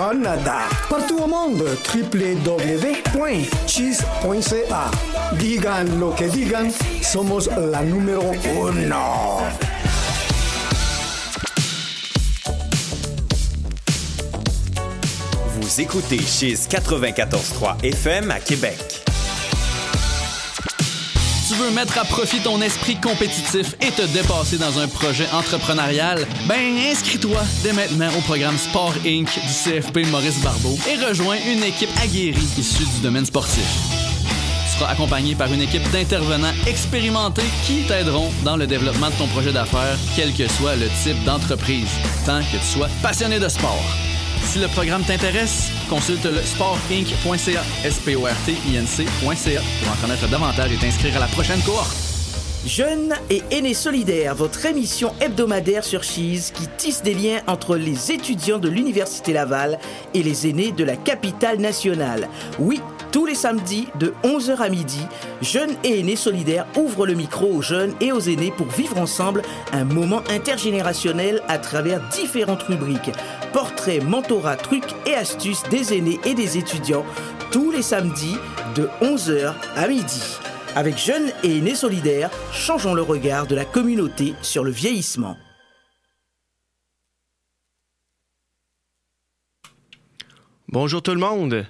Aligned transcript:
Oh 0.00 0.14
nada. 0.14 0.68
Partout 0.88 1.18
au 1.18 1.26
monde, 1.26 1.64
www.cheese.ca. 1.92 2.50
Digan 5.38 5.98
lo 5.98 6.14
que 6.14 6.28
digan, 6.28 6.70
somos 7.02 7.48
la 7.56 7.82
número 7.82 8.22
uno. 8.62 9.40
Vous 15.56 15.80
écoutez 15.80 16.18
Cheese 16.18 16.68
94.3 16.68 17.82
FM 17.82 18.30
à 18.30 18.38
Québec. 18.38 18.97
Veux 21.58 21.70
mettre 21.72 21.98
à 21.98 22.04
profit 22.04 22.38
ton 22.38 22.62
esprit 22.62 22.94
compétitif 23.00 23.74
et 23.80 23.90
te 23.90 24.02
dépasser 24.12 24.58
dans 24.58 24.78
un 24.78 24.86
projet 24.86 25.26
entrepreneurial? 25.32 26.24
Ben, 26.46 26.78
inscris-toi 26.88 27.40
dès 27.64 27.72
maintenant 27.72 28.10
au 28.16 28.20
programme 28.20 28.56
Sport 28.56 28.94
Inc. 29.04 29.26
du 29.26 29.52
CFP 29.64 30.06
Maurice 30.08 30.40
Barbeau 30.40 30.78
et 30.88 31.04
rejoins 31.04 31.36
une 31.50 31.64
équipe 31.64 31.90
aguerrie 32.00 32.46
issue 32.56 32.84
du 32.84 33.00
domaine 33.02 33.26
sportif. 33.26 33.64
Tu 34.70 34.78
seras 34.78 34.92
accompagné 34.92 35.34
par 35.34 35.52
une 35.52 35.62
équipe 35.62 35.90
d'intervenants 35.90 36.54
expérimentés 36.68 37.42
qui 37.66 37.82
t'aideront 37.88 38.30
dans 38.44 38.56
le 38.56 38.68
développement 38.68 39.10
de 39.10 39.14
ton 39.14 39.26
projet 39.26 39.50
d'affaires, 39.50 39.98
quel 40.14 40.32
que 40.32 40.46
soit 40.46 40.76
le 40.76 40.86
type 41.02 41.24
d'entreprise, 41.24 41.88
tant 42.24 42.38
que 42.38 42.56
tu 42.56 42.78
sois 42.78 42.88
passionné 43.02 43.40
de 43.40 43.48
sport. 43.48 44.07
Si 44.48 44.58
le 44.58 44.68
programme 44.68 45.02
t'intéresse, 45.02 45.70
consulte 45.90 46.24
le 46.24 46.40
sportinc.ca, 46.40 47.62
s 47.84 47.98
p 47.98 48.16
o 48.16 48.24
r 48.24 48.34
t 48.46 48.52
i 48.52 48.76
n 48.76 48.86
c.ca 48.86 49.10
pour 49.20 49.92
en 49.92 49.96
connaître 50.00 50.26
davantage 50.30 50.72
et 50.72 50.76
t'inscrire 50.76 51.16
à 51.16 51.20
la 51.20 51.26
prochaine 51.26 51.60
cohorte. 51.60 51.94
Jeunes 52.66 53.12
et 53.28 53.42
aînés 53.50 53.74
solidaires, 53.74 54.34
votre 54.34 54.64
émission 54.64 55.12
hebdomadaire 55.20 55.84
sur 55.84 56.02
Cheese 56.02 56.50
qui 56.54 56.66
tisse 56.78 57.02
des 57.02 57.12
liens 57.12 57.42
entre 57.46 57.76
les 57.76 58.10
étudiants 58.10 58.58
de 58.58 58.70
l'Université 58.70 59.34
Laval 59.34 59.78
et 60.14 60.22
les 60.22 60.48
aînés 60.48 60.72
de 60.72 60.82
la 60.82 60.96
capitale 60.96 61.58
nationale. 61.58 62.26
Oui, 62.58 62.80
tous 63.10 63.26
les 63.26 63.34
samedis 63.34 63.88
de 63.98 64.14
11h 64.24 64.58
à 64.58 64.68
midi, 64.68 65.00
Jeunes 65.42 65.74
et 65.84 66.00
aînés 66.00 66.16
solidaires 66.16 66.66
ouvrent 66.76 67.06
le 67.06 67.14
micro 67.14 67.46
aux 67.46 67.62
jeunes 67.62 67.94
et 68.00 68.12
aux 68.12 68.20
aînés 68.20 68.52
pour 68.56 68.68
vivre 68.68 68.98
ensemble 68.98 69.42
un 69.72 69.84
moment 69.84 70.22
intergénérationnel 70.30 71.42
à 71.48 71.58
travers 71.58 72.00
différentes 72.08 72.62
rubriques. 72.64 73.10
Portraits, 73.52 74.02
mentorat, 74.02 74.56
trucs 74.56 74.94
et 75.06 75.14
astuces 75.14 75.62
des 75.70 75.96
aînés 75.96 76.20
et 76.24 76.34
des 76.34 76.58
étudiants 76.58 77.04
tous 77.50 77.70
les 77.70 77.82
samedis 77.82 78.36
de 78.74 78.88
11h 79.00 79.54
à 79.76 79.88
midi. 79.88 80.22
Avec 80.76 80.98
Jeunes 80.98 81.30
et 81.42 81.58
aînés 81.58 81.74
solidaires, 81.74 82.30
changeons 82.52 82.94
le 82.94 83.02
regard 83.02 83.46
de 83.46 83.54
la 83.54 83.64
communauté 83.64 84.34
sur 84.42 84.64
le 84.64 84.70
vieillissement. 84.70 85.36
Bonjour 90.68 91.02
tout 91.02 91.12
le 91.12 91.20
monde. 91.20 91.66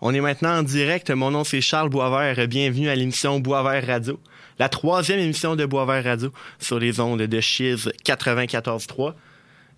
On 0.00 0.14
est 0.14 0.20
maintenant 0.20 0.58
en 0.58 0.62
direct. 0.62 1.10
Mon 1.10 1.32
nom 1.32 1.42
c'est 1.42 1.60
Charles 1.60 1.88
Boisvert. 1.88 2.46
Bienvenue 2.46 2.88
à 2.88 2.94
l'émission 2.94 3.40
Boisvert 3.40 3.84
Radio, 3.84 4.20
la 4.60 4.68
troisième 4.68 5.18
émission 5.18 5.56
de 5.56 5.66
Boisvert 5.66 6.04
Radio 6.04 6.32
sur 6.60 6.78
les 6.78 7.00
ondes 7.00 7.22
de 7.22 7.40
Chiz 7.40 7.90
94.3. 8.04 9.14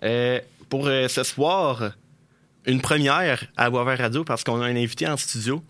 Euh, 0.03 0.39
pour 0.69 0.89
euh, 0.89 1.09
ce 1.09 1.23
soir, 1.23 1.93
une 2.67 2.83
première 2.83 3.47
à 3.57 3.71
Boisvert 3.71 3.99
Radio 3.99 4.23
parce 4.23 4.45
qu'on 4.45 4.61
a 4.61 4.67
un 4.67 4.77
invité 4.77 5.09
en 5.09 5.17
studio. 5.17 5.63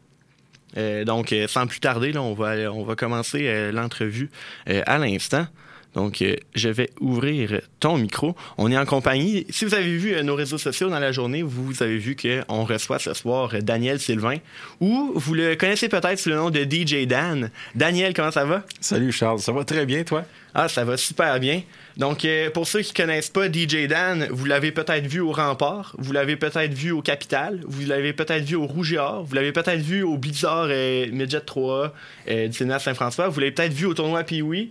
Euh, 0.76 1.04
donc, 1.04 1.32
sans 1.46 1.68
plus 1.68 1.78
tarder, 1.78 2.16
on, 2.16 2.34
va, 2.34 2.72
on 2.72 2.82
va 2.82 2.96
commencer 2.96 3.70
l'entrevue 3.70 4.30
à 4.66 4.98
l'instant. 4.98 5.46
Donc, 5.94 6.22
euh, 6.22 6.36
je 6.54 6.68
vais 6.68 6.90
ouvrir 7.00 7.60
ton 7.80 7.98
micro. 7.98 8.36
On 8.58 8.70
est 8.70 8.78
en 8.78 8.84
compagnie. 8.84 9.46
Si 9.50 9.64
vous 9.64 9.74
avez 9.74 9.96
vu 9.96 10.14
euh, 10.14 10.22
nos 10.22 10.34
réseaux 10.34 10.58
sociaux 10.58 10.88
dans 10.88 10.98
la 10.98 11.12
journée, 11.12 11.42
vous 11.42 11.82
avez 11.82 11.98
vu 11.98 12.16
qu'on 12.16 12.64
reçoit 12.64 12.98
ce 12.98 13.12
soir 13.14 13.50
euh, 13.54 13.60
Daniel 13.60 13.98
Sylvain, 13.98 14.36
ou 14.80 15.12
vous 15.14 15.34
le 15.34 15.56
connaissez 15.56 15.88
peut-être 15.88 16.18
sous 16.18 16.28
le 16.28 16.36
nom 16.36 16.50
de 16.50 16.60
DJ 16.60 17.06
Dan. 17.06 17.50
Daniel, 17.74 18.14
comment 18.14 18.30
ça 18.30 18.44
va? 18.44 18.64
Salut 18.80 19.12
Charles, 19.12 19.40
ça 19.40 19.52
va 19.52 19.64
très 19.64 19.86
bien 19.86 20.04
toi? 20.04 20.24
Ah, 20.54 20.68
ça 20.68 20.84
va 20.84 20.96
super 20.96 21.38
bien. 21.38 21.62
Donc, 21.96 22.26
pour 22.54 22.66
ceux 22.66 22.80
qui 22.80 22.92
connaissent 22.92 23.30
pas 23.30 23.46
DJ 23.46 23.86
Dan, 23.88 24.26
vous 24.30 24.46
l'avez 24.46 24.72
peut-être 24.72 25.06
vu 25.06 25.20
au 25.20 25.32
Rempart, 25.32 25.94
vous 25.98 26.12
l'avez 26.12 26.36
peut-être 26.36 26.72
vu 26.72 26.90
au 26.90 27.02
Capital, 27.02 27.60
vous 27.66 27.86
l'avez 27.86 28.12
peut-être 28.12 28.44
vu 28.44 28.56
au 28.56 28.66
Rouge 28.66 28.92
et 28.92 28.98
Or, 28.98 29.24
vous 29.24 29.34
l'avez 29.34 29.52
peut-être 29.52 29.80
vu 29.80 30.02
au 30.02 30.16
Blizzard 30.16 30.68
euh, 30.70 31.06
Midget 31.12 31.40
3 31.40 31.94
euh, 32.28 32.48
du 32.48 32.56
Sénat 32.56 32.78
Saint-François, 32.78 33.28
vous 33.28 33.40
l'avez 33.40 33.52
peut-être 33.52 33.72
vu 33.72 33.86
au 33.86 33.94
tournoi 33.94 34.24
Pee-Wee. 34.24 34.70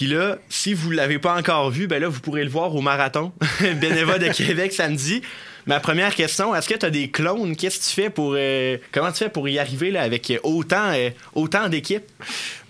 Puis 0.00 0.08
là, 0.08 0.38
si 0.48 0.72
vous 0.72 0.90
l'avez 0.90 1.18
pas 1.18 1.36
encore 1.36 1.68
vu, 1.70 1.86
ben 1.86 2.00
là, 2.00 2.08
vous 2.08 2.20
pourrez 2.20 2.42
le 2.42 2.48
voir 2.48 2.74
au 2.74 2.80
marathon 2.80 3.32
bénévole 3.82 4.18
de 4.18 4.28
Québec 4.28 4.72
samedi. 4.72 5.20
Ma 5.66 5.78
première 5.78 6.14
question, 6.14 6.54
est-ce 6.54 6.70
que 6.70 6.74
tu 6.74 6.86
as 6.86 6.90
des 6.90 7.10
clones? 7.10 7.54
Qu'est-ce 7.54 7.78
que 7.80 7.84
tu 7.84 7.90
fais 7.90 8.08
pour. 8.08 8.32
euh, 8.34 8.78
comment 8.92 9.12
tu 9.12 9.18
fais 9.18 9.28
pour 9.28 9.46
y 9.46 9.58
arriver 9.58 9.90
là, 9.90 10.00
avec 10.00 10.32
autant, 10.42 10.90
euh, 10.94 11.10
autant 11.34 11.68
d'équipes? 11.68 12.06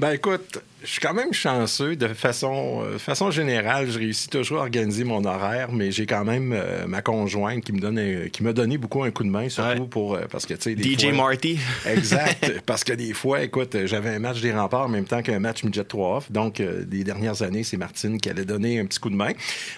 Ben 0.01 0.11
écoute, 0.11 0.59
je 0.83 0.89
suis 0.89 1.01
quand 1.01 1.13
même 1.15 1.33
chanceux 1.33 1.95
de 1.97 2.09
façon, 2.09 2.83
euh, 2.85 2.99
façon 2.99 3.31
générale. 3.31 3.91
Je 3.91 3.99
réussis 3.99 4.29
toujours 4.29 4.59
à 4.59 4.63
organiser 4.63 5.05
mon 5.05 5.25
horaire, 5.25 5.73
mais 5.73 5.93
j'ai 5.93 6.07
quand 6.07 6.25
même 6.25 6.53
euh, 6.55 6.87
ma 6.87 7.03
conjointe 7.03 7.63
qui 7.65 7.73
me 7.73 7.81
donne 7.81 7.99
un- 7.99 8.29
qui 8.29 8.43
m'a 8.43 8.53
donné 8.53 8.79
beaucoup 8.79 9.03
un 9.03 9.11
coup 9.11 9.25
de 9.25 9.29
main, 9.29 9.49
surtout 9.49 9.83
Ouais. 9.83 9.89
pour 9.89 10.15
euh, 10.15 10.23
parce 10.31 10.47
que 10.47 10.55
tu 10.55 10.63
sais 10.63 10.75
des 10.75 10.83
DJ 10.97 11.09
fois- 11.11 11.13
Marty. 11.29 11.59
Exact, 11.87 12.61
parce 12.67 12.85
que 12.85 12.93
des 12.93 13.13
fois, 13.13 13.43
écoute, 13.43 13.77
j'avais 13.85 14.11
un 14.11 14.19
match 14.19 14.41
des 14.41 14.53
remparts 14.53 14.87
en 14.87 14.89
même 14.89 15.05
temps 15.05 15.23
qu'un 15.23 15.39
match 15.39 15.65
midget 15.65 15.85
3 15.85 16.17
off. 16.19 16.33
Donc, 16.33 16.61
euh, 16.61 16.85
les 16.91 17.05
dernières 17.05 17.43
années, 17.43 17.63
c'est 17.65 17.77
Martine 17.77 18.19
qui 18.21 18.31
allait 18.31 18.45
donner 18.45 18.79
un 18.81 18.87
petit 18.87 18.99
coup 19.01 19.11
de 19.11 19.17
main. 19.17 19.33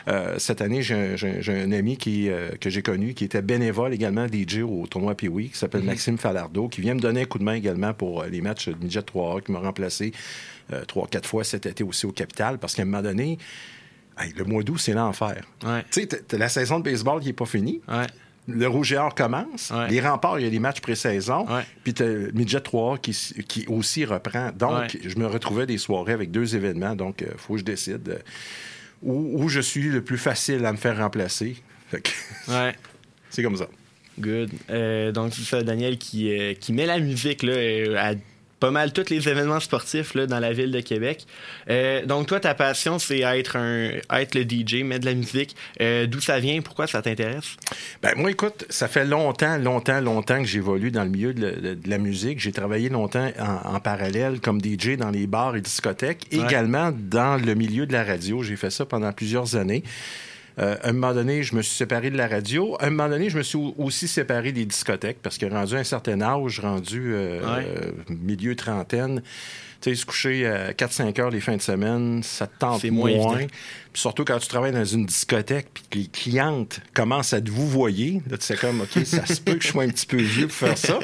Euh, 0.08 0.36
cette 0.38 0.60
année, 0.60 0.82
j'ai 0.82 0.94
un, 0.94 1.16
j'ai 1.16 1.52
un- 1.52 1.72
ami 1.72 1.96
qui, 1.96 2.28
euh, 2.28 2.50
que 2.60 2.69
j'ai 2.70 2.82
connu 2.82 3.14
qui 3.14 3.24
était 3.24 3.42
bénévole 3.42 3.94
également 3.94 4.26
DJ 4.26 4.58
au 4.62 4.86
tournoi 4.86 5.14
Pee-Wee, 5.14 5.48
qui 5.50 5.58
s'appelle 5.58 5.82
Maxime 5.82 6.19
Falardeau, 6.19 6.69
qui 6.69 6.80
vient 6.82 6.94
me 6.94 7.00
donner 7.00 7.22
un 7.22 7.24
coup 7.24 7.38
de 7.38 7.44
main 7.44 7.54
également 7.54 7.94
pour 7.94 8.22
euh, 8.22 8.26
les 8.28 8.40
matchs 8.42 8.69
midget 8.80 9.02
3 9.02 9.40
qui 9.40 9.52
m'a 9.52 9.58
remplacé 9.60 10.12
euh, 10.12 10.62
trois, 10.89 11.06
quatre 11.09 11.28
fois 11.28 11.45
cet 11.45 11.67
été 11.67 11.84
aussi 11.84 12.06
au 12.06 12.12
Capital, 12.12 12.59
parce 12.59 12.75
qu'à 12.75 12.83
un 12.83 12.87
moment 12.87 13.03
donné, 13.03 13.39
hey, 14.19 14.33
le 14.37 14.45
mois 14.45 14.62
d'août, 14.62 14.78
c'est 14.78 14.95
l'enfer. 14.95 15.43
Ouais. 15.65 15.84
Tu 15.91 16.03
sais, 16.03 16.37
la 16.39 16.49
saison 16.49 16.78
de 16.78 16.84
baseball 16.84 17.21
qui 17.21 17.27
n'est 17.28 17.33
pas 17.33 17.47
finie. 17.47 17.81
Ouais. 17.89 18.06
Le 18.49 18.67
Rouge 18.67 18.93
et 18.93 18.97
Or 18.97 19.15
commence. 19.15 19.71
Ouais. 19.71 19.89
Les 19.89 20.00
remparts, 20.00 20.41
il 20.41 20.45
y 20.45 20.49
a 20.49 20.50
des 20.50 20.59
matchs 20.59 20.81
pré-saison. 20.81 21.47
Puis 21.84 21.95
t'as 21.95 22.06
le 22.06 22.33
Midget 22.33 22.61
3 22.61 22.99
qui, 22.99 23.17
qui 23.47 23.67
aussi 23.69 24.05
reprend. 24.05 24.50
Donc, 24.50 24.99
je 25.05 25.17
me 25.17 25.27
retrouvais 25.27 25.65
des 25.67 25.78
soirées 25.78 26.12
avec 26.12 26.31
deux 26.33 26.56
événements. 26.56 26.97
Donc, 26.97 27.21
il 27.23 27.39
faut 27.39 27.53
que 27.55 27.61
je 27.61 27.65
décide 27.65 28.09
euh, 28.09 28.19
où, 29.03 29.44
où 29.44 29.49
je 29.49 29.61
suis 29.61 29.84
le 29.89 30.03
plus 30.03 30.19
facile 30.19 30.65
à 30.67 30.73
me 30.73 30.77
faire 30.77 30.99
remplacer. 30.99 31.56
Fait 31.89 32.00
que 32.00 32.11
Ouais. 32.49 32.75
c'est 33.31 33.44
comme 33.44 33.56
ça. 33.56 33.69
Good. 34.19 34.50
Euh, 34.71 35.12
donc, 35.12 35.34
ça, 35.34 35.62
Daniel 35.62 35.97
qui, 35.97 36.37
euh, 36.37 36.55
qui 36.55 36.73
met 36.73 36.87
la 36.87 36.99
musique 36.99 37.44
là, 37.44 37.53
euh, 37.53 37.97
à 37.97 38.15
pas 38.62 38.71
mal 38.71 38.93
tous 38.93 39.11
les 39.11 39.28
événements 39.28 39.59
sportifs 39.61 40.15
là, 40.15 40.27
dans 40.27 40.39
la 40.39 40.53
ville 40.53 40.71
de 40.71 40.78
Québec. 40.81 41.27
Euh, 41.69 42.06
donc, 42.06 42.28
toi, 42.28 42.39
ta 42.39 42.55
passion, 42.55 43.00
c'est 43.00 43.19
être, 43.21 43.56
un, 43.56 43.91
être 44.15 44.34
le 44.37 44.43
DJ, 44.43 44.84
mettre 44.84 45.00
de 45.00 45.06
la 45.06 45.15
musique. 45.15 45.56
Euh, 45.81 46.06
D'où 46.06 46.21
ça 46.21 46.39
vient? 46.39 46.61
Pourquoi 46.62 46.87
ça 46.87 47.03
t'intéresse? 47.03 47.56
Ben, 48.03 48.12
moi, 48.17 48.31
écoute, 48.31 48.65
ça 48.71 48.87
fait 48.87 49.05
longtemps, 49.05 49.59
longtemps, 49.59 50.00
longtemps 50.00 50.41
que 50.41 50.49
j'évolue 50.49 50.93
dans 50.93 51.03
le 51.03 51.11
milieu 51.11 51.34
de, 51.34 51.43
la- 51.45 51.50
de- 51.53 51.75
de 51.75 51.91
la 51.91 51.99
musique. 51.99 52.39
J'ai 52.39 52.53
travaillé 52.53 52.89
longtemps 52.89 53.31
en, 53.39 53.75
en 53.75 53.81
parallèle 53.81 54.41
comme 54.41 54.61
DJ 54.62 54.97
dans 54.97 55.11
les 55.11 55.27
bars 55.27 55.56
et 55.56 55.61
discothèques, 55.61 56.27
Ouais. 56.33 56.39
également 56.39 56.93
dans 56.97 57.44
le 57.44 57.55
milieu 57.55 57.87
de 57.87 57.93
la 57.93 58.05
radio. 58.05 58.43
J'ai 58.44 58.56
fait 58.56 58.71
ça 58.71 58.87
pendant 58.87 59.12
plusieurs 59.12 59.56
années. 59.56 59.83
Euh, 60.58 60.76
à 60.82 60.88
un 60.90 60.92
moment 60.92 61.14
donné, 61.14 61.42
je 61.42 61.54
me 61.56 61.62
suis 61.62 61.74
séparé 61.74 62.10
de 62.10 62.16
la 62.16 62.28
radio. 62.28 62.76
À 62.80 62.86
un 62.86 62.90
moment 62.90 63.08
donné, 63.08 63.30
je 63.30 63.38
me 63.38 63.42
suis 63.42 63.56
au- 63.58 63.74
aussi 63.78 64.06
séparé 64.06 64.52
des 64.52 64.64
discothèques 64.66 65.18
parce 65.22 65.38
que 65.38 65.46
rendu 65.46 65.74
à 65.76 65.78
un 65.78 65.84
certain 65.84 66.20
âge, 66.20 66.60
rendu 66.60 67.14
euh, 67.14 67.40
Ouais. 67.40 67.66
euh, 67.66 67.90
milieu 68.10 68.54
trentaine, 68.54 69.22
tu 69.82 69.91
sais, 69.91 69.97
se 70.00 70.06
coucher 70.06 70.47
à 70.47 70.72
4-5 70.72 71.20
heures 71.20 71.31
les 71.31 71.41
fins 71.41 71.56
de 71.56 71.62
semaine, 71.62 72.22
ça 72.22 72.47
te 72.47 72.59
tente 72.59 72.81
C'est 72.81 72.91
moins 72.91 73.10
moins. 73.16 73.37
Puis 73.93 74.00
surtout 74.00 74.25
quand 74.25 74.38
tu 74.38 74.48
travailles 74.48 74.72
dans 74.72 74.84
une 74.87 75.04
discothèque 75.04 75.66
puis 75.75 75.82
que 75.91 75.98
les 75.98 76.06
clientes 76.06 76.81
commencent 76.94 77.34
à 77.34 77.43
te 77.43 77.50
vous 77.50 77.69
voyer, 77.69 78.22
là, 78.31 78.38
tu 78.38 78.47
sais 78.47 78.56
comme, 78.56 78.81
OK, 78.81 79.04
ça 79.04 79.26
se 79.26 79.38
peut 79.41 79.54
que 79.56 79.62
je 79.62 79.69
sois 79.69 79.82
un 79.84 79.88
petit 79.88 80.06
peu 80.06 80.17
vieux 80.17 80.46
pour 80.46 80.56
faire 80.56 80.79
ça. 80.79 80.99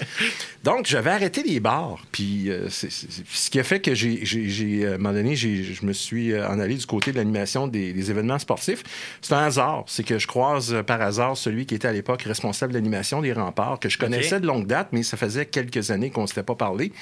Donc, 0.65 0.87
j'avais 0.87 1.11
arrêté 1.11 1.43
les 1.43 1.61
bars. 1.61 1.99
Puis 2.13 2.51
euh, 2.51 2.69
c'est- 2.71 2.91
c'est- 2.91 3.11
c'est- 3.11 3.25
ce 3.31 3.51
qui 3.51 3.61
a 3.61 3.63
fait 3.65 3.81
que 3.81 3.95
j'ai, 3.95 4.25
j'ai, 4.25 4.49
j'ai, 4.49 4.87
à 4.87 4.95
un 4.95 4.97
moment 4.99 5.13
donné, 5.13 5.37
j'ai- 5.37 5.63
je 5.65 5.85
me 5.85 5.93
suis 5.93 6.33
euh, 6.33 6.49
en 6.49 6.59
allé 6.59 6.77
du 6.77 6.87
côté 6.87 7.13
de 7.13 7.17
l'animation 7.19 7.67
des, 7.69 7.93
des 7.93 8.11
événements 8.11 8.39
sportifs. 8.39 8.83
C'est 9.21 9.35
un 9.35 9.45
hasard. 9.45 9.85
C'est 9.87 10.03
que 10.05 10.19
je 10.19 10.27
croise 10.27 10.73
euh, 10.73 10.83
par 10.83 11.03
hasard 11.03 11.37
celui 11.37 11.67
qui 11.67 11.75
était 11.75 11.89
à 11.89 11.93
l'époque 11.93 12.23
responsable 12.23 12.73
de 12.73 12.79
l'animation 12.79 13.21
des 13.21 13.33
remparts, 13.35 13.81
que 13.81 13.89
je 13.91 13.99
connaissais 13.99 14.41
de 14.41 14.47
longue 14.47 14.67
date, 14.67 14.89
mais 14.93 15.03
ça 15.03 15.17
faisait 15.19 15.45
quelques 15.47 15.91
années 15.91 16.11
qu'on 16.11 16.23
ne 16.23 16.27
s'était 16.27 16.43
pas 16.43 16.55
parlé. 16.55 16.93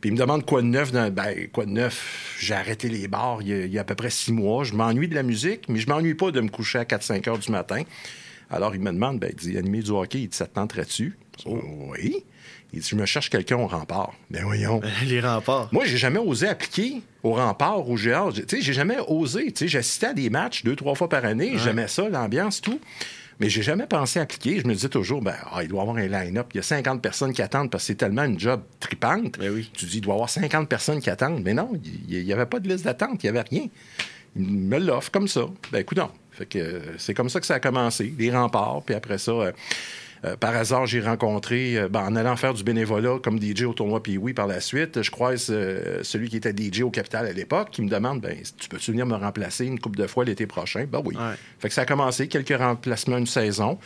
Puis 0.00 0.10
il 0.10 0.12
me 0.12 0.18
demande 0.18 0.44
quoi 0.44 0.62
de 0.62 0.66
neuf. 0.66 0.92
Dans... 0.92 1.12
Ben, 1.12 1.48
quoi 1.52 1.66
de 1.66 1.70
neuf? 1.70 2.36
J'ai 2.40 2.54
arrêté 2.54 2.88
les 2.88 3.08
bars 3.08 3.38
il 3.42 3.48
y, 3.48 3.52
a, 3.52 3.64
il 3.64 3.72
y 3.72 3.78
a 3.78 3.80
à 3.80 3.84
peu 3.84 3.94
près 3.94 4.10
six 4.10 4.32
mois. 4.32 4.64
Je 4.64 4.74
m'ennuie 4.74 5.08
de 5.08 5.14
la 5.14 5.22
musique, 5.22 5.68
mais 5.68 5.78
je 5.78 5.88
m'ennuie 5.88 6.14
pas 6.14 6.30
de 6.30 6.40
me 6.40 6.48
coucher 6.48 6.78
à 6.78 6.84
4-5 6.84 7.28
heures 7.28 7.38
du 7.38 7.50
matin. 7.50 7.82
Alors 8.50 8.74
il 8.74 8.80
me 8.80 8.92
demande, 8.92 9.18
ben, 9.18 9.30
il 9.30 9.36
dit, 9.36 9.58
animer 9.58 9.82
du 9.82 9.90
hockey, 9.90 10.20
il 10.22 10.28
dit, 10.28 10.36
ça 10.36 10.46
te 10.46 10.54
tenterait-tu? 10.54 11.18
Oui. 11.46 12.24
Il 12.72 12.80
dit, 12.80 12.88
je 12.88 12.96
me 12.96 13.06
cherche 13.06 13.30
quelqu'un 13.30 13.56
au 13.56 13.66
rempart. 13.66 14.12
Ben 14.30 14.44
voyons. 14.44 14.80
Les 15.06 15.20
remparts. 15.20 15.68
Moi, 15.72 15.84
j'ai 15.86 15.96
jamais 15.96 16.18
osé 16.18 16.48
appliquer 16.48 17.02
au 17.22 17.32
rempart, 17.32 17.88
au 17.88 17.96
GA. 17.96 18.26
Tu 18.34 18.42
sais, 18.48 18.60
j'ai 18.60 18.72
jamais 18.72 18.98
osé. 19.08 19.46
Tu 19.46 19.64
sais, 19.64 19.68
j'assistais 19.68 20.08
à 20.08 20.14
des 20.14 20.30
matchs 20.30 20.64
deux, 20.64 20.76
trois 20.76 20.94
fois 20.94 21.08
par 21.08 21.24
année. 21.24 21.52
J'aimais 21.56 21.88
ça, 21.88 22.08
l'ambiance, 22.08 22.60
tout. 22.60 22.80
Mais 23.40 23.48
j'ai 23.48 23.62
jamais 23.62 23.86
pensé 23.86 24.18
appliquer. 24.18 24.58
Je 24.60 24.66
me 24.66 24.74
disais 24.74 24.88
toujours, 24.88 25.22
ben, 25.22 25.34
ah, 25.52 25.62
il 25.62 25.68
doit 25.68 25.78
y 25.78 25.82
avoir 25.82 25.96
un 25.96 26.06
line-up. 26.06 26.48
Il 26.54 26.56
y 26.56 26.60
a 26.60 26.62
50 26.62 27.00
personnes 27.00 27.32
qui 27.32 27.42
attendent 27.42 27.70
parce 27.70 27.84
que 27.84 27.88
c'est 27.88 27.94
tellement 27.94 28.24
une 28.24 28.38
job 28.38 28.62
tripante. 28.80 29.38
Ben 29.38 29.52
oui. 29.52 29.70
Tu 29.72 29.86
dis, 29.86 29.98
il 29.98 30.00
doit 30.00 30.14
y 30.14 30.16
avoir 30.16 30.30
50 30.30 30.68
personnes 30.68 31.00
qui 31.00 31.08
attendent. 31.08 31.42
Mais 31.44 31.54
non, 31.54 31.70
il 32.08 32.24
n'y 32.24 32.32
avait 32.32 32.46
pas 32.46 32.58
de 32.58 32.68
liste 32.68 32.84
d'attente. 32.84 33.22
Il 33.22 33.26
n'y 33.26 33.38
avait 33.38 33.48
rien. 33.48 33.66
Il 34.36 34.44
me 34.44 34.78
l'offre 34.78 35.10
comme 35.12 35.28
ça. 35.28 35.42
Ben, 35.70 35.80
écoute, 35.80 35.98
non. 35.98 36.10
Fait 36.32 36.46
que 36.46 36.58
euh, 36.58 36.98
c'est 36.98 37.14
comme 37.14 37.28
ça 37.28 37.40
que 37.40 37.46
ça 37.46 37.54
a 37.54 37.60
commencé. 37.60 38.12
Les 38.18 38.30
remparts. 38.30 38.82
Puis 38.84 38.94
après 38.94 39.18
ça, 39.18 39.32
euh, 39.32 39.52
euh, 40.24 40.36
par 40.36 40.54
hasard, 40.56 40.86
j'ai 40.86 41.00
rencontré, 41.00 41.76
euh, 41.78 41.88
ben, 41.88 42.00
en 42.00 42.16
allant 42.16 42.36
faire 42.36 42.54
du 42.54 42.64
bénévolat 42.64 43.18
comme 43.22 43.40
DJ 43.40 43.62
au 43.62 43.72
tournoi 43.72 44.02
puis 44.02 44.16
oui, 44.18 44.32
par 44.32 44.46
la 44.46 44.60
suite, 44.60 45.02
je 45.02 45.10
croise 45.10 45.48
euh, 45.50 46.00
celui 46.02 46.28
qui 46.28 46.36
était 46.36 46.52
DJ 46.56 46.80
au 46.82 46.90
Capital 46.90 47.26
à 47.26 47.32
l'époque 47.32 47.70
qui 47.70 47.82
me 47.82 47.88
demande 47.88 48.20
ben, 48.20 48.36
tu 48.58 48.68
peux-tu 48.68 48.90
venir 48.90 49.06
me 49.06 49.14
remplacer 49.14 49.66
une 49.66 49.78
couple 49.78 49.98
de 49.98 50.06
fois 50.06 50.24
l'été 50.24 50.46
prochain? 50.46 50.86
Ben 50.90 51.00
oui. 51.04 51.14
Ouais. 51.16 51.34
Fait 51.58 51.68
que 51.68 51.74
ça 51.74 51.82
a 51.82 51.86
commencé, 51.86 52.28
quelques 52.28 52.56
remplacements 52.58 53.18
une 53.18 53.26
saison, 53.26 53.78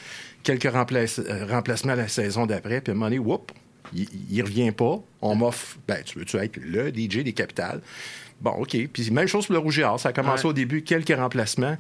quelques 0.43 0.71
remplace- 0.73 1.21
remplacements 1.51 1.95
la 1.95 2.09
saison 2.09 2.47
d'après, 2.47 2.81
puis 2.81 2.91
à 2.91 2.95
un 2.95 2.95
moment 2.95 3.07
donné, 3.07 3.19
whoop, 3.19 3.53
il, 3.95 4.07
il 4.31 4.43
revient 4.43 4.73
pas. 4.73 5.01
On 5.21 5.35
m'offre, 5.35 5.77
ben, 5.87 6.03
tu 6.05 6.19
veux-tu 6.19 6.37
être 6.39 6.57
le 6.57 6.89
DJ 6.89 7.19
des 7.25 7.33
capitales? 7.35 7.81
Bon, 8.41 8.51
OK. 8.53 8.77
Puis 8.93 9.11
même 9.11 9.29
chose 9.29 9.47
pour 9.47 9.53
le 9.53 9.59
Rouge 9.61 9.79
et 9.79 9.85
Or. 9.85 10.01
Ça 10.01 10.09
a 10.09 10.13
commencé 10.13 10.45
Ouais. 10.45 10.51
au 10.51 10.53
début, 10.53 10.83
quelques 10.83 11.15
remplacements. 11.17 11.77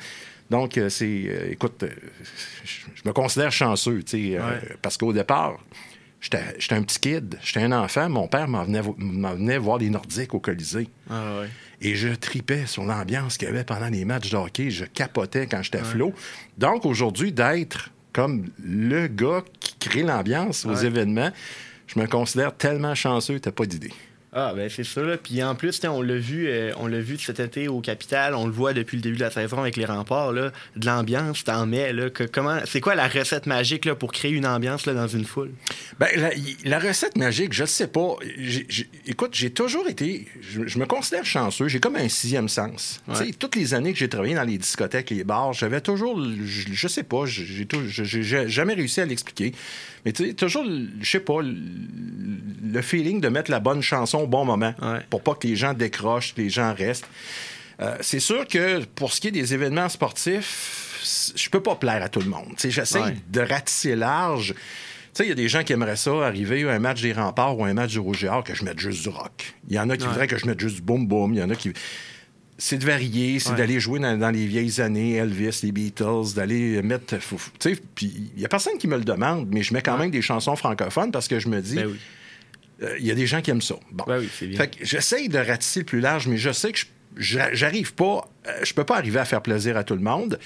Donc, 0.52 0.76
euh, 0.76 0.88
c'est. 0.90 1.22
euh, 1.26 1.50
écoute, 1.50 1.82
euh, 1.82 1.88
je 2.64 2.82
je 2.94 3.02
me 3.08 3.12
considère 3.12 3.50
chanceux, 3.50 4.02
tu 4.04 4.32
sais, 4.34 4.38
Ouais. 4.38 4.76
parce 4.82 4.96
qu'au 4.98 5.12
départ, 5.14 5.58
j'étais 6.20 6.74
un 6.74 6.82
petit 6.82 7.00
kid, 7.00 7.38
j'étais 7.42 7.62
un 7.62 7.72
enfant. 7.72 8.08
Mon 8.10 8.28
père 8.28 8.46
m'en 8.48 8.64
venait, 8.64 9.58
voir 9.58 9.78
les 9.78 9.88
Nordiques 9.90 10.34
au 10.34 10.40
Colisée. 10.40 10.88
Ah 11.10 11.40
ouais. 11.40 11.48
Et 11.80 11.94
je 11.96 12.08
tripais 12.14 12.66
sur 12.66 12.84
l'ambiance 12.84 13.38
qu'il 13.38 13.48
y 13.48 13.50
avait 13.50 13.64
pendant 13.64 13.88
les 13.88 14.04
matchs 14.04 14.30
de 14.30 14.36
hockey. 14.36 14.70
Je 14.70 14.84
capotais 14.84 15.46
quand 15.46 15.62
j'étais 15.62 15.82
flot. 15.82 16.12
Donc, 16.58 16.84
aujourd'hui, 16.86 17.32
d'être 17.32 17.90
comme 18.12 18.44
le 18.62 19.06
gars 19.08 19.42
qui 19.58 19.74
crée 19.80 20.02
l'ambiance 20.02 20.66
aux 20.66 20.76
Ouais. 20.80 20.86
événements, 20.86 21.30
je 21.88 21.98
me 21.98 22.06
considère 22.06 22.54
tellement 22.56 22.94
chanceux, 22.94 23.40
t'as 23.40 23.52
pas 23.52 23.64
d'idée. 23.66 23.92
Ah, 24.34 24.54
ben 24.56 24.70
c'est 24.70 24.84
ça. 24.84 25.02
Là. 25.02 25.18
Puis 25.18 25.42
en 25.42 25.54
plus, 25.54 25.78
on 25.84 26.00
l'a 26.00 26.16
vu, 26.16 26.48
euh, 26.48 26.72
on 26.78 26.86
l'a 26.86 27.00
vu 27.00 27.18
cet 27.18 27.38
été 27.38 27.68
au 27.68 27.80
Capital, 27.80 28.34
on 28.34 28.46
le 28.46 28.52
voit 28.52 28.72
depuis 28.72 28.96
le 28.96 29.02
début 29.02 29.16
de 29.16 29.22
la 29.22 29.30
saison 29.30 29.58
avec 29.60 29.76
les 29.76 29.84
remparts, 29.84 30.32
là, 30.32 30.52
de 30.74 30.86
l'ambiance, 30.86 31.44
t'en 31.44 31.66
mets. 31.66 31.92
Là, 31.92 32.08
que, 32.08 32.24
comment, 32.24 32.60
c'est 32.64 32.80
quoi 32.80 32.94
la 32.94 33.08
recette 33.08 33.44
magique 33.44 33.84
là, 33.84 33.94
pour 33.94 34.10
créer 34.10 34.30
une 34.32 34.46
ambiance 34.46 34.86
là, 34.86 34.94
dans 34.94 35.06
une 35.06 35.26
foule? 35.26 35.50
Ben, 35.98 36.08
la, 36.64 36.78
recette 36.78 37.18
magique, 37.18 37.52
je 37.52 37.62
ne 37.62 37.66
sais 37.66 37.88
pas. 37.88 38.16
Écoute, 39.06 39.34
j'ai 39.34 39.50
toujours 39.50 39.86
été. 39.86 40.26
Je, 40.40 40.66
je 40.66 40.78
me 40.78 40.86
considère 40.86 41.26
chanceux. 41.26 41.68
J'ai 41.68 41.80
comme 41.80 41.96
un 41.96 42.08
sixième 42.08 42.48
sens. 42.48 43.02
Ouais. 43.08 43.32
Toutes 43.38 43.54
les 43.56 43.74
années 43.74 43.92
que 43.92 43.98
j'ai 43.98 44.08
travaillé 44.08 44.34
dans 44.34 44.44
les 44.44 44.56
discothèques, 44.56 45.10
les 45.10 45.24
bars, 45.24 45.52
j'avais 45.52 45.82
toujours. 45.82 46.18
Je, 46.22 46.72
je 46.72 46.88
sais 46.88 47.02
pas, 47.02 47.26
j'ai 47.26 47.66
j'ai- 47.92 48.48
jamais 48.48 48.74
réussi 48.74 49.02
à 49.02 49.04
l'expliquer. 49.04 49.52
Mais 50.04 50.12
tu 50.12 50.26
sais, 50.26 50.34
toujours, 50.34 50.64
je 51.00 51.08
sais 51.08 51.20
pas, 51.20 51.40
le 51.42 52.82
feeling 52.82 53.20
de 53.20 53.28
mettre 53.28 53.50
la 53.50 53.60
bonne 53.60 53.82
chanson 53.82 54.21
bon 54.26 54.44
moment 54.44 54.74
Ouais. 54.82 55.00
pour 55.10 55.22
pas 55.22 55.34
que 55.34 55.46
les 55.46 55.56
gens 55.56 55.74
décrochent, 55.74 56.34
que 56.34 56.40
les 56.40 56.50
gens 56.50 56.74
restent. 56.74 57.06
Euh, 57.80 57.96
c'est 58.00 58.20
sûr 58.20 58.46
que 58.46 58.84
pour 58.84 59.12
ce 59.12 59.20
qui 59.20 59.28
est 59.28 59.32
des 59.32 59.54
événements 59.54 59.88
sportifs, 59.88 61.32
je 61.34 61.48
peux 61.50 61.62
pas 61.62 61.74
plaire 61.74 62.02
à 62.02 62.08
tout 62.08 62.20
le 62.20 62.26
monde. 62.28 62.54
J'essaie 62.62 63.00
Ouais. 63.00 63.16
de 63.30 63.40
ratisser 63.40 63.96
large. 63.96 64.54
Tu 64.54 65.18
sais, 65.18 65.24
il 65.26 65.28
y 65.28 65.32
a 65.32 65.34
des 65.34 65.48
gens 65.48 65.62
qui 65.64 65.72
aimeraient 65.72 65.96
ça, 65.96 66.10
arriver 66.26 66.66
à 66.68 66.72
un 66.72 66.78
match 66.78 67.02
des 67.02 67.12
remparts 67.12 67.58
ou 67.58 67.64
un 67.64 67.74
match 67.74 67.90
du 67.90 67.98
Rouge 67.98 68.24
et 68.24 68.28
Or, 68.28 68.44
que 68.44 68.54
je 68.54 68.64
mette 68.64 68.78
juste 68.78 69.02
du 69.02 69.08
rock. 69.10 69.54
Il 69.68 69.74
y 69.74 69.78
en 69.78 69.90
a 69.90 69.96
qui 69.96 70.04
Ouais. 70.04 70.08
voudraient 70.08 70.26
que 70.26 70.38
je 70.38 70.46
mette 70.46 70.60
juste 70.60 70.76
du 70.76 70.82
boom-boom. 70.82 71.34
Il 71.34 71.40
y 71.40 71.42
en 71.42 71.50
a 71.50 71.54
qui... 71.54 71.72
C'est 72.58 72.78
de 72.78 72.86
varier, 72.86 73.40
c'est 73.40 73.50
Ouais. 73.50 73.56
d'aller 73.56 73.80
jouer 73.80 73.98
dans, 73.98 74.16
dans 74.16 74.30
les 74.30 74.46
vieilles 74.46 74.80
années, 74.80 75.14
Elvis, 75.16 75.60
les 75.64 75.72
Beatles, 75.72 76.34
d'aller 76.36 76.80
mettre... 76.82 77.16
Tu 77.18 77.36
sais, 77.58 77.76
puis 77.94 78.30
il 78.36 78.40
y 78.40 78.44
a 78.44 78.48
personne 78.48 78.78
qui 78.78 78.86
me 78.86 78.96
le 78.96 79.04
demande, 79.04 79.48
mais 79.50 79.62
je 79.62 79.74
mets 79.74 79.82
quand 79.82 79.98
même 79.98 80.10
des 80.12 80.22
chansons 80.22 80.54
francophones 80.54 81.10
parce 81.10 81.26
que 81.28 81.40
je 81.40 81.48
me 81.48 81.60
dis... 81.60 81.74
Ben 81.74 81.88
oui. 81.88 81.98
Euh, 82.82 82.96
Il 82.98 83.06
y 83.06 83.10
a 83.10 83.14
des 83.14 83.26
gens 83.26 83.40
qui 83.40 83.50
aiment 83.50 83.62
ça. 83.62 83.76
Bon. 83.90 84.04
Ben 84.06 84.18
oui. 84.18 84.28
Fait 84.28 84.70
j'essaye 84.80 85.28
de 85.28 85.38
ratisser 85.38 85.80
le 85.80 85.86
plus 85.86 86.00
large, 86.00 86.26
mais 86.26 86.36
je 86.36 86.50
sais 86.52 86.72
que 86.72 86.80
j'arrive 87.16 87.94
pas, 87.94 88.28
euh, 88.46 88.60
je 88.62 88.74
peux 88.74 88.84
pas 88.84 88.96
arriver 88.96 89.20
à 89.20 89.24
faire 89.24 89.42
plaisir 89.42 89.76
à 89.76 89.84
tout 89.84 89.94
le 89.94 90.00
monde. 90.00 90.38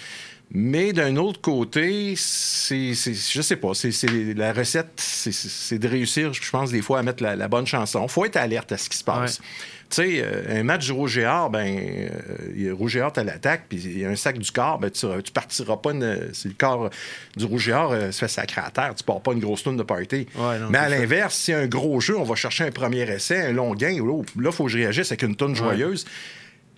Mais 0.53 0.93
d'un 0.93 1.17
autre 1.17 1.41
côté, 1.41 2.15
c'est, 2.17 2.93
je 2.95 3.43
sais 3.43 3.57
pas, 3.57 3.75
c'est, 3.75 3.91
la 4.37 4.53
recette, 4.53 4.93
c'est, 4.97 5.79
de 5.79 5.89
réussir, 5.89 6.33
je 6.33 6.51
pense, 6.51 6.71
des 6.71 6.83
fois, 6.83 7.01
à 7.01 7.03
mettre 7.03 7.21
la, 7.21 7.35
la 7.35 7.49
bonne 7.49 7.67
chanson. 7.67 8.07
faut 8.07 8.25
être 8.25 8.37
alerte 8.37 8.71
à 8.71 8.79
ce 8.79 8.89
qui 8.89 8.97
se 8.97 9.03
passe. 9.03 9.41
Ouais. 9.41 9.45
Tu 9.89 10.03
sais, 10.03 10.21
euh, 10.21 10.61
un 10.61 10.65
match 10.65 10.87
du 10.87 10.93
Rouge 10.93 11.17
et 11.19 11.27
Or, 11.27 11.49
ben, 11.49 11.65
et 11.65 12.71
Or, 12.71 13.13
t'as 13.13 13.23
l'attaque, 13.23 13.67
puis 13.69 13.79
il 13.85 13.99
y 14.01 14.05
a 14.05 14.09
un 14.11 14.17
sac 14.17 14.37
du 14.39 14.51
corps, 14.51 14.79
ben, 14.81 14.91
tu, 14.91 15.07
tu 15.23 15.31
partiras 15.33 15.77
pas, 15.77 15.93
une- 15.93 16.31
si 16.33 16.49
le 16.49 16.55
corps 16.59 16.91
du 17.37 17.45
Rouge 17.45 17.69
et 17.69 17.73
Or 17.73 17.93
euh, 17.93 18.11
se 18.11 18.19
fait 18.19 18.29
sacrer 18.29 18.63
à 18.63 18.71
terre, 18.71 18.95
tu 18.97 19.05
pars 19.05 19.21
pas 19.21 19.33
une 19.33 19.39
grosse 19.39 19.63
tourne 19.63 19.77
de 19.77 19.85
party. 19.85 20.27
Ouais, 20.35 20.59
non, 20.59 20.69
Mais 20.71 20.79
à 20.79 20.89
l'inverse, 20.89 21.37
si 21.37 21.53
un 21.53 21.67
gros 21.67 22.01
jeu, 22.01 22.19
on 22.19 22.25
va 22.25 22.35
chercher 22.35 22.65
un 22.65 22.73
premier 22.73 23.03
essai, 23.11 23.41
un 23.43 23.53
long 23.53 23.75
gain, 23.75 23.93
là, 24.05 24.23
il 24.37 24.53
faut 24.53 24.65
que 24.65 24.71
je 24.71 24.79
réagisse 24.79 25.13
avec 25.13 25.23
une 25.23 25.37
tonne 25.37 25.55
joyeuse. 25.55 26.05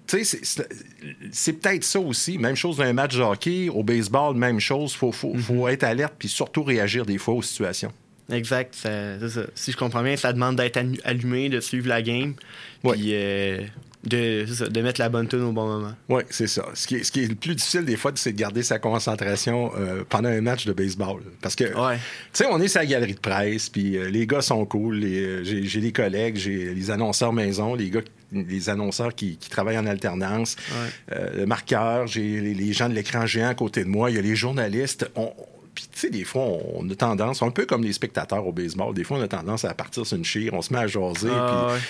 Tu 0.07 0.25
sais, 0.25 0.39
c'est- 1.33 1.53
peut-être 1.55 1.85
ça 1.85 2.01
aussi. 2.01 2.39
Même 2.39 2.57
chose 2.57 2.79
dans 2.79 2.85
un 2.85 2.93
match 2.95 3.17
de 3.17 3.23
hockey, 3.23 3.69
au 3.69 3.83
baseball, 3.83 4.35
même 4.37 4.59
chose. 4.61 4.93
Il 4.95 4.97
faut, 4.99 5.13
faut, 5.13 5.35
Mhm. 5.35 5.41
faut 5.41 5.69
être 5.69 5.85
alerte 5.85 6.15
puis 6.19 6.29
surtout 6.29 6.63
réagir 6.63 7.05
des 7.05 7.19
fois 7.19 7.35
aux 7.35 7.43
situations. 7.43 7.93
Exact. 8.31 8.75
ça- 8.75 9.19
c'est 9.21 9.29
ça. 9.31 9.43
Si 9.55 9.73
je 9.73 9.77
comprends 9.77 10.03
bien, 10.03 10.17
ça 10.17 10.33
demande 10.33 10.57
d'être 10.57 10.77
allu- 10.77 11.01
allumé, 11.05 11.49
de 11.49 11.61
suivre 11.61 11.89
la 11.89 12.03
game, 12.03 12.35
Ouais. 12.85 12.93
puis 12.95 13.11
euh, 13.15 13.61
de, 14.05 14.45
ça, 14.47 14.69
de 14.69 14.81
mettre 14.81 15.01
la 15.01 15.09
bonne 15.09 15.27
tune 15.27 15.43
au 15.43 15.53
bon 15.53 15.67
moment. 15.67 15.93
Oui, 16.09 16.23
c'est 16.31 16.47
ça. 16.47 16.65
Ce 16.75 16.87
qui, 16.87 16.97
est, 16.97 17.05
ce 17.05 17.11
qui 17.11 17.25
est 17.25 17.27
le 17.27 17.35
plus 17.35 17.55
difficile 17.55 17.85
des 17.85 17.97
fois, 17.97 18.13
c'est 18.15 18.33
de 18.33 18.39
garder 18.39 18.63
sa 18.63 18.79
concentration 18.79 19.73
euh, 19.77 20.05
pendant 20.09 20.29
un 20.29 20.41
match 20.41 20.67
de 20.67 20.73
baseball. 20.73 21.23
Parce 21.41 21.57
que, 21.57 21.65
Ouais. 21.65 21.97
tu 21.97 22.01
sais, 22.35 22.47
on 22.51 22.61
est 22.61 22.69
sur 22.69 22.81
la 22.81 22.87
galerie 22.87 23.15
de 23.15 23.21
presse, 23.21 23.69
puis 23.71 23.97
euh, 23.97 24.09
les 24.11 24.27
gars 24.27 24.41
sont 24.43 24.65
cool. 24.67 25.01
J'ai 25.03 25.65
j'ai 25.65 25.81
des 25.81 25.93
collègues, 25.93 26.37
j'ai 26.37 26.75
les 26.75 26.91
annonceurs 26.91 27.33
maison, 27.33 27.75
les 27.75 27.91
gars, 27.91 28.01
les 28.31 28.69
annonceurs 28.69 29.15
qui, 29.15 29.37
qui 29.39 29.49
travaillent 29.49 29.79
en 29.79 29.87
alternance, 29.87 30.57
Ouais. 30.71 31.19
le 31.35 31.47
marqueur, 31.47 32.07
j'ai 32.07 32.41
les, 32.41 32.55
les 32.55 32.73
gens 32.75 32.89
de 32.91 32.95
l'écran 32.95 33.25
géant 33.27 33.49
à 33.49 33.55
côté 33.55 33.85
de 33.85 33.89
moi, 33.89 34.11
il 34.11 34.17
y 34.17 34.19
a 34.19 34.23
les 34.23 34.37
journalistes. 34.37 35.11
On, 35.17 35.33
puis, 35.79 35.89
tu 35.93 36.01
sais, 36.01 36.11
des 36.11 36.25
fois, 36.25 36.43
on, 36.75 36.91
a 36.91 36.95
tendance, 36.97 37.41
un 37.43 37.51
peu 37.51 37.65
comme 37.65 37.85
les 37.85 37.93
spectateurs 37.93 38.45
au 38.45 38.51
baseball, 38.53 38.93
des 38.95 39.05
fois, 39.05 39.19
on 39.19 39.23
a 39.23 39.29
tendance 39.29 39.65
à 39.65 39.73
partir 39.75 40.05
sur 40.05 40.17
une 40.17 40.25
chire, 40.25 40.53
on 40.55 40.63
se 40.63 40.73
met 40.73 40.81
à 40.81 40.87
jaser. 40.89 41.29
Ah, 41.31 41.67
puis, 41.69 41.75
ouais. 41.75 41.81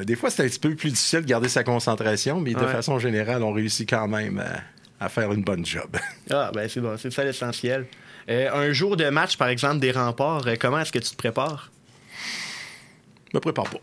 euh, 0.00 0.04
des 0.04 0.16
fois, 0.16 0.30
c'est 0.30 0.42
un 0.42 0.48
petit 0.48 0.58
peu 0.58 0.74
plus 0.74 0.88
difficile 0.90 1.20
de 1.20 1.26
garder 1.26 1.48
sa 1.50 1.62
concentration, 1.62 2.40
mais 2.40 2.54
de 2.54 2.60
Ouais. 2.60 2.72
façon 2.72 2.98
générale, 2.98 3.42
on 3.42 3.52
réussit 3.52 3.86
quand 3.90 4.08
même 4.08 4.38
à, 4.98 5.04
à 5.04 5.08
faire 5.10 5.30
une 5.32 5.42
bonne 5.42 5.66
job. 5.66 5.94
Ah, 6.30 6.50
ben 6.54 6.66
c'est 6.68 6.80
bon, 6.80 6.96
c'est 6.96 7.12
ça 7.12 7.22
l'essentiel. 7.24 7.84
Euh, 8.30 8.50
un 8.52 8.72
jour 8.72 8.96
de 8.96 9.08
match, 9.10 9.36
par 9.36 9.48
exemple, 9.48 9.78
des 9.80 9.92
remparts, 9.92 10.46
euh, 10.46 10.54
comment 10.58 10.80
est-ce 10.80 10.90
que 10.92 10.98
tu 10.98 11.10
te 11.10 11.16
prépares? 11.16 11.70
Je 13.32 13.36
me 13.36 13.40
prépare 13.40 13.68
pas. 13.68 13.78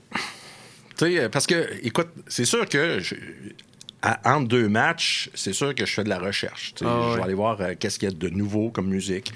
Tu 0.98 1.15
sais, 1.15 1.29
parce 1.29 1.48
que, 1.48 1.69
écoute, 1.83 2.10
c'est 2.27 2.45
sûr 2.45 2.67
que 2.67 3.00
je- 3.00 3.15
à- 4.03 4.36
entre 4.36 4.48
deux 4.50 4.67
matchs, 4.69 5.29
c'est 5.33 5.53
sûr 5.53 5.74
que 5.74 5.86
je 5.86 5.93
fais 5.93 6.03
de 6.03 6.10
la 6.10 6.19
recherche. 6.19 6.74
Ah, 6.81 6.83
Je 6.83 7.10
ouais. 7.12 7.15
vais 7.17 7.24
aller 7.24 7.33
voir 7.33 7.60
euh, 7.62 7.74
qu'est-ce 7.79 7.98
qu'il 7.98 8.10
y 8.10 8.12
a 8.12 8.15
de 8.15 8.29
nouveau 8.29 8.69
comme 8.69 8.88
musique. 8.89 9.31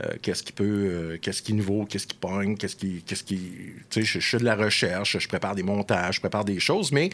euh, 0.00 0.08
qu'est-ce 0.22 0.42
qui 0.42 0.52
peut, 0.52 0.64
euh, 0.64 1.18
qu'est-ce 1.20 1.42
qui 1.42 1.52
est 1.52 1.54
nouveau, 1.54 1.84
qu'est-ce 1.84 2.06
qui 2.06 2.16
pogne, 2.16 2.56
qu'est-ce 2.56 2.76
qui, 2.76 3.02
qu'est-ce 3.06 3.22
qui, 3.24 3.36
tu 3.90 4.00
sais, 4.00 4.02
je, 4.02 4.20
je 4.20 4.26
fais 4.26 4.38
de 4.38 4.44
la 4.44 4.56
recherche, 4.56 5.18
je 5.18 5.28
prépare 5.28 5.54
des 5.54 5.62
montages, 5.62 6.14
je 6.16 6.20
prépare 6.20 6.46
des 6.46 6.58
choses, 6.60 6.92
mais 6.92 7.10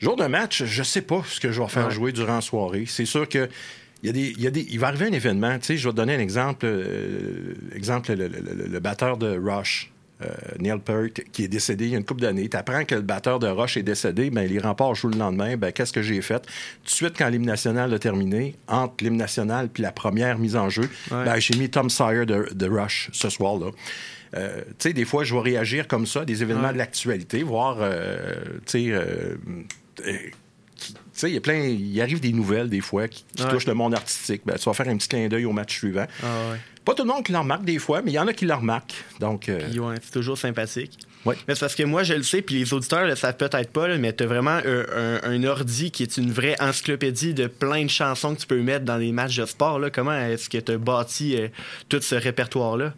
jour 0.00 0.16
de 0.16 0.26
match, 0.26 0.64
je 0.64 0.82
sais 0.82 1.02
pas 1.02 1.22
ce 1.26 1.38
que 1.38 1.52
je 1.52 1.62
vais 1.62 1.68
faire 1.68 1.86
Ouais. 1.86 1.94
jouer 1.94 2.12
durant 2.12 2.34
la 2.34 2.40
soirée. 2.40 2.84
C'est 2.86 3.06
sûr 3.06 3.28
que 3.28 3.48
il 4.02 4.06
y 4.06 4.10
a 4.10 4.12
des, 4.12 4.30
il 4.36 4.40
y 4.40 4.46
a 4.48 4.50
des, 4.50 4.66
il 4.68 4.78
va 4.80 4.88
arriver 4.88 5.06
un 5.06 5.12
événement. 5.12 5.58
Tu 5.60 5.64
sais, 5.66 5.76
je 5.76 5.88
vais 5.88 5.92
te 5.92 5.96
donner 5.96 6.14
un 6.16 6.20
exemple. 6.20 6.66
euh, 6.66 7.54
exemple, 7.74 8.12
le, 8.14 8.28
le- 8.28 8.40
le- 8.40 8.66
le 8.66 8.80
batteur 8.80 9.16
de 9.16 9.38
Rush, 9.38 9.90
euh, 10.22 10.28
Neil 10.58 10.78
Peart, 10.84 11.20
qui 11.32 11.44
est 11.44 11.48
décédé 11.48 11.84
il 11.86 11.90
y 11.90 11.94
a 11.94 11.98
une 11.98 12.04
couple 12.04 12.22
d'années. 12.22 12.48
Tu 12.48 12.56
apprends 12.56 12.84
que 12.84 12.94
le 12.94 13.02
batteur 13.02 13.38
de 13.38 13.46
Rush 13.48 13.76
est 13.76 13.82
décédé. 13.82 14.30
Ben, 14.30 14.48
les 14.48 14.58
remparts 14.58 14.94
jouent 14.94 15.10
le 15.10 15.18
lendemain. 15.18 15.56
Ben, 15.56 15.72
qu'est-ce 15.72 15.92
que 15.92 16.00
j'ai 16.02 16.22
fait? 16.22 16.40
Tout 16.40 16.84
de 16.86 16.90
suite, 16.90 17.14
quand 17.18 17.28
l'hymne 17.28 17.44
national 17.46 17.92
a 17.92 17.98
terminé, 17.98 18.54
entre 18.68 19.04
l'hymne 19.04 19.18
national 19.18 19.68
puis 19.68 19.82
la 19.82 19.92
première 19.92 20.38
mise 20.38 20.56
en 20.56 20.68
jeu, 20.70 20.88
Ouais. 21.10 21.24
ben, 21.24 21.38
j'ai 21.38 21.56
mis 21.58 21.68
Tom 21.68 21.90
Sawyer 21.90 22.24
de, 22.26 22.48
de 22.54 22.66
Rush 22.68 23.10
ce 23.12 23.28
soir-là. 23.28 23.70
Euh, 24.34 24.60
tu 24.70 24.88
sais, 24.88 24.92
des 24.92 25.04
fois, 25.04 25.22
je 25.24 25.34
vais 25.34 25.40
réagir 25.40 25.86
comme 25.86 26.06
ça 26.06 26.22
à 26.22 26.24
des 26.24 26.42
événements 26.42 26.68
Ouais. 26.68 26.72
de 26.72 26.78
l'actualité, 26.78 27.42
voir, 27.42 27.76
euh, 27.80 28.34
tu 28.66 28.92
sais, 28.92 29.36
qui- 30.76 30.92
tu 30.92 30.98
sais, 31.12 31.30
il 31.30 31.34
y 31.34 31.38
a 31.38 31.40
plein, 31.40 31.54
il 31.64 32.00
arrive 32.02 32.20
des 32.20 32.32
nouvelles 32.32 32.68
des 32.68 32.80
fois 32.82 33.08
qui, 33.08 33.24
qui 33.34 33.42
Ouais. 33.44 33.50
touchent 33.50 33.66
le 33.66 33.74
monde 33.74 33.94
artistique. 33.94 34.42
Ben, 34.44 34.56
tu 34.56 34.64
vas 34.64 34.74
faire 34.74 34.88
un 34.88 34.96
petit 34.96 35.08
clin 35.08 35.26
d'œil 35.28 35.46
au 35.46 35.52
match 35.52 35.74
suivant. 35.78 36.06
Ah 36.22 36.26
ouais. 36.52 36.58
Pas 36.86 36.94
tout 36.94 37.02
le 37.02 37.08
monde 37.08 37.22
qui 37.24 37.32
le 37.32 37.38
remarque 37.38 37.64
des 37.64 37.78
fois, 37.78 38.00
mais 38.00 38.12
il 38.12 38.14
y 38.14 38.18
en 38.18 38.26
a 38.28 38.32
qui 38.32 38.46
le 38.46 38.54
remarquent. 38.54 38.94
Donc, 39.20 39.50
euh, 39.50 39.58
Puis, 39.68 39.78
ouais, 39.78 39.96
c'est 40.02 40.12
toujours 40.12 40.38
sympathique. 40.38 40.98
Ouais. 41.26 41.34
Mais 41.48 41.54
c'est 41.54 41.60
parce 41.60 41.74
que 41.74 41.82
moi, 41.82 42.04
je 42.04 42.14
le 42.14 42.22
sais, 42.22 42.40
puis 42.40 42.54
les 42.60 42.72
auditeurs 42.72 43.04
le 43.04 43.16
savent 43.16 43.36
peut-être 43.36 43.70
pas, 43.72 43.88
là, 43.88 43.98
mais 43.98 44.12
t'as 44.12 44.26
vraiment 44.26 44.60
un, 44.64 44.84
un- 44.96 45.20
un 45.24 45.44
ordi 45.44 45.90
qui 45.90 46.04
est 46.04 46.16
une 46.16 46.30
vraie 46.30 46.54
encyclopédie 46.60 47.34
de 47.34 47.48
plein 47.48 47.84
de 47.84 47.90
chansons 47.90 48.34
que 48.36 48.40
tu 48.40 48.46
peux 48.46 48.62
mettre 48.62 48.84
dans 48.84 48.96
les 48.96 49.10
matchs 49.10 49.36
de 49.36 49.44
sport. 49.46 49.80
Là. 49.80 49.90
Comment 49.90 50.16
est-ce 50.16 50.48
que 50.48 50.58
tu 50.58 50.70
as 50.72 50.78
bâti 50.78 51.36
euh, 51.36 51.48
tout 51.88 52.00
ce 52.00 52.14
répertoire-là? 52.14 52.94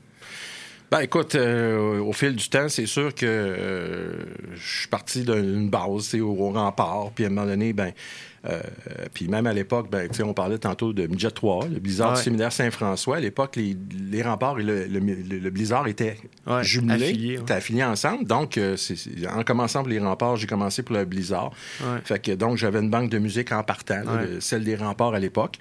Ben 0.90 1.00
écoute, 1.00 1.35
euh, 1.35 2.00
au 2.00 2.12
fil 2.14 2.35
du 2.35 2.49
temps, 2.49 2.68
c'est 2.71 2.87
sûr 2.87 3.14
que 3.14 3.26
euh, 3.26 4.12
je 4.54 4.78
suis 4.80 4.88
parti 4.88 5.23
d'une 5.23 5.68
base 5.68 6.14
au, 6.14 6.28
au 6.30 6.50
rempart, 6.50 7.11
puis 7.14 7.25
à 7.25 7.26
un 7.26 7.30
moment 7.30 7.47
donné, 7.47 7.73
ben 7.73 7.92
Euh, 8.49 8.61
puis 9.12 9.26
même 9.26 9.49
à 9.49 9.52
l'époque, 9.52 9.90
ben, 9.90 10.09
on 10.25 10.33
parlait 10.33 10.59
tantôt 10.59 10.92
de 10.92 11.09
Midget 11.09 11.33
3, 11.33 11.66
le 11.66 11.80
Blizzard 11.80 12.12
Ouais. 12.12 12.16
du 12.18 12.23
séminaire 12.23 12.52
Saint-François. 12.52 13.16
À 13.16 13.21
l'époque, 13.21 13.57
les, 13.57 13.76
les 14.12 14.23
remparts 14.23 14.61
et 14.61 14.62
le, 14.62 14.85
le- 14.87 15.00
le- 15.00 15.38
le 15.38 15.50
Blizzard 15.50 15.88
étaient 15.88 16.16
Ouais, 16.47 16.62
jumelés, 16.62 17.07
affiliés, 17.09 17.37
ouais. 17.37 17.42
étaient 17.42 17.54
affiliés 17.54 17.83
ensemble. 17.85 18.25
Donc, 18.26 18.57
euh, 18.57 18.76
en 19.37 19.42
commençant 19.42 19.80
pour 19.80 19.88
les 19.88 19.99
remparts, 19.99 20.37
j'ai 20.37 20.47
commencé 20.47 20.85
pour 20.85 20.95
le 20.97 21.04
Blizzard. 21.04 21.50
Fait 22.04 22.21
que 22.23 22.30
donc, 22.30 22.57
j'avais 22.59 22.78
une 22.78 22.90
banque 22.90 23.11
de 23.11 23.18
musique 23.18 23.50
en 23.50 23.64
partant, 23.64 24.04
là, 24.04 24.23
celle 24.38 24.62
des 24.62 24.76
remparts 24.76 25.14
à 25.14 25.18
l'époque. 25.18 25.57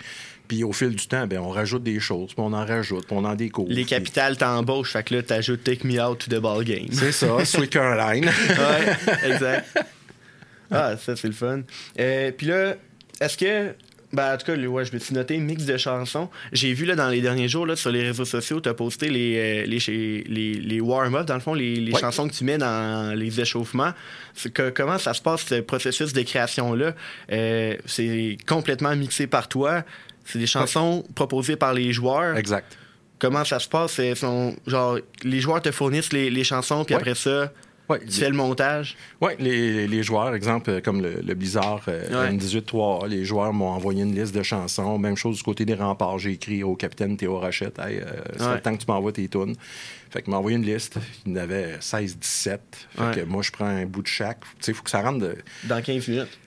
Puis 0.48 0.64
au 0.64 0.72
fil 0.72 0.90
du 0.96 1.08
temps, 1.08 1.28
ben, 1.28 1.40
on 1.40 1.50
rajoute 1.50 1.84
des 1.84 2.00
choses, 2.00 2.30
puis 2.30 2.38
on 2.40 2.54
en 2.54 2.66
rajoute, 2.66 3.06
puis 3.08 3.16
on 3.18 3.26
en 3.26 3.36
découvre. 3.36 3.70
Les 3.72 3.84
capitales 3.86 4.38
t'embauchent, 4.38 4.94
fait 4.94 5.04
que 5.04 5.16
là, 5.16 5.24
t'ajoutes 5.24 5.64
Take 5.64 5.86
Me 5.88 6.02
Out 6.02 6.20
to 6.20 6.36
the 6.36 6.40
Ball 6.40 6.64
Game. 6.64 6.88
C'est 6.92 7.12
ça, 7.12 7.28
Sweet 7.46 7.70
Caroline. 7.70 8.26
ouais, 8.26 9.30
exact. 9.30 9.68
Ah, 10.72 10.96
ça, 10.98 11.16
c'est 11.16 11.28
le 11.28 11.34
fun. 11.34 11.62
Euh, 12.00 12.32
Puis 12.32 12.48
là, 12.48 12.76
est-ce 13.22 13.38
que. 13.38 13.74
Ben, 14.14 14.34
en 14.34 14.38
tout 14.38 14.46
cas, 14.46 14.56
ouais, 14.56 14.86
je 14.86 14.92
vais 14.92 15.00
te 15.00 15.14
noter 15.14 15.38
mix 15.38 15.66
de 15.66 15.76
chansons. 15.76 16.30
J'ai 16.54 16.74
vu 16.74 16.86
là, 16.86 16.96
dans 16.96 17.10
les 17.10 17.20
derniers 17.20 17.50
jours 17.50 17.66
là, 17.66 17.76
sur 17.76 17.92
les 17.92 18.04
réseaux 18.04 18.24
sociaux, 18.24 18.62
tu 18.62 18.70
as 18.70 18.74
posté 18.74 19.10
les, 19.10 19.36
euh, 19.38 19.66
les, 19.66 20.24
les, 20.28 20.54
les 20.54 20.80
warm-up, 20.82 21.26
dans 21.28 21.34
le 21.34 21.42
fond, 21.42 21.54
les, 21.54 21.76
les 21.76 21.92
Ouais. 21.92 22.00
chansons 22.00 22.28
que 22.30 22.34
tu 22.34 22.46
mets 22.46 22.58
dans 22.58 23.14
les 23.18 23.42
échauffements. 23.42 23.92
Que- 24.54 24.70
comment 24.70 24.98
ça 24.98 25.14
se 25.14 25.22
passe, 25.22 25.42
ce 25.46 25.56
processus 25.60 26.14
de 26.14 26.22
création-là? 26.22 26.94
Euh, 27.34 27.76
c'est 27.86 28.38
complètement 28.48 28.96
mixé 28.96 29.28
par 29.28 29.50
toi. 29.50 29.84
C'est 30.24 30.40
des 30.40 30.48
chansons 30.48 31.04
proposées 31.16 31.56
par 31.58 31.74
les 31.74 31.92
joueurs. 31.92 32.38
exact. 32.38 32.78
Comment 33.20 33.44
ça 33.44 33.58
se 33.60 33.68
passe? 33.68 34.00
Sont- 34.16 34.56
genre, 34.68 35.00
les 35.24 35.42
joueurs 35.42 35.62
te 35.62 35.72
fournissent 35.72 36.14
les, 36.14 36.30
les 36.30 36.44
chansons, 36.44 36.86
puis 36.86 36.94
après 36.96 37.16
ça, 37.16 37.52
Ouais, 37.90 38.00
tu 38.06 38.12
fais 38.20 38.30
le 38.30 38.36
montage? 38.36 38.98
Oui, 39.22 39.32
les, 39.40 39.88
les 39.88 40.04
joueurs, 40.04 40.36
exemple, 40.36 40.70
euh, 40.70 40.82
comme 40.82 41.02
le, 41.02 41.22
le 41.26 41.34
Blizzard 41.36 41.82
euh, 41.88 42.02
Ouais. 42.30 42.36
M18-3A, 42.36 43.08
les 43.08 43.24
joueurs 43.24 43.54
m'ont 43.54 43.70
envoyé 43.70 44.04
une 44.04 44.14
liste 44.14 44.36
de 44.36 44.44
chansons. 44.44 44.98
Même 45.00 45.16
chose 45.16 45.38
du 45.38 45.44
côté 45.44 45.64
des 45.64 45.74
remparts. 45.74 46.20
J'ai 46.20 46.32
écrit 46.34 46.64
au 46.64 46.76
capitaine 46.76 47.16
Théo 47.16 47.40
Rachette 47.40 47.80
Hey, 47.80 48.00
euh, 48.00 48.04
c'est 48.38 48.44
Ouais. 48.46 48.56
le 48.56 48.62
temps 48.62 48.76
que 48.76 48.84
tu 48.84 48.92
m'envoies 48.92 49.14
tes 49.14 49.28
tunes. 49.30 49.56
Fait 50.10 50.22
qu'il 50.22 50.32
m'a 50.32 50.38
envoyé 50.38 50.58
une 50.58 50.66
liste. 50.66 50.98
Il 51.26 51.32
y 51.32 51.36
en 51.36 51.38
avait 51.42 51.78
16-17. 51.80 52.60
Fait 52.98 53.22
que 53.22 53.26
moi, 53.26 53.42
je 53.42 53.52
prends 53.52 53.66
un 53.66 53.86
bout 53.86 54.02
de 54.02 54.08
chaque. 54.08 54.40
Tu 54.42 54.48
sais, 54.60 54.72
il 54.72 54.76
faut 54.76 54.84
que 54.84 54.90
ça 54.90 55.02
rentre 55.02 55.20
de. 55.20 55.36
Dans 55.64 55.82
15 55.82 56.08
minutes. 56.10 56.38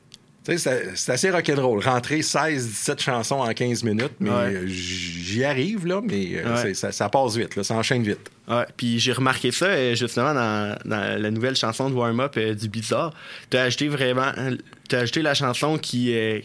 C'est- 0.58 1.10
assez 1.10 1.30
rock'n'roll. 1.30 1.80
Rentrer 1.82 2.22
16-17 2.22 3.00
chansons 3.00 3.36
en 3.40 3.52
15 3.52 3.82
minutes, 3.84 4.12
mais 4.20 4.30
Ouais. 4.30 4.36
euh, 4.36 4.66
j'y 4.66 5.44
arrive, 5.44 5.86
là, 5.86 6.00
mais 6.04 6.28
euh, 6.44 6.62
Ouais. 6.62 6.74
ça, 6.74 6.92
ça 6.92 7.08
passe 7.08 7.36
vite, 7.36 7.56
là, 7.56 7.62
ça 7.64 7.74
enchaîne 7.74 8.02
vite. 8.02 8.30
Ouais, 8.48 8.66
puis 8.76 8.98
j'ai 8.98 9.12
remarqué 9.12 9.52
ça 9.52 9.66
euh, 9.66 9.94
justement 9.94 10.34
dans, 10.34 10.76
dans 10.84 11.20
la 11.22 11.30
nouvelle 11.30 11.54
chanson 11.56 11.88
de 11.90 11.94
Warm-Up 11.94 12.34
euh, 12.36 12.54
du 12.54 12.68
Bizarre. 12.68 13.14
T'as 13.48 13.62
ajouté 13.64 13.88
vraiment. 13.88 14.32
T'as 14.88 15.00
ajouté 15.00 15.22
la 15.22 15.34
chanson 15.34 15.78
qui. 15.78 16.14
euh, 16.14 16.40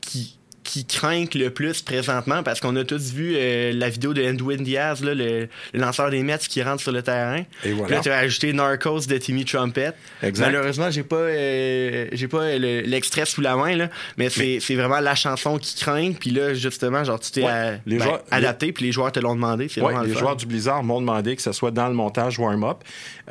qui 0.00 0.38
qui 0.64 0.84
craint 0.86 1.26
le 1.34 1.50
plus 1.50 1.82
présentement 1.82 2.42
parce 2.42 2.58
qu'on 2.58 2.74
a 2.76 2.84
tous 2.84 3.12
vu 3.12 3.34
euh, 3.36 3.72
la 3.74 3.88
vidéo 3.90 4.14
de 4.14 4.22
Edwin 4.22 4.64
Diaz, 4.64 5.04
là, 5.04 5.14
le, 5.14 5.48
le 5.74 5.78
lanceur 5.80 6.10
des 6.10 6.22
Mets 6.22 6.38
qui 6.38 6.62
rentre 6.62 6.82
sur 6.82 6.90
le 6.90 7.02
terrain. 7.02 7.42
Et 7.64 7.72
voilà. 7.72 7.96
Là, 7.96 8.00
tu 8.02 8.08
as 8.10 8.16
ajouté 8.16 8.52
Narcos 8.52 9.00
de 9.06 9.16
Timmy 9.18 9.44
Trumpet. 9.44 9.92
Exact. 10.22 10.46
Malheureusement, 10.46 10.90
j'ai 10.90 11.02
pas, 11.02 11.16
euh, 11.16 12.06
j'ai 12.12 12.26
pas 12.28 12.56
le- 12.58 12.80
l'extrait 12.80 13.26
sous 13.26 13.40
la 13.42 13.54
main, 13.56 13.76
là, 13.76 13.90
mais 14.16 14.30
c'est 14.30 14.58
c'est 14.60 14.74
vraiment 14.74 15.00
la 15.00 15.14
chanson 15.14 15.58
qui 15.58 15.76
craint. 15.76 16.12
Puis 16.18 16.30
là, 16.30 16.54
justement, 16.54 17.04
genre, 17.04 17.20
tu 17.20 17.30
t'es 17.30 17.42
Ouais. 17.44 17.50
euh, 17.52 17.76
ben, 17.86 18.00
joueurs- 18.02 18.22
adapté, 18.30 18.72
puis 18.72 18.86
les 18.86 18.92
joueurs 18.92 19.12
te 19.12 19.20
l'ont 19.20 19.34
demandé. 19.34 19.68
Le 19.76 19.82
les 20.06 20.12
fun. 20.14 20.18
joueurs 20.18 20.36
du 20.36 20.46
Blizzard 20.46 20.82
m'ont 20.82 21.00
demandé 21.00 21.36
que 21.36 21.42
ce 21.42 21.52
soit 21.52 21.70
dans 21.70 21.88
le 21.88 21.94
montage 21.94 22.38
warm-up. 22.38 22.78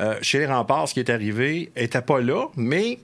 Euh, 0.00 0.14
chez 0.22 0.38
les 0.38 0.46
remparts, 0.46 0.88
ce 0.88 0.94
qui 0.94 1.00
est 1.00 1.10
arrivé 1.10 1.72
n'était 1.76 2.00
pas 2.00 2.20
là, 2.20 2.46
mais 2.56 2.98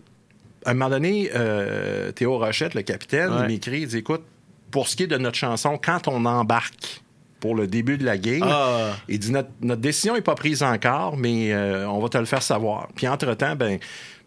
à 0.64 0.70
un 0.70 0.74
moment 0.74 0.90
donné, 0.90 1.30
euh, 1.34 2.12
Théo 2.12 2.38
Rochette, 2.38 2.74
le 2.74 2.82
capitaine, 2.82 3.30
Ouais. 3.30 3.38
il 3.42 3.46
m'écrit, 3.46 3.80
il 3.82 3.88
dit 3.88 3.98
Écoute, 3.98 4.22
pour 4.70 4.88
ce 4.88 4.96
qui 4.96 5.04
est 5.04 5.08
de 5.08 5.18
notre 5.18 5.36
chanson, 5.36 5.78
quand 5.82 6.06
on 6.08 6.24
embarque 6.26 7.02
pour 7.40 7.54
le 7.54 7.66
début 7.66 7.96
de 7.96 8.04
la 8.04 8.18
game, 8.18 8.42
Ah. 8.44 8.92
il 9.08 9.18
dit 9.18 9.32
notre, 9.32 9.48
notre 9.62 9.80
décision 9.80 10.14
n'est 10.14 10.20
pas 10.20 10.34
prise 10.34 10.62
encore, 10.62 11.16
mais 11.16 11.52
euh, 11.52 11.88
on 11.88 11.98
va 12.00 12.08
te 12.10 12.18
le 12.18 12.26
faire 12.26 12.42
savoir. 12.42 12.88
Puis 12.94 13.08
entre-temps, 13.08 13.56
ben. 13.56 13.78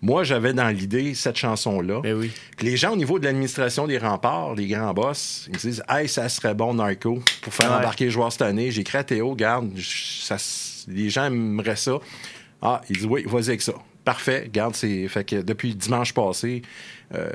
Moi, 0.06 0.25
j'avais 0.25 0.52
dans 0.52 0.68
l'idée 0.68 1.13
cette 1.13 1.38
chanson-là. 1.38 2.02
Ben 2.02 2.13
oui. 2.18 2.30
Que 2.58 2.66
les 2.66 2.75
gens 2.75 2.92
au 2.92 2.98
niveau 2.98 3.20
de 3.20 3.24
l'administration 3.24 3.88
des 3.88 3.98
remparts, 3.98 4.54
les 4.54 4.68
grands 4.68 4.94
boss, 4.94 5.46
ils 5.48 5.54
me 5.54 5.58
disent 5.60 5.82
Hey, 5.88 6.10
ça 6.10 6.28
serait 6.28 6.54
bon, 6.54 6.74
Narco, 6.74 7.22
pour 7.42 7.54
faire 7.54 7.70
Ouais. 7.72 7.78
embarquer 7.78 8.04
les 8.04 8.12
joueurs 8.12 8.30
cette 8.30 8.42
année. 8.42 8.70
J'ai 8.70 8.82
écrit 8.82 8.98
à 8.98 9.06
Théo, 9.06 9.34
garde, 9.34 9.72
ça, 9.80 10.36
les 10.90 11.10
gens 11.10 11.24
aimeraient 11.28 11.78
ça. 11.78 12.00
Ah, 12.62 12.82
il 12.90 12.98
dit 12.98 13.06
Oui, 13.06 13.24
vas-y 13.25 13.48
avec 13.48 13.62
ça. 13.62 13.72
Parfait, 14.05 14.50
garde, 14.51 14.75
c'est. 14.75 15.07
Fait 15.07 15.24
que 15.24 15.38
depuis 15.41 15.75
dimanche 15.75 16.13
passé, 16.13 16.62
euh, 17.13 17.29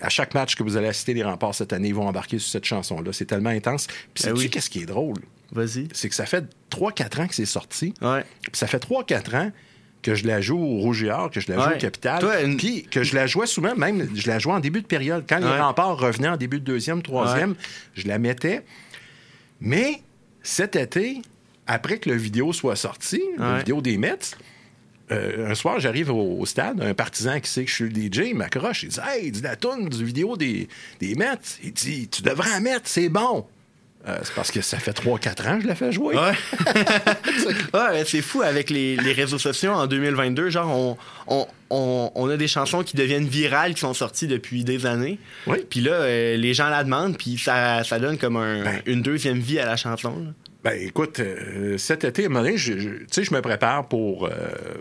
à 0.00 0.08
chaque 0.08 0.34
match 0.34 0.54
que 0.56 0.62
vous 0.62 0.76
allez 0.76 0.88
assister 0.88 1.14
les 1.14 1.22
remparts 1.22 1.54
cette 1.54 1.72
année, 1.72 1.88
ils 1.88 1.94
vont 1.94 2.06
embarquer 2.08 2.38
sur 2.38 2.50
cette 2.50 2.64
chanson-là. 2.64 3.12
C'est 3.12 3.24
tellement 3.26 3.50
intense. 3.50 3.86
Puis, 3.86 4.24
Ben 4.24 4.30
sais-tu 4.30 4.38
oui. 4.40 4.50
qu'est-ce 4.50 4.70
qui 4.70 4.80
est 4.82 4.86
drôle? 4.86 5.18
Vas-y. 5.52 5.88
C'est 5.92 6.08
que 6.08 6.14
ça 6.14 6.26
fait 6.26 6.44
3-4 6.70 7.20
ans 7.22 7.26
que 7.26 7.34
c'est 7.34 7.46
sorti. 7.46 7.94
Ouais. 8.02 8.22
Puis 8.42 8.52
ça 8.54 8.66
fait 8.66 8.78
3-4 8.78 9.34
ans 9.36 9.52
que 10.02 10.14
je 10.14 10.26
la 10.26 10.40
joue 10.40 10.58
au 10.58 10.78
Rouge 10.78 11.02
et 11.02 11.10
Or, 11.10 11.30
que 11.30 11.40
je 11.40 11.50
la 11.50 11.58
joue 11.58 11.68
Ouais. 11.70 11.76
au 11.76 11.78
Capital. 11.78 12.20
Toi, 12.20 12.40
une- 12.42 12.56
Puis 12.56 12.84
que 12.84 13.02
je 13.02 13.14
la 13.16 13.26
jouais 13.26 13.46
souvent, 13.46 13.74
même, 13.74 14.08
je 14.14 14.28
la 14.28 14.38
jouais 14.38 14.52
en 14.52 14.60
début 14.60 14.80
de 14.82 14.86
période. 14.86 15.24
Quand 15.28 15.40
Ouais. 15.42 15.52
les 15.54 15.60
remparts 15.60 15.96
revenaient 15.98 16.28
en 16.28 16.36
début 16.36 16.60
de 16.60 16.64
deuxième, 16.64 17.02
troisième, 17.02 17.54
je 17.94 18.06
la 18.06 18.18
mettais. 18.18 18.62
Mais 19.60 20.02
cet 20.42 20.76
été, 20.76 21.20
après 21.66 21.98
que 21.98 22.08
la 22.10 22.16
vidéo 22.16 22.52
soit 22.52 22.76
sortie, 22.76 23.22
la 23.38 23.58
vidéo 23.58 23.80
des 23.80 23.96
Mets, 23.98 24.36
euh, 25.12 25.50
un 25.50 25.54
soir, 25.54 25.80
j'arrive 25.80 26.10
au, 26.10 26.38
au 26.40 26.46
stade, 26.46 26.80
un 26.82 26.94
partisan 26.94 27.40
qui 27.40 27.50
sait 27.50 27.64
que 27.64 27.70
je 27.70 27.74
suis 27.74 27.88
le 27.88 27.90
DJ, 28.12 28.28
il 28.30 28.34
m'accroche, 28.34 28.82
il 28.82 28.88
dit 28.90 28.98
Hey, 29.06 29.30
dis 29.32 29.40
la 29.42 29.56
toune 29.56 29.88
du 29.88 30.04
vidéo 30.04 30.36
des, 30.36 30.68
des 31.00 31.14
Mets. 31.14 31.38
Il 31.62 31.72
dit 31.72 32.08
Tu 32.08 32.22
devrais 32.22 32.52
en 32.54 32.60
mettre, 32.60 32.82
c'est 32.88 33.08
bon. 33.08 33.46
Euh, 34.06 34.16
c'est 34.22 34.32
parce 34.34 34.50
que 34.52 34.60
ça 34.60 34.78
fait 34.78 34.92
3-4 34.92 35.48
ans 35.48 35.56
que 35.56 35.62
je 35.64 35.66
la 35.68 35.74
fais 35.74 35.90
jouer. 35.92 36.14
Ouais. 36.16 36.32
ouais, 37.74 38.04
c'est 38.06 38.22
fou 38.22 38.42
avec 38.42 38.70
les, 38.70 38.96
les 38.96 39.12
réseaux 39.12 39.38
sociaux 39.38 39.72
en 39.72 39.86
2022. 39.86 40.50
Genre, 40.50 40.68
on, 40.68 40.96
on, 41.26 41.46
on, 41.70 42.12
on 42.14 42.30
a 42.30 42.36
des 42.36 42.48
chansons 42.48 42.82
qui 42.82 42.96
deviennent 42.96 43.26
virales, 43.26 43.74
qui 43.74 43.80
sont 43.80 43.94
sorties 43.94 44.26
depuis 44.28 44.64
des 44.64 44.86
années. 44.86 45.18
Oui. 45.46 45.58
Puis 45.68 45.80
là, 45.80 45.92
euh, 45.92 46.36
les 46.36 46.54
gens 46.54 46.68
la 46.68 46.84
demandent, 46.84 47.18
puis 47.18 47.38
ça, 47.38 47.82
ça 47.84 47.98
donne 47.98 48.18
comme 48.18 48.36
un- 48.36 48.62
Ben. 48.64 48.82
une 48.86 49.02
deuxième 49.02 49.40
vie 49.40 49.58
à 49.58 49.66
la 49.66 49.76
chanson. 49.76 50.10
là. 50.16 50.30
Ben, 50.64 50.72
écoute, 50.80 51.20
euh, 51.20 51.78
cet 51.78 52.02
été, 52.04 52.24
à 52.24 52.26
un 52.26 52.28
moment 52.30 52.42
donné, 52.44 52.56
je, 52.56 52.76
je- 52.78 52.88
tu 52.90 53.04
sais, 53.12 53.22
je 53.22 53.32
me 53.32 53.40
prépare 53.40 53.86
pour, 53.86 54.26
euh, 54.26 54.30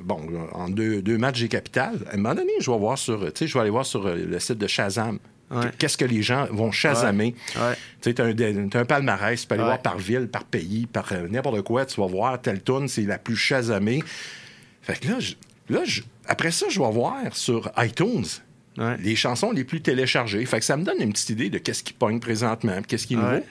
bon, 0.01 0.19
en 0.53 0.69
deux, 0.69 1.01
deux 1.03 1.17
matchs 1.19 1.41
des 1.41 1.47
capitales. 1.49 1.99
À 2.09 2.15
un 2.15 2.17
moment 2.17 2.33
donné, 2.33 2.51
je 2.59 2.71
vais 2.71 2.77
voir 2.77 2.97
sur, 2.97 3.19
tu 3.31 3.31
sais, 3.35 3.47
je 3.47 3.53
vais 3.53 3.59
aller 3.59 3.69
voir 3.69 3.85
sur 3.85 4.07
euh, 4.07 4.15
le 4.15 4.39
site 4.39 4.57
de 4.57 4.65
Shazam. 4.67 5.19
Ouais. 5.51 5.65
Qu'est-ce 5.77 5.95
que 5.97 6.03
les 6.03 6.23
gens 6.23 6.47
vont 6.51 6.71
chasamer? 6.71 7.35
Ouais. 7.55 7.75
Tu 8.01 8.09
sais, 8.09 8.13
t'as 8.15 8.25
un, 8.25 8.69
un 8.81 8.85
palmarès, 8.85 9.39
tu 9.39 9.47
peux 9.47 9.53
aller 9.53 9.61
Ouais. 9.63 9.69
voir 9.69 9.81
par 9.81 9.97
ville, 9.97 10.27
par 10.27 10.43
pays, 10.45 10.87
par 10.87 11.13
euh, 11.13 11.27
n'importe 11.29 11.61
quoi. 11.61 11.85
Tu 11.85 12.01
vas 12.01 12.07
voir 12.07 12.41
telle 12.41 12.61
tune, 12.63 12.87
c'est 12.87 13.03
la 13.03 13.17
plus 13.19 13.37
chasamée. 13.37 14.03
Fait 14.81 14.99
que 14.99 15.07
là, 15.07 15.19
je- 15.19 15.35
là 15.69 15.81
après 16.27 16.51
ça, 16.51 16.65
je 16.69 16.79
vais 16.81 16.91
voir 16.91 17.17
sur 17.33 17.71
iTunes 17.77 18.25
les 18.99 19.15
chansons 19.15 19.51
les 19.51 19.63
plus 19.63 19.81
téléchargées. 19.81 20.43
Fait 20.45 20.59
que 20.59 20.65
ça 20.65 20.75
me 20.75 20.83
donne 20.83 20.97
une 21.01 21.11
petite 21.13 21.29
idée 21.29 21.49
de 21.49 21.57
qu'est-ce 21.59 21.83
qui 21.83 21.93
pogne 21.93 22.19
présentement, 22.19 22.81
qu'est-ce 22.85 23.07
qui 23.07 23.13
est 23.13 23.17
nouveau. 23.17 23.43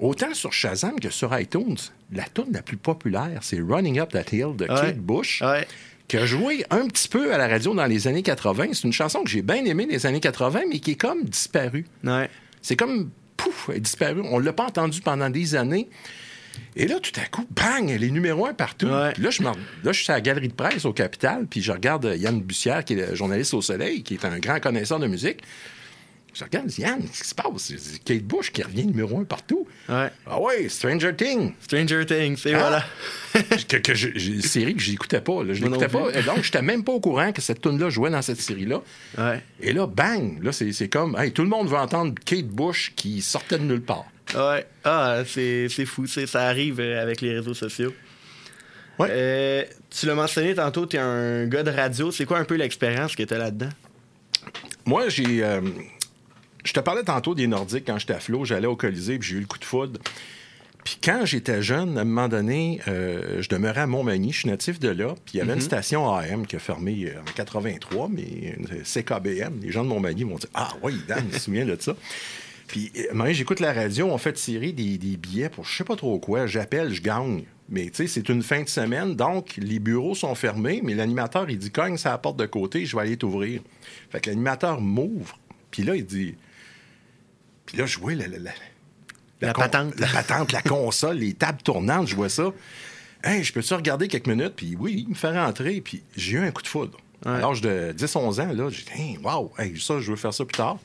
Autant 0.00 0.34
sur 0.34 0.52
Shazam 0.52 0.98
que 0.98 1.10
sur 1.10 1.38
iTunes, 1.38 1.76
la 2.12 2.24
tune 2.24 2.52
la 2.52 2.62
plus 2.62 2.76
populaire, 2.76 3.38
c'est 3.42 3.60
Running 3.60 4.00
Up 4.00 4.10
That 4.12 4.24
Hill 4.32 4.56
de 4.56 4.64
Ouais. 4.64 4.80
Kate 4.80 4.98
Bush, 4.98 5.40
Ouais. 5.42 5.66
qui 6.08 6.16
a 6.16 6.26
joué 6.26 6.64
un 6.70 6.86
petit 6.88 7.08
peu 7.08 7.32
à 7.32 7.38
la 7.38 7.46
radio 7.48 7.74
dans 7.74 7.86
les 7.86 8.08
années 8.08 8.22
80. 8.22 8.68
C'est 8.72 8.84
une 8.84 8.92
chanson 8.92 9.22
que 9.22 9.30
j'ai 9.30 9.42
bien 9.42 9.64
aimée 9.64 9.86
des 9.86 10.04
années 10.06 10.20
80, 10.20 10.62
mais 10.68 10.80
qui 10.80 10.92
est 10.92 10.96
comme 10.96 11.24
disparue. 11.24 11.86
Ouais. 12.02 12.28
C'est 12.60 12.76
comme, 12.76 13.10
pouf, 13.36 13.66
elle 13.70 13.76
est 13.76 13.80
disparue. 13.80 14.22
On 14.24 14.40
ne 14.40 14.44
l'a 14.44 14.52
pas 14.52 14.64
entendue 14.64 15.00
pendant 15.00 15.30
des 15.30 15.54
années. 15.54 15.88
Et 16.76 16.86
là, 16.86 17.00
tout 17.00 17.12
à 17.20 17.24
coup, 17.26 17.46
bang, 17.50 17.88
elle 17.90 18.02
est 18.04 18.10
numéro 18.10 18.46
un 18.46 18.54
partout. 18.54 18.86
Ouais. 18.86 19.12
Puis 19.12 19.22
Là, 19.22 19.30
je, 19.30 19.42
là, 19.42 19.52
je 19.84 19.92
suis 19.92 20.10
à 20.12 20.16
la 20.16 20.20
galerie 20.20 20.48
de 20.48 20.54
presse 20.54 20.84
au 20.84 20.92
Capital, 20.92 21.46
puis 21.48 21.62
je 21.62 21.72
regarde 21.72 22.06
euh, 22.06 22.16
Yann 22.16 22.40
Bussière, 22.40 22.84
qui 22.84 22.92
est 22.94 23.08
le 23.10 23.14
journaliste 23.14 23.54
au 23.54 23.62
Soleil, 23.62 24.02
qui 24.02 24.14
est 24.14 24.24
un 24.24 24.38
grand 24.38 24.60
connaisseur 24.60 24.98
de 24.98 25.06
musique. 25.06 25.40
Je 26.34 26.42
regarde, 26.42 26.68
je 26.68 26.74
dis, 26.74 26.80
Yann, 26.82 27.00
qu'est-ce 27.00 27.22
qui 27.22 27.28
se 27.28 27.34
passe? 27.34 27.72
Kate 28.04 28.22
Bush 28.24 28.50
qui 28.50 28.62
revient 28.64 28.86
numéro 28.86 29.20
un 29.20 29.24
partout. 29.24 29.68
Ouais. 29.88 30.08
Ah 30.26 30.40
ouais, 30.40 30.68
Stranger 30.68 31.14
Things. 31.16 31.52
Stranger 31.60 32.04
Things, 32.06 32.44
et 32.46 32.54
Ah! 32.54 32.58
voilà. 32.58 32.84
que, 33.68 33.76
que 33.76 33.94
je- 33.94 34.08
une 34.08 34.42
série 34.42 34.74
que 34.74 34.82
j'écoutais 34.82 35.20
pas. 35.20 35.44
là. 35.44 35.54
Je 35.54 35.62
l'écoutais 35.62 35.86
pas. 35.88 36.10
Et 36.12 36.22
donc, 36.24 36.42
j'étais 36.42 36.60
même 36.62 36.82
pas 36.82 36.90
au 36.92 36.98
courant 37.00 37.30
que 37.32 37.40
cette 37.40 37.60
tune 37.60 37.78
là 37.78 37.88
jouait 37.88 38.10
dans 38.10 38.20
cette 38.22 38.40
série-là. 38.40 38.82
Ouais. 39.16 39.42
Et 39.60 39.72
là, 39.72 39.86
bang! 39.86 40.42
Là, 40.42 40.50
c'est 40.52 40.72
c'est 40.72 40.88
comme, 40.88 41.16
hey, 41.18 41.30
tout 41.32 41.42
le 41.42 41.48
monde 41.48 41.68
veut 41.68 41.76
entendre 41.78 42.14
Kate 42.24 42.48
Bush 42.48 42.92
qui 42.96 43.22
sortait 43.22 43.58
de 43.58 43.64
nulle 43.64 43.82
part. 43.82 44.04
Ouais. 44.34 44.66
Ah, 44.82 45.22
c'est 45.26 45.68
c'est 45.68 45.86
fou. 45.86 46.06
c'est- 46.08 46.26
Ça 46.26 46.48
arrive 46.48 46.80
euh, 46.80 47.00
avec 47.00 47.20
les 47.20 47.32
réseaux 47.34 47.54
sociaux. 47.54 47.94
Ouais. 48.98 49.08
Euh, 49.10 49.64
tu 49.90 50.06
l'as 50.06 50.14
mentionné 50.14 50.54
tantôt, 50.54 50.86
tu 50.86 50.96
es 50.96 51.00
un 51.00 51.46
gars 51.46 51.62
de 51.62 51.70
radio. 51.70 52.10
C'est 52.10 52.24
quoi 52.24 52.38
un 52.38 52.44
peu 52.44 52.54
l'expérience 52.56 53.14
que 53.14 53.22
tu 53.22 53.34
là-dedans? 53.34 53.68
Moi, 54.86 55.08
j'ai. 55.08 55.42
euh, 55.44 55.60
je 56.64 56.72
te 56.72 56.80
parlais 56.80 57.04
tantôt 57.04 57.34
des 57.34 57.46
Nordiques 57.46 57.84
quand 57.86 57.98
j'étais 57.98 58.14
à 58.14 58.20
flot. 58.20 58.44
J'allais 58.44 58.66
au 58.66 58.76
Colisée 58.76 59.18
puis 59.18 59.28
j'ai 59.28 59.36
eu 59.36 59.40
le 59.40 59.46
coup 59.46 59.58
de 59.58 59.64
foudre. 59.64 60.00
Puis 60.84 60.98
quand 61.02 61.24
j'étais 61.24 61.62
jeune, 61.62 61.96
à 61.96 62.02
un 62.02 62.04
moment 62.04 62.28
donné, 62.28 62.80
euh, 62.88 63.40
je 63.40 63.48
demeurais 63.48 63.80
à 63.80 63.86
Montmagny, 63.86 64.32
je 64.32 64.40
suis 64.40 64.50
natif 64.50 64.78
de 64.78 64.90
là, 64.90 65.14
puis 65.24 65.34
il 65.34 65.38
y 65.38 65.40
avait 65.40 65.54
une 65.54 65.62
station 65.62 66.14
AM 66.14 66.46
qui 66.46 66.56
a 66.56 66.58
fermé 66.58 67.06
euh, 67.06 67.20
en 67.20 67.32
83, 67.34 68.10
mais 68.10 68.54
une 68.58 68.84
CKBM. 68.84 69.60
Les 69.62 69.72
gens 69.72 69.82
de 69.82 69.88
Montmagny 69.88 70.24
m'ont 70.24 70.36
dit 70.36 70.46
Ah 70.52 70.68
oui, 70.82 71.00
Dan, 71.08 71.24
je 71.30 71.34
me 71.34 71.38
souviens 71.38 71.64
de 71.64 71.76
ça. 71.80 71.96
Puis 72.66 72.92
euh, 73.14 73.32
j'écoute 73.32 73.60
la 73.60 73.72
radio, 73.72 74.08
on 74.08 74.18
fait 74.18 74.34
tirer 74.34 74.72
des, 74.72 74.98
des 74.98 75.16
billets 75.16 75.48
pour 75.48 75.64
je 75.64 75.74
sais 75.74 75.84
pas 75.84 75.96
trop 75.96 76.18
quoi. 76.18 76.46
J'appelle, 76.46 76.92
je 76.92 77.00
gagne. 77.00 77.44
Mais 77.70 77.86
tu 77.86 77.94
sais, 77.94 78.06
c'est 78.06 78.28
une 78.28 78.42
fin 78.42 78.62
de 78.62 78.68
semaine, 78.68 79.16
donc 79.16 79.54
les 79.56 79.78
bureaux 79.78 80.14
sont 80.14 80.34
fermés, 80.34 80.82
mais 80.84 80.92
l'animateur, 80.92 81.48
il 81.48 81.56
dit 81.56 81.70
Cogne, 81.70 81.96
ça 81.96 82.10
la 82.10 82.18
porte 82.18 82.36
de 82.36 82.44
côté, 82.44 82.84
je 82.84 82.94
vais 82.94 83.02
aller 83.02 83.16
t'ouvrir. 83.16 83.62
Fait 84.10 84.20
que 84.20 84.28
l'animateur 84.28 84.82
m'ouvre, 84.82 85.38
puis 85.70 85.82
là, 85.82 85.96
il 85.96 86.04
dit. 86.04 86.34
Puis 87.66 87.76
là, 87.78 87.86
je 87.86 87.98
vois 87.98 88.14
la, 88.14 88.26
la, 88.28 88.38
la, 88.38 88.50
La 89.40 89.52
con- 89.52 89.62
patente. 89.62 89.98
La 90.00 90.06
patente, 90.08 90.52
la 90.52 90.62
console, 90.62 91.18
les 91.18 91.34
tables 91.34 91.62
tournantes, 91.62 92.08
je 92.08 92.16
vois 92.16 92.28
ça. 92.28 92.52
Hey, 93.22 93.42
je 93.42 93.52
peux-tu 93.52 93.72
regarder 93.74 94.06
quelques 94.08 94.26
minutes? 94.26 94.52
Puis 94.56 94.76
oui, 94.78 95.04
il 95.06 95.10
me 95.10 95.14
fait 95.14 95.32
rentrer, 95.38 95.80
puis 95.80 96.02
j'ai 96.16 96.32
eu 96.32 96.38
un 96.40 96.50
coup 96.50 96.62
de 96.62 96.68
foudre. 96.68 96.98
À 97.24 97.38
l'âge 97.38 97.62
de 97.62 97.94
10-11 97.96 98.42
ans, 98.42 98.52
là, 98.52 98.68
j'ai 98.70 98.82
dit, 98.82 98.90
hey, 98.94 99.18
wow, 99.22 99.50
hey, 99.58 99.80
ça, 99.80 99.98
je 99.98 100.10
veux 100.10 100.16
faire 100.16 100.34
ça 100.34 100.44
plus 100.44 100.56
tard. 100.58 100.76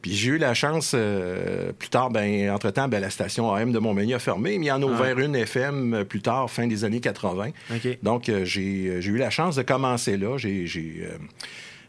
Puis 0.00 0.14
j'ai 0.14 0.28
eu 0.30 0.38
la 0.38 0.54
chance, 0.54 0.92
euh, 0.94 1.72
plus 1.72 1.88
tard, 1.88 2.08
ben, 2.10 2.50
entre-temps, 2.50 2.86
ben, 2.88 3.00
la 3.00 3.10
station 3.10 3.52
AM 3.52 3.72
de 3.72 3.78
Montmagny 3.80 4.14
a 4.14 4.18
fermé, 4.20 4.58
mais 4.58 4.66
il 4.66 4.68
y 4.68 4.72
en 4.72 4.80
a 4.80 4.86
ouvert 4.86 5.18
une 5.18 5.34
FM 5.34 5.92
euh, 5.92 6.04
plus 6.04 6.22
tard, 6.22 6.48
fin 6.50 6.66
des 6.68 6.84
années 6.84 7.00
80. 7.00 7.48
OK. 7.74 7.98
Donc, 8.02 8.28
euh, 8.28 8.44
j'ai 8.44 9.02
j'ai 9.02 9.10
eu 9.10 9.16
la 9.18 9.28
chance 9.30 9.56
de 9.56 9.62
commencer 9.62 10.16
là. 10.16 10.38
J'ai 10.38 10.66
j'ai, 10.68 11.02
euh, 11.02 11.18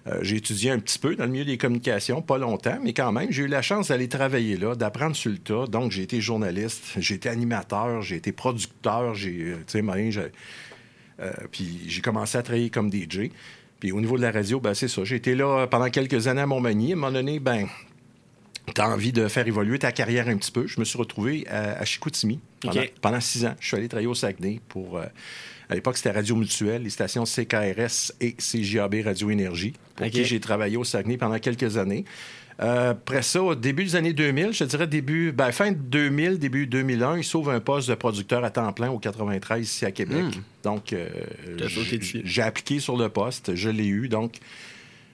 euh, 0.07 0.19
j'ai 0.21 0.37
étudié 0.37 0.71
un 0.71 0.79
petit 0.79 0.97
peu 0.97 1.15
dans 1.15 1.25
le 1.25 1.31
milieu 1.31 1.45
des 1.45 1.57
communications, 1.57 2.21
pas 2.21 2.37
longtemps, 2.37 2.79
mais 2.81 2.93
quand 2.93 3.11
même, 3.11 3.31
j'ai 3.31 3.43
eu 3.43 3.47
la 3.47 3.61
chance 3.61 3.89
d'aller 3.89 4.09
travailler 4.09 4.57
là, 4.57 4.75
d'apprendre 4.75 5.15
sur 5.15 5.31
le 5.31 5.37
tas. 5.37 5.67
Donc, 5.67 5.91
j'ai 5.91 6.01
été 6.01 6.19
journaliste, 6.21 6.83
j'ai 6.97 7.15
été 7.15 7.29
animateur, 7.29 8.01
j'ai 8.01 8.15
été 8.15 8.31
producteur, 8.31 9.13
j'ai, 9.13 9.41
euh, 9.41 9.57
tu 9.67 9.79
sais, 9.79 10.31
euh, 11.19 11.31
puis 11.51 11.81
j'ai 11.87 12.01
commencé 12.01 12.37
à 12.37 12.41
travailler 12.41 12.71
comme 12.71 12.91
DJ. 12.91 13.29
Puis 13.79 13.91
au 13.91 14.01
niveau 14.01 14.17
de 14.17 14.23
la 14.23 14.31
radio, 14.31 14.59
ben, 14.59 14.73
c'est 14.73 14.87
ça. 14.87 15.03
J'ai 15.03 15.15
été 15.17 15.35
là 15.35 15.67
pendant 15.67 15.89
quelques 15.89 16.27
années 16.27 16.41
à 16.41 16.47
Montmagny. 16.47 16.91
À 16.91 16.95
un 16.95 16.99
moment 16.99 17.11
donné, 17.11 17.39
ben, 17.39 17.67
tu 18.73 18.81
as 18.81 18.89
envie 18.89 19.11
de 19.11 19.27
faire 19.27 19.47
évoluer 19.47 19.77
ta 19.79 19.91
carrière 19.91 20.27
un 20.27 20.37
petit 20.37 20.51
peu. 20.51 20.65
Je 20.67 20.79
me 20.79 20.85
suis 20.85 20.97
retrouvé 20.97 21.45
à, 21.47 21.79
à 21.79 21.85
Chicoutimi 21.85 22.39
pendant 23.01 23.19
six 23.19 23.45
ans. 23.45 23.55
Je 23.59 23.67
suis 23.67 23.77
allé 23.77 23.87
travailler 23.87 24.07
au 24.07 24.15
Saguenay 24.15 24.61
pour. 24.67 24.97
euh, 24.97 25.05
à 25.71 25.75
l'époque, 25.75 25.95
c'était 25.95 26.11
Radio 26.11 26.35
Mutuelle, 26.35 26.83
les 26.83 26.89
stations 26.89 27.23
CKRS 27.23 28.11
et 28.19 28.33
CJAB 28.33 28.95
Radio 29.05 29.29
Énergie, 29.29 29.71
pour 29.95 30.05
qui 30.09 30.25
j'ai 30.25 30.41
travaillé 30.41 30.75
au 30.75 30.83
Saguenay 30.83 31.15
pendant 31.15 31.39
quelques 31.39 31.77
années. 31.77 32.03
Euh, 32.61 32.91
après 32.91 33.21
ça, 33.21 33.41
au 33.41 33.55
début 33.55 33.85
des 33.85 33.95
années 33.95 34.11
2000, 34.11 34.51
je 34.51 34.65
dirais 34.65 34.85
début, 34.85 35.31
ben, 35.31 35.53
fin 35.53 35.71
de 35.71 35.77
2000, 35.77 36.39
début 36.39 36.67
2001, 36.67 37.19
il 37.19 37.23
s'ouvre 37.23 37.51
un 37.51 37.61
poste 37.61 37.87
de 37.87 37.95
producteur 37.95 38.43
à 38.43 38.51
temps 38.51 38.71
plein 38.73 38.89
au 38.91 38.99
93 38.99 39.65
ici 39.65 39.85
à 39.85 39.91
Québec. 39.91 40.25
Donc, 40.61 40.91
euh, 40.91 41.07
j'ai 42.25 42.41
appliqué 42.41 42.81
sur 42.81 42.97
le 42.97 43.07
poste, 43.07 43.55
je 43.55 43.69
l'ai 43.69 43.87
eu. 43.87 44.09
Donc, 44.09 44.39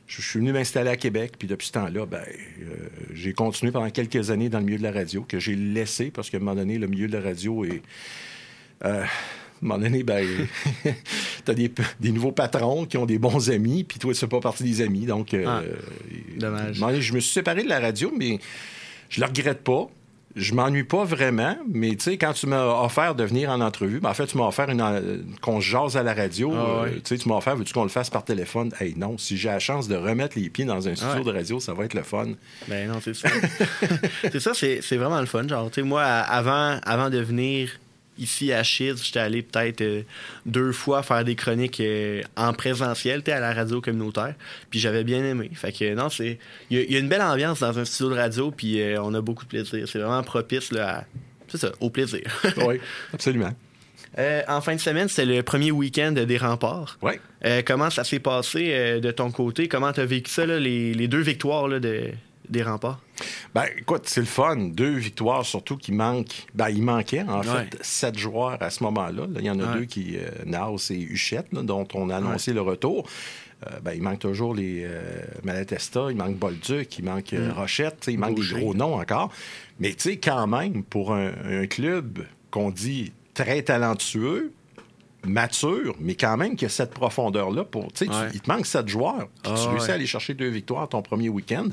je 0.08 0.24
je 0.24 0.28
suis 0.28 0.40
venu 0.40 0.54
m'installer 0.54 0.90
à 0.90 0.98
Québec, 0.98 1.34
puis 1.38 1.48
depuis 1.48 1.68
ce 1.68 1.74
temps-là, 1.74 2.08
ben, 2.08 2.18
euh, 2.18 2.76
j'ai 3.14 3.34
continué 3.34 3.72
pendant 3.72 3.92
quelques 3.92 4.32
années 4.32 4.50
dans 4.50 4.58
le 4.60 4.66
milieu 4.66 4.80
de 4.80 4.84
la 4.84 4.92
radio, 4.92 5.22
que 5.22 5.38
j'ai 5.38 5.56
laissé 5.56 6.10
parce 6.10 6.32
qu'à 6.32 6.38
un 6.38 6.40
moment 6.40 6.56
donné, 6.56 6.80
le 6.80 6.88
milieu 6.88 7.08
de 7.08 7.16
la 7.16 7.24
radio 7.24 7.64
est. 7.64 7.84
euh, 8.86 9.06
à 9.62 9.66
un 9.66 9.68
moment 9.68 9.80
donné, 9.80 10.04
ben, 10.04 10.26
t'as 11.46 11.54
des, 11.54 11.72
des 12.00 12.12
nouveaux 12.12 12.32
patrons 12.32 12.86
qui 12.86 12.98
ont 12.98 13.06
des 13.06 13.20
bons 13.20 13.50
amis, 13.50 13.84
puis 13.84 14.00
toi, 14.00 14.14
tu 14.14 14.20
fais 14.20 14.28
pas 14.28 14.40
partie 14.40 14.64
des 14.64 14.82
amis. 14.82 15.06
Donc, 15.06 15.34
euh, 15.34 15.46
Ah, 15.48 15.62
dommage. 16.38 16.80
donné, 16.80 17.02
je 17.02 17.14
me 17.14 17.20
suis 17.20 17.34
séparé 17.34 17.64
de 17.64 17.70
la 17.70 17.80
radio, 17.80 18.12
mais 18.18 18.40
je 19.10 19.20
le 19.22 19.28
regrette 19.28 19.64
pas. 19.64 19.88
Je 20.36 20.54
m'ennuie 20.54 20.84
pas 20.84 21.04
vraiment, 21.04 21.58
mais 21.68 21.96
tu 21.96 22.04
sais, 22.12 22.18
quand 22.20 22.32
tu 22.34 22.46
m'as 22.46 22.64
offert 22.84 23.16
de 23.16 23.24
venir 23.24 23.50
en 23.50 23.60
entrevue, 23.60 24.00
ben, 24.00 24.10
en 24.12 24.14
fait, 24.14 24.28
tu 24.28 24.38
m'as 24.38 24.46
offert 24.48 24.70
une, 24.70 24.82
euh, 24.82 25.18
qu'on 25.42 25.60
se 25.60 25.66
jase 25.66 25.98
à 25.98 26.04
la 26.04 26.14
radio. 26.14 26.54
Ah 26.54 26.84
ouais. 26.84 26.90
euh, 26.90 26.94
tu 26.98 27.02
sais, 27.06 27.18
tu 27.18 27.28
m'as 27.28 27.38
offert, 27.38 27.56
veux-tu 27.56 27.74
qu'on 27.74 27.82
le 27.82 27.90
fasse 27.90 28.12
par 28.12 28.24
téléphone? 28.24 28.72
Hey, 28.80 28.94
non, 28.96 29.18
si 29.18 29.36
j'ai 29.36 29.50
la 29.50 29.58
chance 29.58 29.88
de 29.88 29.96
remettre 29.96 30.38
les 30.38 30.50
pieds 30.52 30.66
dans 30.66 30.88
un 30.88 30.94
studio 30.96 31.16
Ouais. 31.16 31.24
de 31.24 31.32
radio, 31.32 31.60
ça 31.60 31.74
va 31.74 31.86
être 31.86 31.96
le 31.96 32.04
fun. 32.04 32.28
Ben 32.68 32.88
non, 32.88 33.00
c'est 33.04 33.16
ça. 33.16 33.30
c'est 34.32 34.40
ça, 34.40 34.52
c'est 34.54 34.98
vraiment 34.98 35.20
le 35.20 35.26
fun. 35.26 35.48
Genre, 35.48 35.72
tu 35.72 35.82
sais, 35.82 35.88
moi, 35.88 36.04
avant, 36.04 36.80
avant 36.84 37.10
de 37.10 37.18
venir 37.18 37.72
ici 38.18 38.52
à 38.54 38.64
Chiz, 38.64 39.02
j'étais 39.04 39.20
allé 39.20 39.42
peut-être 39.42 39.82
euh, 39.82 40.02
deux 40.46 40.72
fois 40.72 41.04
faire 41.04 41.24
des 41.24 41.36
chroniques 41.36 41.80
euh, 41.80 42.22
en 42.36 42.54
présentiel, 42.54 43.22
à 43.28 43.40
la 43.40 43.54
radio 43.54 43.82
communautaire. 43.82 44.36
Puis 44.70 44.80
j'avais 44.80 45.04
bien 45.04 45.24
aimé. 45.24 45.50
Fait 45.54 45.72
que 45.72 45.94
non, 45.94 46.10
c'est. 46.10 46.40
Il 46.70 46.78
y, 46.78 46.82
a- 46.82 46.84
il 46.84 46.92
y 46.92 46.96
a 46.96 47.00
une 47.00 47.10
belle 47.10 47.22
ambiance 47.22 47.60
dans 47.60 47.78
un 47.78 47.86
studio 47.86 48.14
de 48.14 48.20
radio, 48.20 48.52
puis 48.52 48.82
euh, 48.82 49.02
on 49.02 49.14
a 49.14 49.22
beaucoup 49.22 49.44
de 49.46 49.50
plaisir. 49.50 49.88
C'est 49.88 50.00
vraiment 50.00 50.24
propice 50.24 50.72
là, 50.72 50.98
à. 51.00 51.04
C'est 51.48 51.58
ça, 51.60 51.72
au 51.80 51.90
plaisir. 51.90 52.22
oui, 52.68 52.80
absolument. 53.14 53.54
En 54.48 54.62
fin 54.62 54.76
de 54.76 54.82
semaine, 54.82 55.08
c'était 55.08 55.26
le 55.26 55.44
premier 55.44 55.70
week-end 55.72 56.12
des 56.12 56.38
remparts. 56.38 56.98
Oui. 57.04 57.14
Comment 57.66 57.90
ça 57.92 58.04
s'est 58.04 58.20
passé 58.20 59.00
de 59.00 59.12
ton 59.12 59.30
côté? 59.32 59.68
Comment 59.68 59.94
tu 59.94 60.00
as 60.00 60.06
vécu 60.06 60.32
ça, 60.32 60.46
là, 60.48 60.60
les, 60.60 60.94
les 60.96 61.08
deux 61.08 61.20
victoires 61.22 61.68
là, 61.68 61.80
de, 61.80 62.06
des 62.50 62.64
remparts? 62.64 63.00
Ben, 63.56 63.66
écoute, 63.78 64.04
c'est 64.06 64.20
le 64.22 64.26
fun. 64.28 64.56
Deux 64.58 64.94
victoires, 64.96 65.46
surtout 65.46 65.78
qui 65.78 65.92
manquent. 65.92 66.46
Ben, 66.54 66.70
il 66.70 66.84
manquait, 66.84 67.24
en 67.24 67.40
Ouais. 67.42 67.46
fait, 67.70 67.78
sept 67.82 68.18
joueurs 68.18 68.62
à 68.62 68.70
ce 68.70 68.84
moment-là. 68.84 69.24
Là, 69.28 69.40
Il 69.40 69.46
y 69.46 69.50
en 69.50 69.60
a 69.60 69.72
Ouais. 69.74 69.80
deux 69.80 69.86
qui, 69.86 70.18
euh, 70.18 70.30
Naus 70.46 70.92
et 70.92 71.00
Huchette, 71.00 71.48
là, 71.54 71.62
dont 71.64 71.88
on 71.94 72.10
a 72.10 72.18
annoncé 72.18 72.54
le 72.54 72.62
retour. 72.62 73.08
Euh, 73.66 73.80
ben, 73.82 73.94
il 73.94 74.04
manque 74.04 74.20
toujours 74.20 74.54
les 74.54 74.84
euh, 74.86 75.02
Malatesta, 75.44 76.08
il 76.12 76.16
manque 76.18 76.36
Bolduc, 76.38 77.00
il 77.00 77.06
manque 77.06 77.34
euh, 77.34 77.52
Rochette, 77.56 78.02
tu 78.02 78.06
sais, 78.06 78.14
il 78.14 78.20
manque 78.20 78.34
Mm. 78.34 78.36
Boucher. 78.36 78.56
des 78.56 78.62
gros 78.62 78.74
noms 78.76 78.94
encore. 79.00 79.32
Mais 79.80 79.90
tu 79.94 80.12
sais, 80.12 80.18
quand 80.18 80.46
même, 80.46 80.84
pour 80.84 81.12
un, 81.14 81.32
un 81.44 81.66
club 81.66 82.24
qu'on 82.52 82.70
dit 82.70 83.14
très 83.34 83.64
talentueux, 83.64 84.52
mature, 85.26 85.96
mais 86.00 86.16
quand 86.16 86.38
même 86.38 86.56
qui 86.56 86.66
a 86.66 86.70
cette 86.70 86.92
profondeur-là. 86.92 87.64
Pour, 87.66 87.92
tu- 87.92 88.06
il 88.34 88.40
te 88.42 88.50
manque 88.50 88.66
sept 88.66 88.88
joueurs. 88.88 89.28
Puis 89.44 89.52
tu 89.54 89.60
Ah, 89.66 89.70
réussis 89.70 89.86
ouais. 89.86 89.92
à 89.92 89.94
aller 89.96 90.06
chercher 90.06 90.34
deux 90.36 90.50
victoires 90.50 90.88
ton 90.88 91.02
premier 91.02 91.28
week-end. 91.30 91.68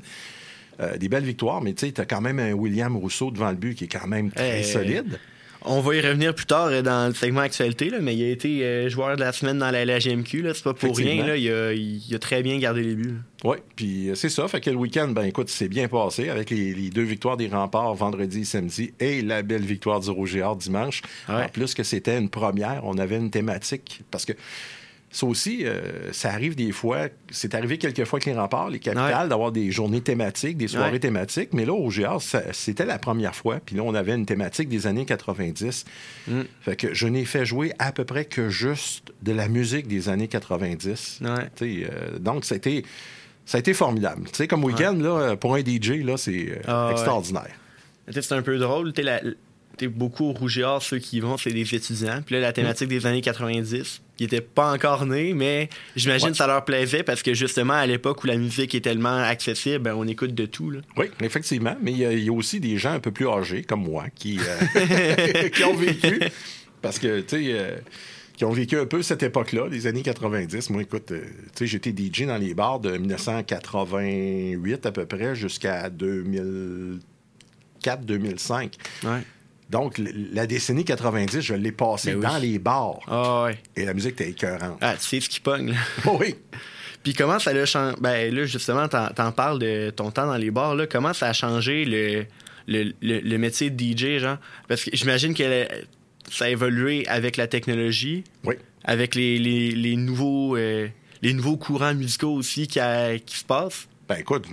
Euh, 0.81 0.97
des 0.97 1.09
belles 1.09 1.25
victoires, 1.25 1.61
mais 1.63 1.73
tu 1.75 1.87
sais, 1.87 2.01
as 2.01 2.05
quand 2.05 2.21
même 2.21 2.39
un 2.39 2.53
William 2.53 2.97
Rousseau 2.97 3.31
devant 3.31 3.51
le 3.51 3.57
but 3.57 3.75
qui 3.75 3.85
est 3.85 3.89
quand 3.89 4.07
même 4.07 4.31
très 4.33 4.59
Hey. 4.59 4.65
solide. 4.65 5.19
On 5.67 5.81
va 5.81 5.95
y 5.95 6.01
revenir 6.03 6.35
plus 6.35 6.45
tard 6.45 6.67
euh, 6.67 6.83
dans 6.83 7.09
le 7.09 7.15
segment 7.15 7.41
actualité, 7.41 7.89
là, 7.89 7.97
mais 8.01 8.15
il 8.15 8.23
a 8.23 8.29
été 8.29 8.63
euh, 8.63 8.89
joueur 8.91 9.17
de 9.17 9.21
la 9.23 9.33
semaine 9.33 9.57
dans 9.59 9.71
la 9.71 9.85
LHMQ. 9.87 10.45
C'est 10.53 10.63
pas 10.63 10.75
pour 10.75 10.95
rien. 10.95 11.25
Là, 11.27 11.37
il, 11.39 11.51
a, 11.51 11.73
il 11.73 12.15
a 12.15 12.19
très 12.19 12.43
bien 12.43 12.59
gardé 12.59 12.83
les 12.83 12.95
buts. 12.95 13.15
Oui, 13.45 13.57
puis 13.75 14.11
c'est 14.15 14.29
ça. 14.29 14.47
Fait 14.47 14.61
que 14.61 14.69
le 14.69 14.77
week-end, 14.77 15.09
ben 15.09 15.23
écoute, 15.23 15.49
c'est 15.49 15.69
bien 15.69 15.89
passé 15.89 16.29
avec 16.29 16.51
les, 16.51 16.75
les 16.75 16.91
deux 16.91 17.03
victoires 17.05 17.39
des 17.39 17.49
remparts 17.49 17.95
vendredi 17.95 18.41
et 18.41 18.45
samedi 18.45 18.93
et 19.01 19.23
la 19.23 19.43
belle 19.43 19.65
victoire 19.65 20.01
du 20.01 20.11
Rouge 20.11 20.37
et 20.37 20.43
Or 20.43 20.57
dimanche. 20.57 21.01
Ouais. 21.31 21.45
En 21.45 21.49
plus 21.49 21.73
que 21.73 21.83
c'était 21.83 22.19
une 22.19 22.29
première, 22.29 22.83
on 22.85 22.99
avait 22.99 23.17
une 23.17 23.31
thématique 23.31 24.03
parce 24.11 24.27
que 24.27 24.35
ça 25.17 25.27
aussi, 25.27 25.61
euh, 25.65 26.13
ça 26.13 26.33
arrive 26.33 26.57
des 26.57 26.73
fois, 26.73 27.07
c'est 27.31 27.55
arrivé 27.55 27.79
quelques 27.79 28.05
fois 28.05 28.17
avec 28.17 28.27
les 28.27 28.35
remparts, 28.35 28.69
les 28.69 28.81
capitales, 28.81 29.29
d'avoir 29.29 29.53
des 29.53 29.71
journées 29.71 30.01
thématiques, 30.01 30.57
des 30.57 30.67
soirées 30.67 30.91
Ouais. 30.91 30.99
thématiques, 30.99 31.51
mais 31.53 31.65
là, 31.65 31.73
au 31.73 31.89
GR, 31.89 32.19
c'était 32.53 32.85
la 32.85 32.99
première 32.99 33.35
fois, 33.37 33.61
puis 33.65 33.77
là, 33.77 33.83
on 33.85 33.95
avait 33.95 34.13
une 34.13 34.27
thématique 34.27 34.69
des 34.69 34.89
années 34.89 35.05
90. 35.05 35.85
Mm. 36.27 36.41
Fait 36.63 36.75
que 36.75 36.93
je 36.93 37.07
n'ai 37.07 37.25
fait 37.25 37.47
jouer 37.47 37.73
à 37.79 37.93
peu 37.93 38.05
près 38.05 38.25
que 38.25 38.49
juste 38.49 39.13
de 39.23 39.31
la 39.33 39.47
musique 39.47 39.87
des 39.87 40.09
années 40.09 40.27
90. 40.27 41.21
Ouais. 41.23 41.29
Tu 41.55 41.83
sais, 41.83 41.89
euh, 41.93 42.19
donc, 42.19 42.45
ça 42.45 42.55
a 42.55 42.59
été, 42.59 42.85
ça 43.47 43.59
a 43.59 43.61
été 43.61 43.73
formidable. 43.73 44.25
Tu 44.27 44.35
sais, 44.35 44.49
comme 44.49 44.65
week-end, 44.65 44.95
là, 45.01 45.37
pour 45.37 45.55
un 45.55 45.61
DJ, 45.61 46.03
là, 46.05 46.17
c'est 46.17 46.49
euh, 46.51 46.57
Ah, 46.67 46.89
extraordinaire. 46.91 47.55
C'est 48.11 48.33
un 48.33 48.43
peu 48.43 48.59
drôle. 48.59 48.93
la- 48.99 49.21
sais, 49.79 49.89
beaucoup 49.89 50.25
au 50.27 50.33
Rouge 50.33 50.59
et 50.59 50.65
Or, 50.65 50.83
ceux 50.83 50.99
qui 50.99 51.17
y 51.17 51.21
vont, 51.21 51.37
c'est 51.37 51.51
des 51.53 51.75
étudiants. 51.75 52.21
Puis 52.27 52.35
là, 52.35 52.41
la 52.41 52.53
thématique 52.53 52.89
des 52.89 53.07
années 53.07 53.21
90, 53.23 54.03
qui 54.17 54.25
n'étaient 54.25 54.41
pas 54.41 54.73
encore 54.73 55.07
nés, 55.07 55.35
mais 55.35 55.69
j'imagine 55.97 56.27
Ouais. 56.27 56.31
que 56.33 56.37
ça 56.37 56.47
leur 56.47 56.65
plaisait 56.65 57.03
parce 57.03 57.23
que 57.23 57.35
justement, 57.35 57.75
à 57.75 57.87
l'époque 57.87 58.23
où 58.23 58.27
la 58.29 58.37
musique 58.37 58.75
est 58.75 58.81
tellement 58.81 59.17
accessible, 59.19 59.79
ben, 59.85 59.95
on 59.97 60.07
écoute 60.07 60.35
de 60.35 60.47
tout. 60.47 60.71
Là. 60.71 60.81
Oui, 60.97 61.07
effectivement. 61.21 61.77
Mais 61.83 61.93
il 61.93 61.99
y, 61.99 62.05
a- 62.05 62.13
il 62.13 62.25
y 62.25 62.29
a 62.29 62.33
aussi 62.33 62.61
des 62.61 62.79
gens 62.79 62.93
un 62.93 63.01
peu 63.01 63.11
plus 63.11 63.29
âgés, 63.29 63.63
comme 63.63 63.83
moi, 63.83 64.05
qui, 64.15 64.39
euh, 64.39 65.49
qui 65.51 65.65
ont 65.65 65.75
vécu. 65.75 66.21
Parce 66.81 66.99
que, 66.99 67.21
tu 67.21 67.37
sais, 67.37 67.45
euh, 67.55 67.77
qui 68.37 68.45
ont 68.45 68.51
vécu 68.53 68.79
un 68.79 68.87
peu 68.87 69.03
cette 69.03 69.23
époque-là, 69.23 69.69
les 69.71 69.87
années 69.87 70.03
90. 70.03 70.71
Moi, 70.71 70.83
écoute, 70.83 71.11
euh, 71.13 71.23
tu 71.57 71.61
sais, 71.61 71.67
j'étais 71.67 71.91
DJ 71.91 72.27
dans 72.27 72.37
les 72.37 72.55
bars 72.55 72.81
de 72.81 72.97
1988 72.97 74.87
à 74.87 74.93
peu 74.93 75.07
près 75.07 75.35
jusqu'à 75.35 75.89
2004-2005. 75.91 78.73
Ouais. 79.05 79.11
Donc, 79.71 80.01
la 80.33 80.47
décennie 80.47 80.85
90, 80.85 81.41
je 81.41 81.55
l'ai 81.55 81.73
passée 81.73 82.13
Ben 82.13 82.17
oui. 82.19 82.23
dans 82.27 82.39
les 82.39 82.59
bars. 82.59 83.01
Ah 83.09 83.45
ouais. 83.45 83.59
Et 83.77 83.85
la 83.85 83.95
musique 83.95 84.13
était 84.13 84.31
écœurante. 84.31 84.79
Ah, 84.81 84.95
tu 84.97 85.05
sais 85.07 85.21
ce 85.21 85.29
qui 85.29 85.41
pogne. 85.41 85.71
là? 85.71 85.77
Oui! 86.19 86.35
Puis 87.03 87.13
comment 87.15 87.39
ça 87.39 87.53
l'a 87.53 87.67
changé? 87.67 87.97
Ben 88.01 88.35
là, 88.35 88.45
justement, 88.47 88.89
t'en, 88.89 89.33
parles 89.33 89.59
de 89.59 89.91
ton 89.91 90.11
temps 90.11 90.27
dans 90.27 90.37
les 90.37 90.51
bars. 90.51 90.75
Là. 90.75 90.87
Comment 90.87 91.13
ça 91.13 91.29
a 91.29 91.33
changé 91.33 91.85
le, 91.85 92.25
le, 92.67 92.93
le- 93.03 93.21
le 93.21 93.39
métier 93.39 93.69
de 93.71 93.79
DJ, 93.83 94.21
genre? 94.21 94.39
Parce 94.69 94.85
que 94.85 94.91
j'imagine 94.95 95.35
que 95.35 95.67
ça 96.31 96.47
a 96.47 96.49
évolué 96.49 97.07
avec 97.09 97.37
la 97.37 97.47
technologie, 97.47 98.25
Oui. 98.45 98.55
avec 98.85 99.15
les, 99.15 99.39
les, 99.39 99.71
les 99.73 99.97
nouveaux, 99.97 100.57
euh, 100.57 100.89
les 101.21 101.35
nouveaux 101.35 101.57
courants 101.59 101.95
musicaux 101.95 102.33
aussi 102.33 102.67
qui, 102.69 102.81
a- 102.81 103.19
qui 103.19 103.37
se 103.39 103.45
passent. 103.45 103.87
Ben 104.09 104.17
écoute, 104.17 104.47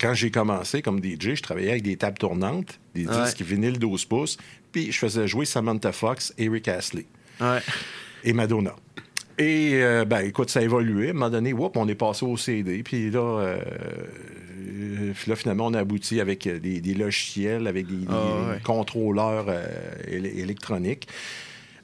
quand 0.00 0.14
j'ai 0.14 0.30
commencé 0.32 0.82
comme 0.82 0.98
DJ, 1.02 1.34
je 1.34 1.42
travaillais 1.42 1.70
avec 1.70 1.82
des 1.84 1.96
tables 1.96 2.18
tournantes, 2.18 2.80
des 2.94 3.06
Ouais. 3.06 3.22
disques 3.24 3.42
vinyles 3.42 3.78
12 3.78 4.04
pouces, 4.04 4.36
puis 4.72 4.90
je 4.90 4.98
faisais 4.98 5.28
jouer 5.28 5.44
Samantha 5.44 5.92
Fox, 5.92 6.34
Eric 6.38 6.66
Astley 6.68 7.06
Ouais. 7.40 7.60
et 8.24 8.32
Madonna. 8.32 8.74
Et, 9.38 9.74
euh, 9.74 10.04
ben, 10.04 10.20
écoute, 10.20 10.50
ça 10.50 10.60
a 10.60 10.62
évolué. 10.62 11.06
À 11.06 11.10
un 11.10 11.12
moment 11.14 11.30
donné, 11.30 11.52
whoop, 11.52 11.76
on 11.76 11.88
est 11.88 11.94
passé 11.94 12.26
au 12.26 12.36
CD. 12.36 12.82
Puis 12.82 13.10
là, 13.10 13.20
euh, 13.20 13.62
euh, 14.58 15.12
là, 15.26 15.36
finalement, 15.36 15.66
on 15.68 15.74
a 15.74 15.78
abouti 15.78 16.20
avec 16.20 16.46
des, 16.46 16.80
des 16.80 16.94
logiciels, 16.94 17.66
avec 17.66 17.86
des, 17.86 17.94
des 17.94 18.06
Ah, 18.10 18.50
ouais. 18.50 18.58
contrôleurs 18.62 19.46
euh, 19.48 19.66
éle- 20.08 20.26
électroniques. 20.38 21.06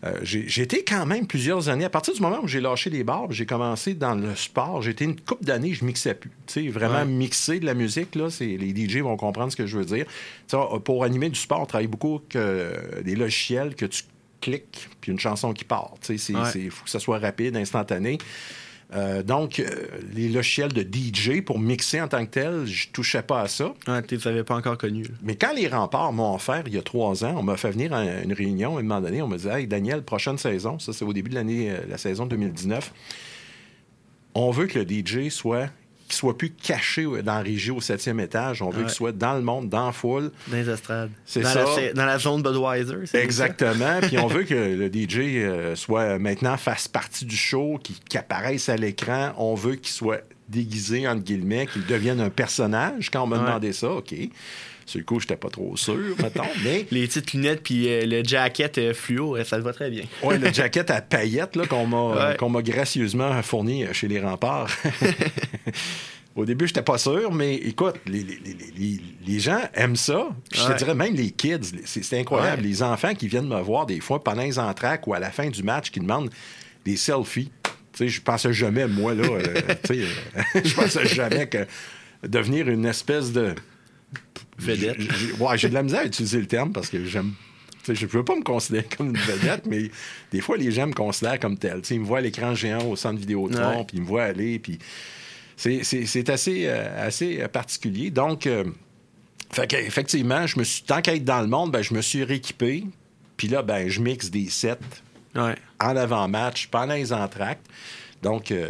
Euh, 0.05 0.19
j'ai 0.23 0.63
été 0.63 0.85
quand 0.85 1.07
même 1.07 1.27
plusieurs 1.27 1.69
années. 1.69 1.85
À 1.85 1.91
partir 1.91 2.13
du 2.15 2.21
moment 2.21 2.41
où 2.43 2.47
j'ai 2.49 2.61
lâché 2.61 2.91
les 2.91 3.03
bars, 3.03 3.31
j'ai 3.31 3.47
commencé 3.47 3.95
dans 3.95 4.15
le 4.15 4.35
sport. 4.35 4.83
J'ai 4.83 4.91
été 4.91 5.05
une 5.05 5.19
couple 5.19 5.45
d'années, 5.45 5.73
je 5.73 5.85
mixais 5.85 6.15
plus. 6.15 6.31
Sais, 6.47 6.69
vraiment 6.69 6.99
Ouais. 7.01 7.05
mixer 7.07 7.61
de 7.61 7.67
la 7.67 7.75
musique, 7.75 8.15
là, 8.15 8.29
les 8.41 8.75
DJ 8.89 8.99
vont 8.99 9.17
comprendre 9.17 9.51
ce 9.53 9.57
que 9.57 9.67
je 9.67 9.79
veux 9.79 9.85
dire. 9.85 10.07
Sais, 10.47 10.57
pour 10.85 11.05
animer 11.05 11.29
du 11.31 11.39
sport, 11.41 11.61
on 11.61 11.67
travaille 11.67 11.87
beaucoup 11.87 12.21
que 12.29 12.39
euh, 12.39 13.03
des 13.03 13.17
logiciels 13.17 13.75
que 13.75 13.87
tu 13.87 14.03
cliques, 14.41 14.89
puis 15.01 15.13
une 15.13 15.19
chanson 15.19 15.53
qui 15.53 15.65
part. 15.65 15.95
Ouais. 16.09 16.17
il 16.57 16.71
faut 16.71 16.85
que 16.85 16.91
ça 16.91 17.01
soit 17.01 17.19
rapide, 17.19 17.57
instantané. 17.57 18.19
Euh, 18.95 19.23
donc, 19.23 19.59
euh, 19.59 19.67
les 20.15 20.29
logiciels 20.29 20.73
de 20.73 20.83
DJ 20.83 21.41
pour 21.45 21.59
mixer 21.59 22.01
en 22.01 22.09
tant 22.09 22.25
que 22.25 22.31
tel, 22.31 22.67
je 22.67 22.89
touchais 22.89 23.23
pas 23.23 23.43
à 23.43 23.49
ça. 23.49 23.75
Ouais, 23.89 24.03
tu 24.03 24.17
les 24.17 24.29
avais 24.29 24.45
pas 24.45 24.55
encore 24.55 24.79
connus. 24.79 25.05
là. 25.05 25.15
Mais 25.23 25.35
quand 25.35 25.53
les 25.55 25.67
remparts 25.67 26.13
m'ont 26.13 26.35
offert, 26.35 26.63
il 26.67 26.75
y 26.75 26.79
a 26.79 26.83
trois 26.83 27.25
ans, 27.25 27.35
on 27.37 27.43
m'a 27.43 27.57
fait 27.57 27.71
venir 27.71 27.93
à 27.93 28.05
une 28.05 28.33
réunion 28.33 28.77
à 28.77 28.81
un 28.81 28.83
moment 28.83 29.01
donné, 29.01 29.23
on 29.23 29.29
m'a 29.29 29.39
dit 29.39 29.49
Hey, 29.49 29.67
Daniel, 29.67 30.03
prochaine 30.03 30.39
saison, 30.39 30.79
ça 30.79 30.93
c'est 30.93 31.05
au 31.05 31.13
début 31.13 31.31
de 31.31 31.35
l'année, 31.35 31.71
euh, 31.71 31.79
la 31.89 31.99
saison 31.99 32.27
2019, 32.27 32.93
on 34.35 34.51
veut 34.53 34.67
que 34.67 34.79
le 34.79 34.87
DJ 34.89 35.31
soit 35.31 35.69
qu'il 36.07 36.15
soit 36.15 36.37
plus 36.39 36.51
caché 36.51 37.05
dans 37.05 37.35
la 37.35 37.41
régie 37.43 37.71
au 37.71 37.81
septième 37.81 38.21
étage. 38.21 38.63
On 38.63 38.71
veut 38.71 38.79
Ouais. 38.79 38.85
qu'il 38.85 38.95
soit 38.95 39.13
dans 39.13 39.35
le 39.35 39.43
monde, 39.43 39.69
dans 39.69 39.87
la 39.87 39.93
foule. 39.93 40.31
Dans 40.49 40.57
les 40.57 40.69
estrades. 40.71 41.11
C'est 41.25 41.41
dans 41.41 41.49
ça. 41.51 41.65
La, 41.81 41.93
dans 41.93 42.05
la 42.07 42.19
zone 42.19 42.43
Budweiser. 42.43 43.07
c'est 43.07 43.23
Exactement. 43.23 44.01
Puis 44.03 44.19
on 44.19 44.27
veut 44.29 44.45
que 44.45 44.55
le 44.55 44.89
DJ 44.93 45.19
euh, 45.37 45.77
soit 45.77 46.19
maintenant 46.19 46.57
fasse 46.57 46.89
partie 46.89 47.25
du 47.25 47.37
show, 47.37 47.79
qu'il 47.83 47.97
qu'il 48.09 48.19
apparaisse 48.21 48.69
à 48.69 48.77
l'écran. 48.77 49.33
On 49.37 49.55
veut 49.55 49.75
qu'il 49.77 49.93
soit 49.93 50.21
déguisé, 50.49 51.09
entre 51.09 51.23
guillemets, 51.25 51.67
qu'il 51.67 51.85
devienne 51.87 52.21
un 52.21 52.31
personnage. 52.31 53.11
Quand 53.11 53.23
on 53.25 53.27
m'a 53.27 53.37
Ouais. 53.39 53.45
demandé 53.47 53.73
ça, 53.73 53.91
OK. 53.91 54.15
Sur 54.87 54.99
le 55.01 55.05
coup, 55.05 55.19
j'étais 55.19 55.37
pas 55.37 55.51
trop 55.51 55.77
sûr, 55.77 56.15
mettons, 56.23 56.45
mais... 56.65 56.87
Les 56.93 57.07
petites 57.09 57.33
lunettes 57.33 57.63
puis 57.65 57.89
euh, 57.89 58.07
le 58.07 58.23
jacket 58.23 58.79
euh, 58.79 58.95
fluo, 58.95 59.37
euh, 59.37 59.43
ça 59.45 59.57
te 59.59 59.63
va 59.63 59.73
très 59.73 59.91
bien. 59.91 60.05
Ouais, 60.23 60.39
le 60.39 60.53
jacket 60.53 60.89
à 60.93 61.01
paillettes 61.03 61.57
là, 61.57 61.67
qu'on 61.67 61.87
m'a 61.87 62.29
Ouais. 62.31 62.37
qu'on 62.37 62.49
m'a 62.49 62.63
gracieusement 62.63 63.43
fourni 63.43 63.85
chez 63.93 64.07
les 64.07 64.21
remparts. 64.21 64.71
Au 66.37 66.45
début, 66.45 66.67
j'étais 66.67 66.83
pas 66.83 66.99
sûr, 66.99 67.33
mais 67.33 67.55
écoute, 67.55 67.95
les, 68.07 68.23
les- 68.23 68.39
les- 68.45 68.57
les- 68.77 69.01
les 69.27 69.41
gens 69.41 69.61
aiment 69.73 69.97
ça. 69.97 70.29
Je 70.53 70.67
te 70.67 70.77
dirais 70.77 70.95
même 70.95 71.15
les 71.15 71.31
kids, 71.31 71.61
c'est 71.87 72.19
incroyable. 72.21 72.61
Ouais. 72.63 72.69
Les 72.69 72.83
enfants 72.83 73.15
qui 73.15 73.27
viennent 73.27 73.49
me 73.49 73.61
voir 73.63 73.87
des 73.87 74.01
fois 74.01 74.23
pendant 74.23 74.43
les 74.43 74.59
entraques 74.59 75.07
ou 75.07 75.15
à 75.15 75.19
la 75.19 75.31
fin 75.31 75.49
du 75.49 75.63
match 75.63 75.91
qui 75.91 75.99
demandent 75.99 76.31
des 76.85 76.97
selfies. 76.97 77.51
Tu 77.65 77.71
sais, 77.95 78.09
je 78.09 78.21
pensais 78.21 78.53
jamais, 78.53 78.87
moi, 78.87 79.15
là, 79.15 79.25
euh, 79.25 79.55
tu 79.83 79.95
sais, 79.95 80.03
euh, 80.05 80.61
je 80.65 80.75
pensais 80.75 81.07
jamais 81.07 81.49
que 81.49 81.67
devenir 82.23 82.69
une 82.69 82.85
espèce 82.85 83.33
de 83.33 83.55
Vedette. 84.59 85.01
J'ai- 85.01 85.33
Ouais, 85.33 85.59
j'ai 85.59 85.69
de 85.69 85.75
la 85.75 85.83
misère 85.83 86.01
à 86.01 86.05
utiliser 86.07 86.39
le 86.41 86.47
terme 86.47 86.73
parce 86.73 86.89
que 86.89 87.05
j'aime. 87.05 87.33
Je 87.89 87.93
ne 87.93 88.11
veux 88.11 88.25
pas 88.25 88.35
me 88.35 88.43
considérer 88.43 88.87
comme 88.97 89.11
une 89.11 89.17
vedette, 89.17 89.65
mais 89.67 89.91
des 90.33 90.41
fois, 90.41 90.57
les 90.57 90.73
gens 90.73 90.89
me 90.89 90.93
considèrent 90.93 91.39
comme 91.39 91.57
tel. 91.57 91.83
Tu 91.83 91.89
sais, 91.89 91.95
ils 91.95 92.01
me 92.01 92.05
voient 92.07 92.19
à 92.19 92.21
l'écran 92.21 92.53
géant 92.55 92.85
au 92.85 92.97
centre 92.97 93.19
Vidéotron, 93.21 93.85
puis 93.85 93.99
ils 93.99 94.03
me 94.03 94.07
voient 94.07 94.25
aller, 94.25 94.59
puis 94.59 94.79
c'est- 95.57 95.85
c'est 95.85 96.05
c'est 96.05 96.29
assez, 96.29 96.65
euh, 96.67 97.07
assez 97.07 97.41
euh, 97.43 97.47
particulier. 97.49 98.11
Donc, 98.11 98.47
euh, 98.49 98.65
fait 99.53 99.73
effectivement, 99.75 100.47
je 100.49 100.59
me 100.59 100.65
suis, 100.65 100.83
tant 100.83 101.01
qu'à 101.01 101.15
être 101.15 101.25
dans 101.25 101.41
le 101.41 101.47
monde, 101.47 101.71
ben, 101.71 101.83
je 101.83 101.95
me 101.95 102.01
suis 102.03 102.25
rééquipé. 102.25 102.85
Puis 103.37 103.47
là, 103.49 103.63
ben, 103.63 103.89
je 103.89 104.01
mixe 104.01 104.31
des 104.31 104.49
sets 104.51 104.79
Ouais. 105.37 105.55
en 105.81 105.95
avant-match, 105.97 106.67
pendant 106.69 106.95
les 106.95 107.13
entractes. 107.13 107.67
Donc, 108.27 108.51
euh, 108.51 108.69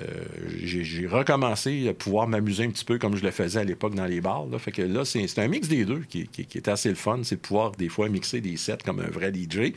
j'ai 0.63 1.07
recommencé 1.07 1.89
à 1.89 1.95
pouvoir 1.95 2.29
m'amuser 2.29 2.65
un 2.65 2.71
petit 2.71 2.85
peu 2.85 2.99
comme 2.99 3.17
je 3.17 3.23
le 3.23 3.31
faisais 3.31 3.61
à 3.61 3.65
l'époque 3.65 3.95
dans 3.95 4.05
les 4.05 4.21
bars. 4.21 4.45
Fait 4.59 4.71
que 4.71 4.83
là, 4.83 5.07
c'est 5.07 5.39
un 5.39 5.49
mix 5.49 5.67
des 5.67 5.87
deux 5.87 6.01
qui, 6.01 6.29
est 6.39 6.69
assez 6.69 6.91
le 6.91 6.95
fun. 6.95 7.21
C'est 7.23 7.37
de 7.37 7.41
pouvoir, 7.41 7.71
des 7.71 7.89
fois, 7.89 8.11
mixer 8.11 8.43
des 8.43 8.59
sets 8.59 8.77
comme 8.85 9.01
un 9.01 9.09
vrai 9.09 9.33
DJ. 9.33 9.73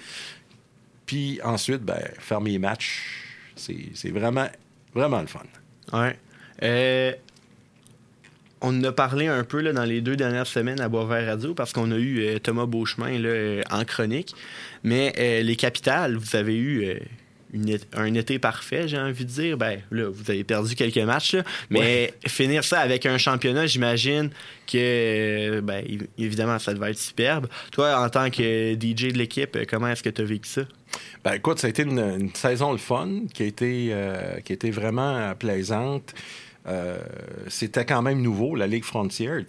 Puis 1.05 1.39
ensuite, 1.45 1.81
ben, 1.83 2.01
faire 2.17 2.41
mes 2.41 2.59
matchs, 2.59 3.23
c'est 3.55 4.09
vraiment, 4.09 4.49
vraiment 4.93 5.21
le 5.21 5.27
fun. 5.27 5.45
Ouais. 5.93 6.19
Euh, 6.61 7.13
on 8.59 8.83
a 8.83 8.91
parlé 8.91 9.27
un 9.27 9.45
peu 9.45 9.61
là, 9.61 9.71
dans 9.71 9.85
les 9.85 10.01
deux 10.01 10.17
dernières 10.17 10.47
semaines 10.47 10.81
à 10.81 10.89
Boisvert 10.89 11.25
Radio 11.25 11.53
parce 11.53 11.71
qu'on 11.71 11.89
a 11.91 11.97
eu 11.97 12.19
euh, 12.19 12.39
Thomas 12.39 12.65
Beauchemin 12.65 13.17
là, 13.17 13.29
euh, 13.29 13.61
en 13.71 13.85
chronique. 13.85 14.35
Mais 14.83 15.41
les 15.41 15.55
capitales, 15.55 16.17
vous 16.17 16.35
avez 16.35 16.57
eu 16.57 16.99
une 17.53 17.77
un 17.95 18.13
été 18.13 18.37
parfait, 18.39 18.87
j'ai 18.87 18.97
envie 18.99 19.25
de 19.25 19.29
dire. 19.29 19.57
Ben, 19.57 19.79
là, 19.91 20.09
vous 20.09 20.29
avez 20.29 20.43
perdu 20.43 20.75
quelques 20.75 20.97
matchs, 20.97 21.33
là, 21.33 21.43
mais 21.69 22.13
finir 22.27 22.63
ça 22.63 22.79
avec 22.79 23.05
un 23.05 23.17
championnat, 23.17 23.65
j'imagine 23.65 24.29
que, 24.71 25.59
ben, 25.61 25.83
év- 25.83 26.07
évidemment, 26.17 26.59
ça 26.59 26.73
devait 26.73 26.91
être 26.91 26.99
superbe. 26.99 27.47
Toi, 27.71 27.99
en 27.99 28.09
tant 28.09 28.29
que 28.29 28.73
DJ 28.75 29.11
de 29.13 29.17
l'équipe, 29.17 29.57
comment 29.69 29.87
est-ce 29.89 30.03
que 30.03 30.09
tu 30.09 30.21
as 30.21 30.25
vécu 30.25 30.47
ça? 30.49 30.61
Ben 31.23 31.33
écoute, 31.33 31.59
ça 31.59 31.67
a 31.67 31.69
été 31.69 31.83
une, 31.83 31.99
une 31.99 32.33
saison 32.33 32.71
le 32.71 32.77
fun 32.77 33.09
qui 33.33 33.43
a 33.43 33.45
été, 33.45 33.89
euh, 33.91 34.39
qui 34.43 34.53
a 34.53 34.55
été 34.55 34.71
vraiment 34.71 35.33
plaisante. 35.35 36.13
Euh, 36.67 36.97
c'était 37.47 37.85
quand 37.85 38.01
même 38.01 38.21
nouveau, 38.21 38.55
la 38.55 38.67
Ligue 38.67 38.83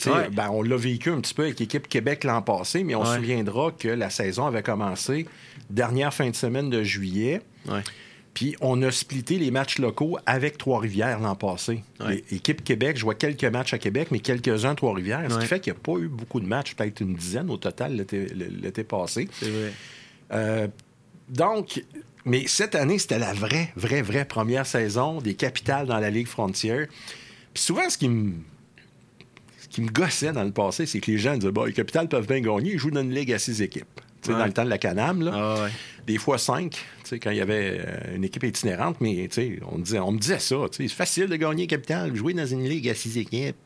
sais, 0.04 0.10
Ouais. 0.10 0.28
ben, 0.32 0.48
on 0.50 0.62
l'a 0.62 0.76
vécu 0.76 1.10
un 1.10 1.20
petit 1.20 1.34
peu 1.34 1.42
avec 1.42 1.58
l'équipe 1.58 1.88
Québec 1.88 2.24
l'an 2.24 2.40
passé, 2.42 2.82
mais 2.84 2.94
on 2.94 3.04
se 3.04 3.10
Ouais. 3.10 3.16
souviendra 3.16 3.72
que 3.78 3.88
la 3.88 4.10
saison 4.10 4.46
avait 4.46 4.62
commencé 4.62 5.26
dernière 5.68 6.12
fin 6.14 6.30
de 6.30 6.36
semaine 6.36 6.70
de 6.70 6.82
juillet. 6.82 7.40
Ouais. 7.68 7.83
Puis 8.35 8.55
on 8.61 8.81
a 8.83 8.90
splitté 8.92 9.38
les 9.38 9.51
matchs 9.51 9.79
locaux 9.79 10.16
avec 10.25 10.57
Trois-Rivières 10.57 11.18
l'an 11.18 11.35
passé. 11.35 11.83
Ouais. 11.99 12.23
L'équipe 12.31 12.62
Québec, 12.62 12.96
je 12.96 13.03
vois 13.03 13.14
quelques 13.16 13.44
matchs 13.44 13.75
à 13.75 13.79
Québec, 13.79 14.09
mais 14.12 14.20
quelques-uns 14.20 14.70
à 14.70 14.75
Trois-Rivières. 14.75 15.31
Ce 15.31 15.38
qui 15.38 15.46
fait 15.46 15.61
qu'il 15.61 15.73
n'y 15.73 15.79
a 15.79 15.81
pas 15.81 15.99
eu 15.99 16.09
beaucoup 16.09 16.40
de 16.40 16.46
matchs, 16.46 16.75
peut-être 16.75 17.01
une 17.01 17.14
dizaine 17.14 17.51
au 17.51 17.57
total 17.57 17.96
l'été 17.96 18.85
passé. 18.85 19.29
C'est 19.33 19.51
vrai. 19.51 19.73
Euh, 20.33 20.68
donc, 21.29 21.83
mais 22.25 22.44
cette 22.46 22.75
année, 22.77 22.99
c'était 22.99 23.18
la 23.18 23.33
vraie, 23.33 23.73
vraie, 23.77 24.03
vraie 24.03 24.25
première 24.25 24.64
saison 24.66 25.20
des 25.20 25.35
capitales 25.35 25.87
dans 25.87 25.99
la 25.99 26.11
Ligue 26.11 26.29
Frontière. 26.29 26.87
Puis 27.53 27.62
souvent, 27.62 27.88
ce 27.90 27.99
qui 27.99 28.09
me. 28.09 28.33
Ce 29.59 29.68
qui 29.68 29.83
me 29.83 29.88
gossait 29.90 30.33
dans 30.33 30.42
le 30.42 30.51
passé, 30.51 30.85
c'est 30.87 30.99
que 31.01 31.11
les 31.12 31.18
gens 31.18 31.37
disaient 31.37 31.53
bah, 31.53 31.62
les 31.66 31.73
capitales 31.73 32.09
peuvent 32.09 32.27
bien 32.27 32.40
gagner, 32.40 32.73
ils 32.73 32.79
jouent 32.79 32.90
dans 32.90 33.03
une 33.03 33.14
ligue 33.14 33.33
à 33.33 33.38
six 33.38 33.62
équipes. 33.62 33.87
Tu 34.20 34.27
sais, 34.27 34.33
Ouais. 34.33 34.38
Dans 34.40 34.46
le 34.46 34.53
temps 34.53 34.64
de 34.64 34.68
la 34.68 34.79
Canam, 34.79 35.23
là, 35.23 35.33
Ah 35.35 35.62
ouais. 35.64 35.70
Des 36.12 36.18
fois 36.18 36.38
cinq, 36.38 36.85
quand 37.23 37.31
il 37.31 37.37
y 37.37 37.40
avait 37.40 37.81
euh, 37.81 38.16
une 38.16 38.25
équipe 38.25 38.42
itinérante, 38.44 38.96
mais 39.01 39.29
on, 39.70 39.79
disait, 39.79 39.99
on 40.01 40.12
me 40.12 40.18
disait 40.18 40.38
ça. 40.38 40.57
C'est 40.73 40.88
facile 40.88 41.27
de 41.29 41.37
gagner 41.37 41.66
capitale, 41.66 42.14
jouer 42.16 42.35
dans 42.35 42.46
une 42.46 42.64
ligue 42.68 42.88
à 42.88 42.94
six 42.94 43.16
équipes. 43.18 43.57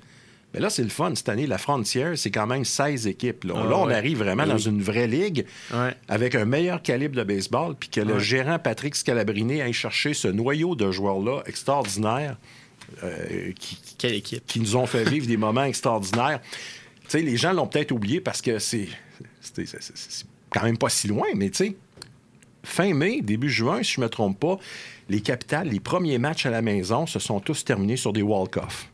Mais 0.52 0.60
là, 0.60 0.70
c'est 0.70 0.82
le 0.84 0.88
fun. 0.88 1.12
Cette 1.16 1.28
année, 1.30 1.46
la 1.48 1.58
Frontière, 1.58 2.16
c'est 2.16 2.30
quand 2.30 2.46
même 2.46 2.64
16 2.64 3.06
équipes. 3.08 3.42
Là, 3.44 3.54
Ah 3.56 3.64
Là, 3.68 3.76
on 3.78 3.86
ouais. 3.86 3.94
arrive 3.94 4.18
vraiment 4.18 4.44
Oui. 4.44 4.50
dans 4.50 4.58
une 4.58 4.80
vraie 4.82 5.08
ligue 5.08 5.46
Ouais. 5.72 5.94
avec 6.06 6.34
un 6.36 6.44
meilleur 6.44 6.80
calibre 6.82 7.16
de 7.16 7.24
baseball, 7.24 7.74
puis 7.74 7.88
que 7.88 8.00
le 8.00 8.18
gérant 8.20 8.58
Patrick 8.60 8.94
Scalabrini 8.94 9.60
aille 9.62 9.72
chercher 9.72 10.14
ce 10.14 10.28
noyau 10.28 10.76
de 10.76 10.92
joueurs-là 10.92 11.42
extraordinaire 11.46 12.36
euh, 13.02 13.50
qui, 13.58 13.78
Quelle 13.98 14.14
équipe? 14.14 14.46
qui 14.46 14.60
nous 14.60 14.76
ont 14.76 14.86
fait 14.86 15.02
vivre 15.08 15.26
des 15.26 15.36
moments 15.38 15.64
extraordinaires. 15.64 16.40
Les 17.12 17.36
gens 17.36 17.52
l'ont 17.52 17.66
peut-être 17.66 17.90
oublié 17.92 18.20
parce 18.20 18.40
que 18.40 18.58
c'est 18.60 18.86
quand 20.50 20.62
même 20.62 20.78
pas 20.78 20.88
si 20.88 21.08
loin, 21.08 21.26
mais 21.34 21.50
tu 21.50 21.56
sais, 21.64 21.76
fin 22.64 22.92
mai, 22.94 23.20
début 23.22 23.50
juin, 23.50 23.82
si 23.82 23.92
je 23.94 24.00
me 24.00 24.08
trompe 24.08 24.38
pas, 24.40 24.58
les 25.08 25.20
capitales, 25.20 25.68
les 25.68 25.80
premiers 25.80 26.18
matchs 26.18 26.46
à 26.46 26.50
la 26.50 26.62
maison 26.62 27.06
se 27.06 27.18
sont 27.18 27.40
tous 27.40 27.64
terminés 27.64 27.96
sur 27.96 28.12
des 28.12 28.22
walk-offs. 28.22 28.88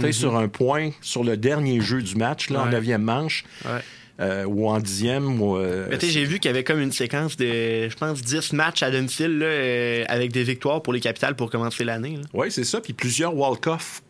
Sais, 0.00 0.12
sur 0.12 0.36
un 0.36 0.48
point, 0.48 0.90
sur 1.02 1.22
le 1.22 1.36
dernier 1.36 1.80
jeu 1.82 2.00
du 2.00 2.14
match, 2.16 2.48
là, 2.48 2.62
en 2.62 2.64
Mhm. 2.64 2.70
Neuvième 2.72 3.02
manche, 3.02 3.44
Ouais. 3.66 3.80
euh, 4.20 4.44
ou 4.46 4.66
en 4.70 4.80
dixième, 4.80 5.38
ou... 5.42 5.58
euh, 5.58 5.86
j'ai 6.00 6.24
vu 6.24 6.38
qu'il 6.38 6.48
y 6.48 6.54
avait 6.54 6.64
comme 6.64 6.80
une 6.80 6.92
séquence 6.92 7.36
de, 7.36 7.90
je 7.90 7.94
pense, 7.96 8.22
10 8.22 8.54
matchs 8.54 8.82
à 8.82 8.90
domicile 8.90 9.36
là, 9.38 9.44
euh, 9.44 10.04
avec 10.08 10.32
des 10.32 10.44
victoires 10.44 10.80
pour 10.82 10.94
les 10.94 11.00
capitales 11.00 11.36
pour 11.36 11.50
commencer 11.50 11.84
l'année. 11.84 12.18
Oui, 12.32 12.50
c'est 12.50 12.64
ça. 12.64 12.80
Puis 12.80 12.94
plusieurs 12.94 13.36
walk-offs 13.36 14.02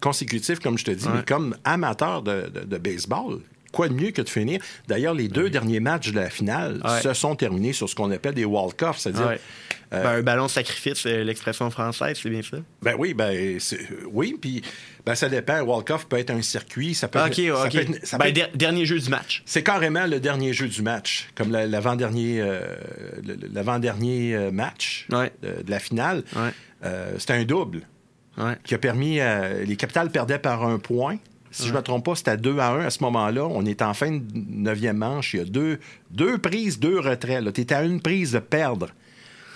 consécutifs, 0.00 0.60
comme 0.60 0.78
je 0.78 0.84
te 0.84 0.90
dis, 0.92 1.06
Ouais. 1.06 1.12
mais 1.16 1.22
comme 1.24 1.56
amateur 1.64 2.22
de, 2.22 2.48
de- 2.54 2.64
de 2.64 2.78
baseball. 2.78 3.40
Quoi 3.74 3.88
de 3.88 3.94
mieux 3.94 4.10
que 4.12 4.22
de 4.22 4.28
finir? 4.28 4.60
D'ailleurs, 4.88 5.14
les 5.14 5.28
deux 5.28 5.50
derniers 5.50 5.80
matchs 5.80 6.10
de 6.12 6.16
la 6.20 6.30
finale 6.30 6.80
Ouais. 6.84 7.00
se 7.02 7.12
sont 7.12 7.34
terminés 7.36 7.72
sur 7.72 7.88
ce 7.88 7.94
qu'on 7.94 8.10
appelle 8.10 8.34
des 8.34 8.44
walk-offs, 8.44 8.98
c'est-à-dire... 8.98 9.26
Ouais. 9.28 9.40
Ben, 9.90 10.06
un 10.06 10.22
ballon 10.22 10.48
sacrifice, 10.48 11.06
euh, 11.06 11.22
l'expression 11.22 11.70
française, 11.70 12.18
c'est 12.20 12.28
bien 12.28 12.42
ça? 12.42 12.56
Ben 12.82 12.96
oui, 12.98 13.14
ben 13.14 13.60
c'est- 13.60 13.78
oui, 14.10 14.36
puis 14.40 14.60
ben, 15.06 15.14
ça 15.14 15.28
dépend. 15.28 15.52
Un 15.52 15.62
walk-off 15.62 16.06
peut 16.08 16.18
être 16.18 16.30
un 16.30 16.42
circuit, 16.42 16.94
ça 16.96 17.06
peut 17.06 17.20
ok, 17.20 17.38
être... 17.38 17.56
ça 17.56 17.64
ok. 17.66 17.70
peut 17.72 17.78
être- 17.78 18.06
ça 18.06 18.18
Ben, 18.18 18.26
être- 18.36 18.56
dernier 18.56 18.86
jeu 18.86 18.98
du 18.98 19.08
match. 19.08 19.44
C'est 19.46 19.62
carrément 19.62 20.06
le 20.06 20.18
dernier 20.18 20.52
jeu 20.52 20.66
du 20.66 20.82
match, 20.82 21.28
comme 21.36 21.52
la- 21.52 21.68
l'avant-dernier 21.68 22.40
euh, 22.40 22.62
euh, 23.28 24.50
match 24.50 25.06
Ouais. 25.12 25.30
de, 25.42 25.62
de 25.62 25.70
la 25.70 25.78
finale. 25.78 26.24
Ouais. 26.34 26.50
Euh, 26.84 27.12
C'était 27.18 27.34
un 27.34 27.44
double 27.44 27.82
Ouais. 28.36 28.56
qui 28.64 28.74
a 28.74 28.78
permis... 28.78 29.20
à- 29.20 29.60
les 29.62 29.76
capitales 29.76 30.10
perdaient 30.10 30.40
par 30.40 30.64
un 30.66 30.78
point. 30.80 31.18
Si 31.54 31.68
je 31.68 31.72
ne 31.72 31.76
me 31.76 31.82
trompe 31.82 32.04
pas, 32.04 32.16
c'était 32.16 32.32
à 32.32 32.36
2 32.36 32.58
à 32.58 32.70
1 32.70 32.86
à 32.86 32.90
ce 32.90 33.02
moment-là. 33.04 33.46
On 33.46 33.64
est 33.64 33.80
en 33.80 33.94
fin 33.94 34.10
de 34.10 34.22
neuvième 34.34 34.96
manche. 34.96 35.34
Il 35.34 35.36
y 35.38 35.40
a 35.40 35.44
deux, 35.44 35.78
deux 36.10 36.36
prises, 36.38 36.80
deux 36.80 36.98
retraits. 36.98 37.52
Tu 37.52 37.60
es 37.60 37.72
à 37.72 37.84
une 37.84 38.00
prise 38.00 38.32
de 38.32 38.40
perdre. 38.40 38.88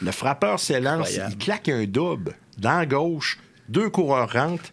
Le 0.01 0.13
frappeur 0.13 0.61
s'élance, 0.61 1.13
il 1.13 1.37
claque 1.39 1.69
un 1.69 1.85
double 1.87 2.37
dans 2.57 2.79
la 2.79 2.87
gauche, 2.87 3.39
deux 3.69 3.91
coureurs 3.91 4.33
rentrent, 4.33 4.73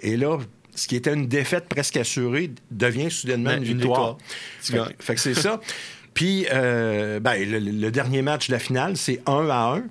et 0.00 0.16
là, 0.16 0.38
ce 0.74 0.88
qui 0.88 0.96
était 0.96 1.12
une 1.12 1.26
défaite 1.26 1.66
presque 1.68 1.98
assurée 1.98 2.50
devient 2.70 3.10
soudainement 3.10 3.52
une 3.52 3.64
une 3.64 3.78
victoire. 3.78 4.16
Fait, 4.60 4.80
fait 4.98 5.14
que 5.14 5.20
c'est 5.20 5.34
ça. 5.34 5.60
Puis, 6.14 6.46
euh, 6.50 7.20
ben, 7.20 7.34
le, 7.46 7.58
le 7.58 7.90
dernier 7.90 8.22
match 8.22 8.48
de 8.48 8.52
la 8.52 8.58
finale, 8.58 8.96
c'est 8.96 9.20
1 9.26 9.48
à 9.50 9.76
1. 9.76 9.82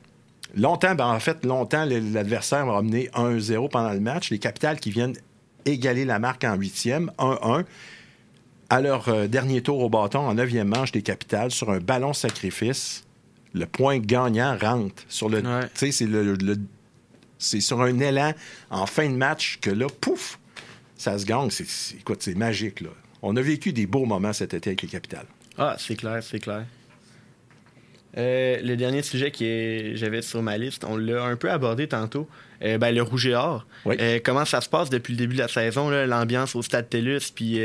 Longtemps, 0.56 0.96
ben, 0.96 1.08
en 1.08 1.20
fait, 1.20 1.46
longtemps, 1.46 1.86
l'adversaire 1.86 2.66
va 2.66 2.78
amener 2.78 3.10
1-0 3.14 3.70
pendant 3.70 3.92
le 3.92 4.00
match. 4.00 4.30
Les 4.30 4.40
capitales 4.40 4.80
qui 4.80 4.90
viennent 4.90 5.16
égaler 5.66 6.06
la 6.06 6.20
marque 6.20 6.44
en 6.44 6.56
huitième, 6.56 7.12
1-1. 7.18 7.64
À 8.70 8.82
leur 8.82 9.08
euh, 9.10 9.28
dernier 9.28 9.62
tour 9.62 9.80
au 9.80 9.90
bâton, 9.90 10.20
en 10.20 10.34
neuvième 10.36 10.68
manche 10.68 10.92
des 10.92 11.02
capitales, 11.02 11.52
sur 11.52 11.70
un 11.70 11.80
ballon 11.80 12.14
sacrifice, 12.14 13.04
le 13.54 13.66
point 13.66 14.00
gagnant 14.00 14.58
rentre. 14.58 15.04
Sur 15.10 15.30
le, 15.30 15.40
Ouais. 15.42 15.68
C'est 15.76 16.02
le- 16.06 16.34
le- 16.36 16.58
c'est 17.38 17.60
sur 17.60 17.82
un 17.82 18.00
élan 18.00 18.34
en 18.72 18.86
fin 18.86 19.08
de 19.10 19.16
match 19.16 19.60
que 19.62 19.70
là, 19.70 19.88
pouf, 20.02 20.40
ça 20.98 21.18
se 21.20 21.26
gagne. 21.26 21.50
C'est, 21.52 21.68
c'est- 21.68 21.98
écoute, 21.98 22.22
c'est 22.24 22.36
magique, 22.36 22.82
là. 22.82 22.90
On 23.22 23.36
a 23.36 23.42
vécu 23.42 23.74
des 23.74 23.86
beaux 23.86 24.06
moments 24.06 24.34
cet 24.34 24.54
été 24.54 24.72
avec 24.72 24.82
les 24.82 24.88
capitales. 24.88 25.28
Ah, 25.58 25.76
c'est 25.78 25.96
clair, 25.96 26.24
c'est 26.24 26.40
clair. 26.40 26.66
Euh, 28.18 28.58
le 28.64 28.76
dernier 28.76 29.02
sujet 29.02 29.32
que 29.32 29.92
j'avais 29.96 30.22
sur 30.22 30.42
ma 30.42 30.58
liste, 30.58 30.84
on 30.88 30.98
l'a 30.98 31.24
un 31.24 31.36
peu 31.36 31.50
abordé 31.50 31.88
tantôt. 31.88 32.28
Euh, 32.64 32.78
ben, 32.78 32.94
le 32.94 33.02
rouge 33.02 33.26
et 33.28 33.36
or. 33.36 33.66
Oui. 33.86 33.96
Euh, 34.00 34.20
comment 34.24 34.46
ça 34.46 34.62
se 34.62 34.70
passe 34.70 34.90
depuis 34.90 35.14
le 35.14 35.18
début 35.18 35.36
de 35.36 35.42
la 35.42 35.48
saison, 35.48 35.90
l'ambiance 35.90 36.56
au 36.56 36.62
Stade 36.62 36.90
TELUS, 36.90 37.32
puis 37.34 37.60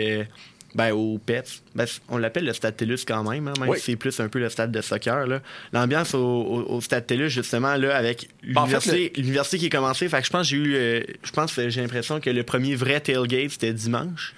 ben, 0.74 0.92
au 0.92 1.18
PETS? 1.18 1.62
Ben, 1.74 1.84
on 2.08 2.16
l'appelle 2.18 2.44
le 2.46 2.52
Stade 2.52 2.76
TELUS 2.76 3.04
quand 3.06 3.22
même, 3.30 3.46
hein, 3.48 3.52
même 3.60 3.68
Oui. 3.68 3.78
si 3.78 3.84
c'est 3.92 3.96
plus 3.96 4.18
un 4.20 4.28
peu 4.28 4.38
le 4.38 4.48
stade 4.48 4.72
de 4.72 4.80
soccer. 4.80 5.26
L'ambiance 5.72 6.14
au, 6.14 6.18
au- 6.18 6.76
au 6.76 6.80
Stade 6.80 7.06
TELUS, 7.06 7.28
justement, 7.30 7.76
là, 7.76 7.96
avec 7.96 8.28
Ben, 8.42 8.62
en 8.62 8.66
fait, 8.66 9.12
l'université 9.16 9.58
qui 9.58 9.66
est 9.66 9.70
commencée. 9.70 10.08
Fait 10.08 10.20
que 10.20 10.26
je 10.26 10.30
pense 10.30 10.48
que 10.50 10.56
j'ai 10.56 10.56
eu, 10.56 11.04
je 11.22 11.30
pense 11.32 11.54
j'ai 11.68 11.80
l'impression 11.80 12.20
que 12.20 12.30
le 12.30 12.42
premier 12.42 12.74
vrai 12.74 13.00
tailgate, 13.00 13.50
c'était 13.50 13.72
dimanche. 13.72 14.34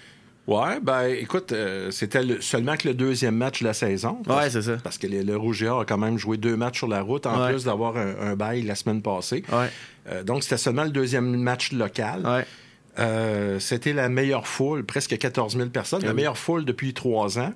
Ouais, 0.46 0.80
ben 0.80 1.04
écoute, 1.04 1.52
euh, 1.52 1.90
c'était 1.90 2.24
le- 2.24 2.40
seulement 2.40 2.76
que 2.76 2.88
le 2.88 2.94
deuxième 2.94 3.36
match 3.36 3.60
de 3.60 3.66
la 3.66 3.72
saison. 3.74 4.12
Ouais, 4.20 4.24
Parce- 4.26 4.48
c'est 4.50 4.62
ça. 4.62 4.76
Parce 4.82 4.98
que 4.98 5.06
le, 5.06 5.22
le 5.22 5.36
Rouge 5.36 5.62
a 5.62 5.84
quand 5.86 5.98
même 5.98 6.18
joué 6.18 6.38
deux 6.38 6.56
matchs 6.56 6.78
sur 6.78 6.88
la 6.88 7.02
route, 7.02 7.26
en 7.26 7.40
Ouais. 7.44 7.52
plus 7.52 7.64
d'avoir 7.64 7.96
un, 7.96 8.14
un 8.20 8.36
bail 8.36 8.62
la 8.62 8.74
semaine 8.74 9.02
passée. 9.02 9.44
Ouais, 9.52 9.68
Euh, 10.08 10.22
donc, 10.24 10.42
c'était 10.42 10.56
seulement 10.56 10.84
le 10.84 10.90
deuxième 10.90 11.36
match 11.36 11.72
local. 11.72 12.26
ouais. 12.26 12.44
Euh, 12.98 13.60
c'était 13.60 13.92
la 13.92 14.08
meilleure 14.08 14.48
foule, 14.48 14.84
presque 14.84 15.16
14 15.16 15.56
000 15.56 15.68
personnes, 15.70 16.00
Ah 16.02 16.08
la 16.08 16.12
meilleure 16.14 16.36
foule 16.36 16.64
depuis 16.64 16.92
trois 16.92 17.38
ans. 17.38 17.52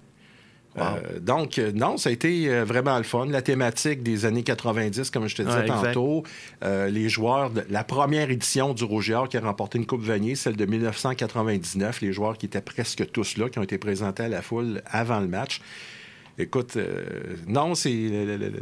Wow. 0.76 0.82
Euh, 0.82 1.20
donc, 1.20 1.58
euh, 1.58 1.70
non, 1.72 1.96
ça 1.96 2.08
a 2.10 2.12
été 2.12 2.48
euh, 2.48 2.64
vraiment 2.64 2.96
le 2.98 3.04
fun. 3.04 3.26
La 3.26 3.42
thématique 3.42 4.02
des 4.02 4.24
années 4.24 4.42
90, 4.42 5.10
comme 5.10 5.28
je 5.28 5.36
te 5.36 5.42
disais 5.42 5.58
Ouais, 5.58 5.66
tantôt, 5.66 6.24
euh, 6.64 6.88
les 6.90 7.08
joueurs, 7.08 7.50
de 7.50 7.62
la 7.70 7.84
première 7.84 8.30
édition 8.30 8.74
du 8.74 8.82
Rouge 8.82 9.10
et 9.10 9.14
Or 9.14 9.28
qui 9.28 9.36
a 9.36 9.40
remporté 9.40 9.78
une 9.78 9.86
Coupe 9.86 10.02
Vanier, 10.02 10.34
celle 10.34 10.56
de 10.56 10.66
1999, 10.66 12.00
les 12.00 12.12
joueurs 12.12 12.36
qui 12.36 12.46
étaient 12.46 12.60
presque 12.60 13.10
tous 13.12 13.36
là, 13.36 13.48
qui 13.48 13.58
ont 13.58 13.62
été 13.62 13.78
présentés 13.78 14.24
à 14.24 14.28
la 14.28 14.42
foule 14.42 14.82
avant 14.86 15.20
le 15.20 15.28
match. 15.28 15.60
Écoute, 16.36 16.76
euh, 16.76 17.04
non, 17.46 17.76
c'est 17.76 17.92
le, 17.92 18.52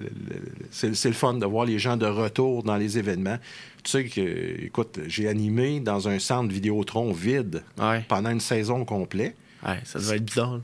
c'est 0.70 1.12
fun 1.12 1.34
de 1.34 1.46
voir 1.46 1.64
les 1.64 1.78
gens 1.78 1.96
de 1.96 2.04
retour 2.04 2.62
dans 2.62 2.76
les 2.76 2.98
événements. 2.98 3.38
Tu 3.82 3.90
sais 3.90 4.04
que, 4.04 4.64
écoute, 4.66 5.00
j'ai 5.06 5.26
animé 5.28 5.80
dans 5.80 6.06
un 6.08 6.18
centre 6.18 6.52
Vidéotron 6.52 7.12
vide 7.12 7.62
Ouais. 7.80 8.04
pendant 8.08 8.28
une 8.30 8.40
saison 8.40 8.84
complète 8.84 9.34
Ouais, 9.64 9.80
ça 9.84 9.98
devait 9.98 10.16
être 10.16 10.24
bizarre. 10.24 10.60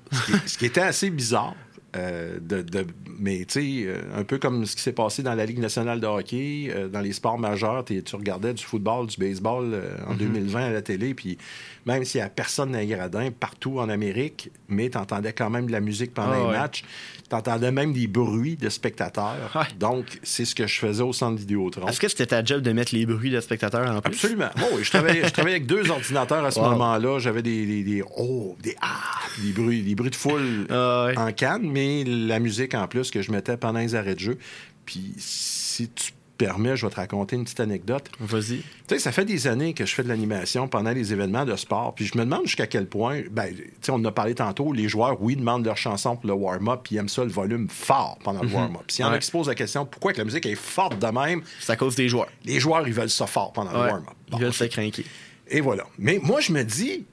ce 0.47 0.59
qui 0.59 0.67
était 0.67 0.81
assez 0.81 1.11
bizarre. 1.11 1.55
Euh, 1.97 2.39
de, 2.41 2.63
de- 2.63 2.87
mais 3.19 3.45
tu 3.47 3.61
sais, 3.61 3.87
euh, 3.87 4.01
un 4.17 4.25
peu 4.25 4.39
comme 4.39 4.67
ce 4.67 4.77
qui 4.77 4.83
s'est 4.83 4.93
passé 4.93 5.23
dans 5.23 5.35
la 5.35 5.47
Ligue 5.47 5.59
nationale 5.59 6.01
de 6.01 6.07
hockey, 6.07 6.71
euh, 6.75 6.89
dans 6.89 7.01
les 7.01 7.13
sports 7.13 7.39
majeurs, 7.39 7.85
tu 7.85 8.03
regardais 8.15 8.53
du 8.55 8.63
football, 8.63 9.07
du 9.07 9.17
baseball 9.19 9.71
euh, 9.73 9.97
en 10.07 10.15
2020 10.15 10.65
à 10.67 10.71
la 10.71 10.83
télé, 10.83 11.15
puis 11.15 11.39
même 11.87 12.05
s'il 12.05 12.21
n'y 12.21 12.27
a 12.27 12.29
personne 12.29 12.73
dans 12.73 12.79
les 12.79 12.87
gradins, 12.87 13.31
partout 13.31 13.79
en 13.79 13.89
Amérique, 13.89 14.51
mais 14.69 14.91
tu 14.91 14.99
entendais 14.99 15.33
quand 15.33 15.49
même 15.51 15.67
de 15.67 15.73
la 15.73 15.81
musique 15.81 16.13
pendant 16.13 16.33
Ah 16.33 16.39
les 16.39 16.45
ouais. 16.45 16.53
matchs, 16.59 16.85
tu 17.29 17.35
entendais 17.35 17.73
même 17.73 17.93
des 17.95 18.07
bruits 18.07 18.57
de 18.57 18.69
spectateurs. 18.69 19.67
Donc, 19.79 20.19
c'est 20.23 20.45
ce 20.45 20.55
que 20.55 20.67
je 20.67 20.79
faisais 20.79 21.03
au 21.03 21.13
centre 21.15 21.39
Vidéotron. 21.39 21.87
Est-ce 21.89 22.01
que 22.01 22.09
c'était 22.09 22.27
ta 22.27 22.45
job 22.45 22.61
de 22.63 22.73
mettre 22.73 22.95
les 22.95 23.07
bruits 23.07 23.31
de 23.31 23.41
spectateurs 23.41 23.91
en 23.91 24.01
plus? 24.03 24.13
Absolument. 24.15 24.49
Bon, 24.57 24.67
oui, 24.75 24.85
je, 24.85 24.91
travaillais, 24.91 25.25
je 25.27 25.33
travaillais 25.33 25.57
avec 25.57 25.67
deux 25.67 25.91
ordinateurs 25.91 26.45
à 26.45 26.51
ce 26.51 26.59
Wow. 26.61 26.71
moment-là. 26.71 27.19
J'avais 27.19 27.43
des, 27.43 27.65
des, 27.67 27.83
des 27.83 28.03
oh, 28.19 28.57
des 28.63 28.77
ah, 28.83 28.99
des 29.43 29.53
bruits, 29.53 29.83
des 29.83 29.95
bruits 29.95 30.11
de 30.11 30.17
foule 30.17 30.67
Ah 30.71 31.07
ouais. 31.07 31.19
en 31.19 31.33
canne, 31.33 31.63
mais 31.79 32.05
la 32.05 32.39
musique 32.39 32.75
en 32.75 32.87
plus 32.89 33.11
que 33.11 33.23
je 33.23 33.31
mettais 33.33 33.57
pendant 33.57 33.79
les 33.81 33.95
arrêts 33.95 34.15
de 34.15 34.21
jeu. 34.21 34.39
Puis 34.85 35.15
si 35.19 35.89
tu 35.91 36.13
permets, 36.37 36.77
je 36.77 36.87
vais 36.87 36.91
te 36.93 36.97
raconter 36.97 37.35
une 37.35 37.43
petite 37.43 37.59
anecdote. 37.61 38.11
Vas-y. 38.21 38.59
Tu 38.59 38.65
sais, 38.91 38.99
ça 39.01 39.11
fait 39.11 39.25
des 39.25 39.49
années 39.49 39.75
que 39.75 39.85
je 39.85 39.93
fais 39.93 40.05
de 40.05 40.09
l'animation 40.09 40.69
pendant 40.69 40.93
les 40.93 41.13
événements 41.13 41.45
de 41.45 41.57
sport. 41.57 41.95
Puis 41.97 42.07
je 42.07 42.17
me 42.17 42.25
demande 42.25 42.45
jusqu'à 42.47 42.69
quel 42.69 42.87
point, 42.87 43.23
ben, 43.31 43.53
tu 43.55 43.65
sais, 43.81 43.91
on 43.91 43.97
en 43.97 44.05
a 44.05 44.13
parlé 44.13 44.35
tantôt, 44.37 44.73
les 44.73 44.89
joueurs, 44.89 45.21
oui, 45.21 45.35
demandent 45.35 45.65
leur 45.67 45.77
chanson 45.77 46.15
pour 46.17 46.29
le 46.29 46.35
warm-up, 46.35 46.81
puis 46.85 46.95
ils 46.95 46.99
aiment 46.99 47.09
ça, 47.09 47.25
le 47.25 47.31
volume 47.31 47.69
fort 47.69 48.19
pendant 48.23 48.43
le 48.43 48.49
warm-up. 48.49 48.83
S'il 48.89 49.05
y 49.05 49.05
en 49.05 49.11
a 49.11 49.15
Mhm. 49.15 49.19
Qui 49.19 49.27
se 49.27 49.33
posent 49.33 49.49
la 49.49 49.57
question, 49.57 49.85
pourquoi 49.85 50.13
que 50.13 50.19
la 50.19 50.25
musique 50.25 50.47
est 50.47 50.55
forte 50.55 50.99
de 51.01 51.07
même, 51.09 51.43
C'est 51.59 51.73
à 51.73 51.77
cause 51.77 51.97
des 51.97 52.09
joueurs. 52.09 52.29
les 52.45 52.61
joueurs, 52.61 52.87
ils 52.87 52.95
veulent 52.95 53.11
ça 53.11 53.27
fort 53.27 53.53
pendant 53.53 53.73
Ouais. 53.73 53.87
le 53.87 53.91
warm-up. 53.93 54.15
Ils 54.33 54.39
veulent 54.39 54.53
se 54.53 54.65
craquer. 54.65 55.05
Et 55.49 55.61
voilà. 55.61 55.87
Mais 55.99 56.21
moi, 56.23 56.41
je 56.41 56.53
me 56.53 56.63
dis, 56.63 57.05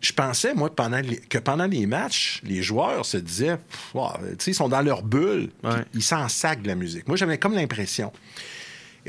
je 0.00 0.12
pensais, 0.12 0.54
moi, 0.54 0.74
pendant 0.74 1.00
les- 1.00 1.16
que 1.18 1.38
pendant 1.38 1.66
les 1.66 1.86
matchs, 1.86 2.40
les 2.44 2.62
joueurs 2.62 3.04
se 3.04 3.16
disaient, 3.16 3.58
wow, 3.94 4.12
tu 4.38 4.44
sais, 4.44 4.50
ils 4.52 4.54
sont 4.54 4.68
dans 4.68 4.80
leur 4.82 5.02
bulle, 5.02 5.50
Ouais. 5.64 5.84
ils 5.94 6.02
s'en 6.02 6.28
sacent 6.28 6.62
de 6.62 6.68
la 6.68 6.74
musique. 6.74 7.08
Moi, 7.08 7.16
j'avais 7.16 7.38
comme 7.38 7.54
l'impression. 7.54 8.12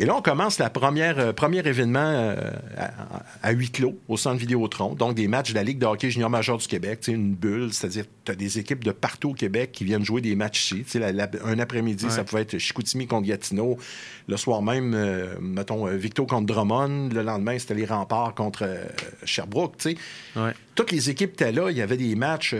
Et 0.02 0.06
là, 0.06 0.16
on 0.16 0.22
commence 0.22 0.60
la 0.60 0.70
première, 0.70 1.20
euh, 1.20 1.34
premier 1.34 1.60
événement 1.60 2.00
euh, 2.00 2.36
à, 2.78 2.90
à 3.44 3.52
huis 3.52 3.70
clos 3.70 3.98
au 4.08 4.16
centre 4.16 4.38
Vidéotron, 4.38 4.94
donc 4.96 5.14
des 5.14 5.28
matchs 5.28 5.50
de 5.50 5.56
la 5.56 5.64
Ligue 5.64 5.78
de 5.78 5.86
hockey 5.86 6.10
junior 6.10 6.30
majeur 6.30 6.58
du 6.58 6.66
Québec, 6.68 7.02
tu 7.02 7.12
sais, 7.12 7.18
une 7.18 7.36
bulle, 7.36 7.74
c'est-à-dire 7.74 8.06
tu 8.24 8.32
as 8.32 8.36
des 8.36 8.60
équipes 8.60 8.86
de 8.86 8.92
partout 8.94 9.32
au 9.32 9.34
Québec 9.34 9.74
qui 9.74 9.84
viennent 9.84 10.06
jouer 10.06 10.22
des 10.22 10.38
matchs 10.38 10.72
ici. 10.72 10.98
La- 11.00 11.12
la- 11.12 11.30
un 11.44 11.60
après-midi, 11.60 12.06
Ouais. 12.06 12.12
ça 12.12 12.24
pouvait 12.24 12.44
être 12.44 12.58
Chicoutimi 12.58 13.08
contre 13.08 13.28
Gatineau. 13.28 13.78
Le 14.30 14.38
soir 14.38 14.62
même, 14.62 14.94
euh, 14.96 15.36
mettons, 15.42 15.86
euh, 15.86 15.98
Victo 15.98 16.26
contre 16.26 16.46
Drummond. 16.46 17.10
Le 17.14 17.22
lendemain, 17.22 17.60
c'était 17.60 17.74
les 17.76 17.86
remparts 17.86 18.36
contre 18.36 18.70
Sherbrooke. 19.26 19.76
tu 19.80 19.90
sais. 19.92 19.98
Ouais. 20.40 20.52
Toutes 20.76 20.92
les 20.94 21.10
équipes 21.10 21.34
étaient 21.34 21.52
là. 21.52 21.72
Il 21.72 21.78
y 21.78 21.82
avait 21.82 21.98
des 21.98 22.16
matchs 22.16 22.56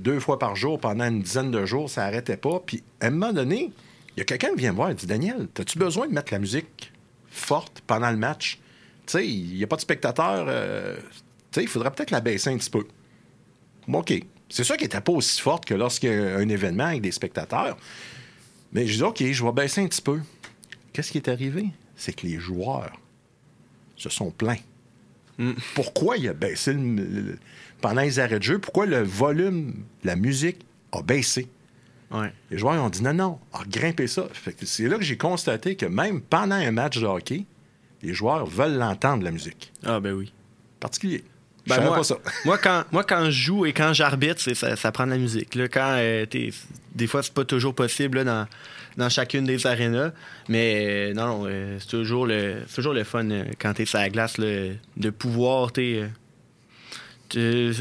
deux 0.00 0.18
fois 0.18 0.36
par 0.40 0.56
jour 0.56 0.80
pendant 0.80 1.04
une 1.06 1.22
dizaine 1.22 1.52
de 1.52 1.64
jours. 1.64 1.88
Ça 1.88 2.00
n'arrêtait 2.02 2.36
pas. 2.36 2.60
Puis, 2.66 2.82
à 3.00 3.06
un 3.06 3.10
moment 3.10 3.32
donné, 3.32 3.70
il 4.16 4.20
y 4.20 4.22
a 4.22 4.24
quelqu'un 4.24 4.50
qui 4.50 4.56
vient 4.60 4.72
me 4.72 4.76
voir 4.76 4.90
et 4.90 4.94
dit 4.94 5.06
Daniel, 5.06 5.48
as-tu 5.58 5.78
besoin 5.78 6.06
de 6.08 6.12
mettre 6.12 6.32
la 6.32 6.38
musique 6.38 6.92
forte 7.30 7.82
pendant 7.86 8.10
le 8.10 8.16
match? 8.16 8.58
Tu 9.06 9.12
sais, 9.12 9.26
il 9.28 9.54
n'y 9.56 9.64
a 9.64 9.66
pas 9.66 9.76
de 9.76 9.80
spectateurs. 9.80 10.46
euh, 10.48 10.96
tu 11.50 11.60
sais, 11.60 11.62
il 11.62 11.68
faudrait 11.68 11.90
peut-être 11.90 12.10
la 12.10 12.20
baisser 12.20 12.50
un 12.50 12.56
petit 12.58 12.70
peu. 12.70 12.86
Bon, 13.88 14.00
OK. 14.00 14.12
C'est 14.48 14.64
sûr 14.64 14.76
qu'elle 14.76 14.84
n'était 14.88 15.00
pas 15.00 15.12
aussi 15.12 15.40
forte 15.40 15.64
que 15.64 15.74
lorsqu'il 15.74 16.10
y 16.10 16.14
a 16.14 16.36
un 16.36 16.48
événement 16.48 16.84
avec 16.84 17.00
des 17.00 17.10
spectateurs. 17.12 17.76
Mais 18.72 18.86
je 18.86 18.96
dis 18.96 19.02
OK, 19.02 19.22
je 19.24 19.44
vais 19.44 19.52
baisser 19.52 19.80
un 19.82 19.86
petit 19.88 20.02
peu. 20.02 20.20
Qu'est-ce 20.92 21.10
qui 21.10 21.18
est 21.18 21.28
arrivé? 21.28 21.66
C'est 21.96 22.12
que 22.12 22.26
les 22.26 22.38
joueurs 22.38 22.92
se 23.96 24.08
sont 24.10 24.30
plaints. 24.30 24.58
Pourquoi 25.74 26.18
il 26.18 26.28
a 26.28 26.34
baissé 26.34 26.72
le- 26.74 26.80
le- 27.04 27.38
pendant 27.80 28.02
les 28.02 28.18
arrêts 28.18 28.38
de 28.38 28.44
jeu? 28.44 28.58
Pourquoi 28.58 28.86
le 28.86 29.02
volume, 29.02 29.74
la 30.04 30.16
musique 30.16 30.58
a 30.92 31.02
baissé? 31.02 31.48
Ouais. 32.12 32.32
Les 32.50 32.58
joueurs 32.58 32.82
ont 32.82 32.90
dit 32.90 33.02
non, 33.02 33.14
non, 33.14 33.38
a 33.52 33.64
grimpé 33.64 34.06
ça. 34.06 34.28
C'est 34.62 34.88
là 34.88 34.98
que 34.98 35.04
j'ai 35.04 35.16
constaté 35.16 35.76
que 35.76 35.86
même 35.86 36.20
pendant 36.20 36.56
un 36.56 36.70
match 36.70 36.98
de 36.98 37.06
hockey, 37.06 37.46
les 38.02 38.12
joueurs 38.12 38.46
veulent 38.46 38.76
l'entendre, 38.76 39.24
la 39.24 39.30
musique. 39.30 39.72
Ah, 39.84 40.00
ben 40.00 40.12
oui. 40.12 40.32
Particulier. 40.80 41.24
Ben 41.66 41.80
moi, 41.80 41.96
pas 41.96 42.04
ça. 42.04 42.16
moi, 42.44 42.58
quand, 42.58 42.84
moi, 42.90 43.04
quand 43.04 43.26
je 43.26 43.30
joue 43.30 43.66
et 43.66 43.72
quand 43.72 43.92
j'arbitre, 43.92 44.40
ça, 44.40 44.76
ça 44.76 44.92
prend 44.92 45.06
de 45.06 45.12
la 45.12 45.18
musique. 45.18 45.54
Là, 45.54 45.68
quand, 45.68 45.94
euh, 45.96 46.26
des 46.26 47.06
fois, 47.06 47.22
c'est 47.22 47.32
pas 47.32 47.44
toujours 47.44 47.74
possible 47.74 48.18
là, 48.18 48.24
dans, 48.24 48.46
dans 48.96 49.08
chacune 49.08 49.44
des 49.44 49.66
arénas. 49.66 50.10
Mais 50.48 51.10
euh, 51.10 51.14
non, 51.14 51.44
euh, 51.46 51.78
c'est 51.78 51.88
toujours, 51.88 52.26
le, 52.26 52.62
toujours 52.74 52.94
le 52.94 53.04
fun 53.04 53.26
quand 53.58 53.74
t'es 53.74 53.86
sur 53.86 53.98
la 53.98 54.10
glace 54.10 54.38
là, 54.38 54.70
de 54.96 55.10
pouvoir 55.10 55.70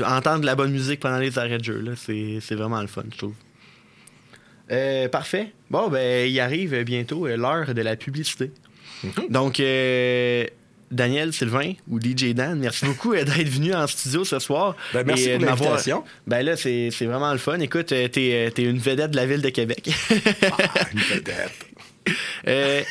entendre 0.05 0.41
de 0.41 0.45
la 0.45 0.55
bonne 0.55 0.71
musique 0.71 0.99
pendant 0.99 1.19
les 1.19 1.39
arrêts 1.39 1.57
de 1.57 1.63
jeu. 1.63 1.83
c'est 1.97 2.55
vraiment 2.55 2.81
le 2.81 2.87
fun, 2.87 3.03
je 3.11 3.17
trouve. 3.17 3.33
Euh, 4.71 5.07
parfait. 5.09 5.51
Bon, 5.69 5.89
ben, 5.89 6.29
il 6.29 6.39
arrive 6.39 6.83
bientôt 6.83 7.27
euh, 7.27 7.35
l'heure 7.35 7.73
de 7.73 7.81
la 7.81 7.95
publicité. 7.95 8.51
Donc, 9.29 9.59
euh, 9.59 10.45
Daniel 10.91 11.33
Sylvain 11.33 11.73
ou 11.89 11.99
DJ 11.99 12.33
Dan, 12.33 12.59
merci 12.59 12.85
beaucoup 12.85 13.13
euh, 13.13 13.23
d'être 13.23 13.49
venu 13.49 13.73
en 13.73 13.87
studio 13.87 14.23
ce 14.23 14.39
soir. 14.39 14.75
Ben, 14.93 15.03
merci 15.05 15.29
Et, 15.29 15.37
pour 15.37 15.45
l'invitation. 15.45 16.03
Ben 16.27 16.45
là, 16.45 16.57
c'est 16.57 16.89
c'est 16.91 17.05
vraiment 17.05 17.31
le 17.31 17.37
fun. 17.37 17.59
Écoute, 17.59 17.87
t'es 17.87 18.09
t'es 18.09 18.63
une 18.63 18.79
vedette 18.79 19.11
de 19.11 19.15
la 19.15 19.25
ville 19.25 19.41
de 19.41 19.49
Québec. 19.49 19.89
Ah, 20.43 20.57
une 20.93 20.99
vedette. 20.99 21.51
Euh, 22.47 22.81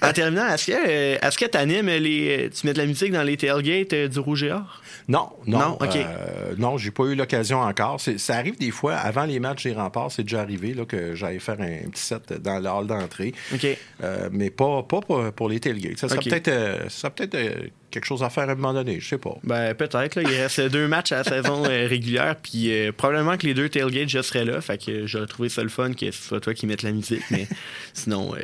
en 0.00 0.12
terminant, 0.12 0.48
est-ce 0.48 0.66
que 0.66 1.26
est-ce 1.26 1.38
que 1.38 1.46
t'animes 1.46 1.88
les. 1.88 2.50
Tu 2.54 2.66
mets 2.66 2.72
de 2.72 2.78
la 2.78 2.86
musique 2.86 3.12
dans 3.12 3.22
les 3.22 3.36
tailgates 3.36 3.94
du 3.94 4.18
Rouge 4.18 4.44
et 4.44 4.52
Or? 4.52 4.81
Non, 5.08 5.30
non. 5.46 5.58
Non, 5.58 5.72
OK. 5.80 5.96
euh, 5.96 6.54
non, 6.58 6.78
j'ai 6.78 6.90
pas 6.90 7.04
eu 7.04 7.14
l'occasion 7.14 7.60
encore. 7.60 8.00
Ça 8.00 8.36
arrive 8.36 8.58
des 8.58 8.70
fois, 8.70 8.94
avant 8.94 9.24
les 9.24 9.40
matchs 9.40 9.64
des 9.64 9.72
remparts, 9.72 10.12
c'est 10.12 10.22
déjà 10.22 10.40
arrivé 10.40 10.74
là, 10.74 10.84
que 10.84 11.14
j'allais 11.14 11.38
faire 11.38 11.60
un 11.60 11.88
petit 11.90 12.02
set 12.02 12.32
dans 12.32 12.58
le 12.58 12.68
hall 12.68 12.86
d'entrée. 12.86 13.34
OK. 13.52 13.66
Euh, 14.02 14.28
mais 14.32 14.50
pas, 14.50 14.82
pas 14.82 15.00
pour, 15.00 15.32
pour 15.32 15.48
les 15.48 15.60
tailgates. 15.60 15.98
Ça 15.98 16.08
serait 16.08 16.20
peut-être 16.20 16.48
euh, 16.48 16.88
euh, 17.34 17.66
quelque 17.90 18.04
chose 18.04 18.22
à 18.22 18.30
faire 18.30 18.48
à 18.48 18.52
un 18.52 18.54
moment 18.54 18.74
donné, 18.74 19.00
je 19.00 19.08
sais 19.08 19.18
pas. 19.18 19.36
Ben, 19.42 19.74
peut-être. 19.74 20.20
Il 20.20 20.28
reste 20.28 20.60
deux 20.60 20.88
matchs 20.88 21.12
à 21.12 21.18
la 21.18 21.24
saison 21.24 21.62
régulière. 21.62 22.36
Puis 22.42 22.70
probablement 22.96 23.36
que 23.36 23.46
les 23.46 23.54
deux 23.54 23.68
tailgates, 23.68 24.08
je 24.08 24.22
serais 24.22 24.44
là. 24.44 24.60
Fait 24.60 24.78
que 24.78 25.06
j'aurais 25.06 25.26
trouvé 25.26 25.48
ça 25.48 25.62
le 25.62 25.68
fun 25.68 25.92
que 25.92 26.10
ce 26.10 26.22
soit 26.22 26.40
toi 26.40 26.54
qui 26.54 26.66
mettes 26.66 26.82
la 26.82 26.92
musique. 26.92 27.22
Mais 27.30 27.46
sinon, 27.92 28.34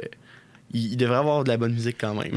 il, 0.73 0.93
il 0.93 0.97
devrait 0.97 1.19
avoir 1.19 1.45
de 1.45 1.49
la 1.49 1.57
bonne 1.57 1.73
musique 1.73 1.97
quand 2.01 2.15
même. 2.15 2.33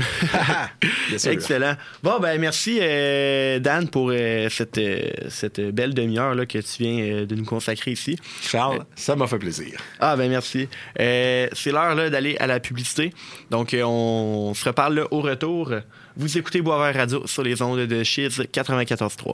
Bien 1.09 1.17
sûr. 1.17 1.31
Excellent. 1.31 1.75
Bon, 2.03 2.19
ben 2.19 2.39
merci, 2.39 2.79
euh, 2.81 3.59
Dan, 3.59 3.89
pour 3.89 4.11
euh, 4.11 4.49
cette, 4.49 4.77
euh, 4.77 5.09
cette 5.29 5.59
belle 5.59 5.93
demi-heure 5.93 6.35
que 6.47 6.59
tu 6.59 6.83
viens 6.83 7.25
de 7.25 7.35
nous 7.35 7.45
consacrer 7.45 7.91
ici. 7.91 8.17
Charles, 8.41 8.85
ça 8.95 9.15
m'a 9.15 9.27
fait 9.27 9.39
plaisir. 9.39 9.79
Ah, 9.99 10.15
ben 10.15 10.29
merci. 10.29 10.67
C'est 10.97 11.71
l'heure 11.71 11.95
d'aller 12.09 12.37
à 12.39 12.47
la 12.47 12.59
publicité. 12.59 13.13
Donc, 13.49 13.75
on 13.77 14.53
se 14.55 14.65
reparle 14.65 14.95
là, 14.95 15.07
au 15.11 15.21
retour. 15.21 15.73
Vous 16.17 16.37
écoutez 16.37 16.61
Boisvert 16.61 16.95
Radio 16.95 17.25
sur 17.27 17.43
les 17.43 17.61
ondes 17.61 17.79
de 17.79 18.03
Chiz 18.03 18.39
94.3. 18.39 19.33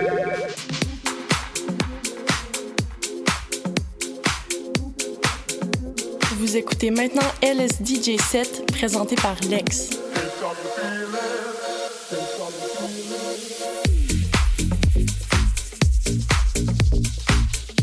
Vous 6.51 6.57
écoutez 6.57 6.91
maintenant 6.91 7.21
LSDJ 7.41 8.19
7 8.19 8.73
présenté 8.73 9.15
par 9.15 9.37
Lex. 9.49 9.91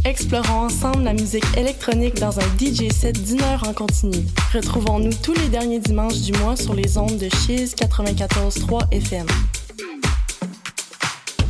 Explorons 0.04 0.52
ensemble 0.52 1.04
la 1.04 1.14
musique 1.14 1.46
électronique 1.56 2.16
dans 2.16 2.38
un 2.38 2.46
DJ 2.60 2.92
set 2.92 3.24
d'une 3.24 3.40
heure 3.40 3.66
en 3.66 3.72
continu. 3.72 4.18
Retrouvons-nous 4.52 5.14
tous 5.22 5.32
les 5.32 5.48
derniers 5.48 5.78
dimanches 5.78 6.20
du 6.20 6.32
mois 6.32 6.54
sur 6.54 6.74
les 6.74 6.98
ondes 6.98 7.16
de 7.16 7.30
Chiz 7.30 7.74
94.3 7.74 8.92
FM. 8.92 9.26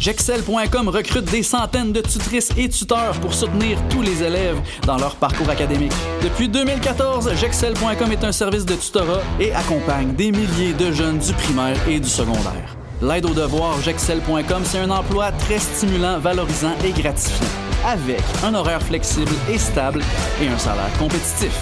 Jexcel.com 0.09 0.89
recrute 0.89 1.27
des 1.27 1.43
centaines 1.43 1.93
de 1.93 2.01
tutrices 2.01 2.49
et 2.57 2.71
tuteurs 2.71 3.13
pour 3.21 3.35
soutenir 3.35 3.79
tous 3.91 4.01
les 4.01 4.23
élèves 4.23 4.59
dans 4.87 4.97
leur 4.97 5.17
parcours 5.17 5.51
académique. 5.51 5.93
Depuis 6.23 6.49
2014, 6.49 7.35
Jexcel.com 7.35 8.11
est 8.11 8.25
un 8.25 8.33
service 8.33 8.65
de 8.65 8.75
tutorat 8.75 9.21
et 9.39 9.53
accompagne 9.53 10.15
des 10.15 10.33
milliers 10.33 10.73
de 10.73 10.93
jeunes 10.93 11.19
du 11.19 11.35
primaire 11.35 11.77
et 11.87 12.01
du 12.01 12.09
secondaire. 12.09 12.75
L'aide 13.03 13.27
aux 13.27 13.35
devoirs 13.35 13.83
Jexcel.com, 13.83 14.63
c'est 14.65 14.79
un 14.79 14.91
emploi 14.91 15.31
très 15.33 15.59
stimulant, 15.59 16.19
valorisant 16.19 16.73
et 16.87 16.93
gratifiant, 16.93 17.47
avec 17.87 18.23
un 18.43 18.55
horaire 18.55 18.83
flexible 18.83 19.33
et 19.53 19.59
stable 19.59 20.01
et 20.41 20.49
un 20.49 20.57
salaire 20.57 20.91
compétitif. 20.99 21.53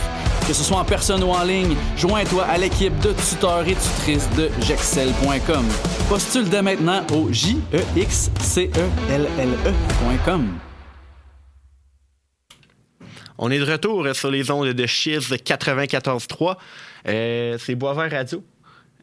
Que 0.46 0.52
ce 0.52 0.62
soit 0.62 0.76
en 0.76 0.85
personne 0.85 1.24
ou 1.24 1.30
en 1.30 1.42
ligne, 1.42 1.74
joins-toi 1.96 2.44
à 2.44 2.56
l'équipe 2.56 2.96
de 3.00 3.12
tuteurs 3.12 3.66
et 3.66 3.74
tutrices 3.74 4.30
de 4.37 4.48
Jexcel.com. 4.62 5.66
Postule 6.09 6.48
dès 6.48 6.62
maintenant 6.62 7.04
au 7.12 7.32
j 7.32 7.59
e 7.74 7.80
x 7.96 8.30
c 8.40 8.70
e 8.76 9.12
l 9.12 9.26
l 9.38 9.50
e.com. 9.66 10.46
On 13.38 13.50
est 13.50 13.59
de 13.59 13.70
retour 13.70 14.06
sur 14.14 14.30
les 14.30 14.50
ondes 14.50 14.68
de 14.68 14.87
Chiz 14.87 15.30
94.3. 15.30 16.56
Euh, 17.09 17.59
c'est 17.59 17.74
Boisvert 17.74 18.11
Radio, 18.11 18.42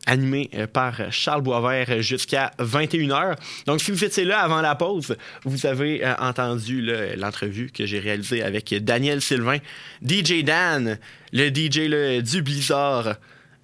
animé 0.05 0.49
euh, 0.53 0.67
par 0.67 1.11
Charles 1.11 1.41
Boisvert 1.41 2.01
jusqu'à 2.01 2.51
21h. 2.59 3.35
Donc, 3.65 3.81
si 3.81 3.91
vous 3.91 4.03
étiez 4.03 4.25
là 4.25 4.39
avant 4.39 4.61
la 4.61 4.75
pause, 4.75 5.15
vous 5.43 5.65
avez 5.65 6.05
euh, 6.05 6.13
entendu 6.19 6.81
l'entrevue 7.17 7.71
que 7.71 7.85
j'ai 7.85 7.99
réalisée 7.99 8.43
avec 8.43 8.73
Daniel 8.83 9.21
Sylvain, 9.21 9.57
DJ 10.05 10.43
Dan, 10.43 10.97
le 11.31 11.49
DJ 11.49 12.21
du 12.21 12.41
Blizzard. 12.41 13.15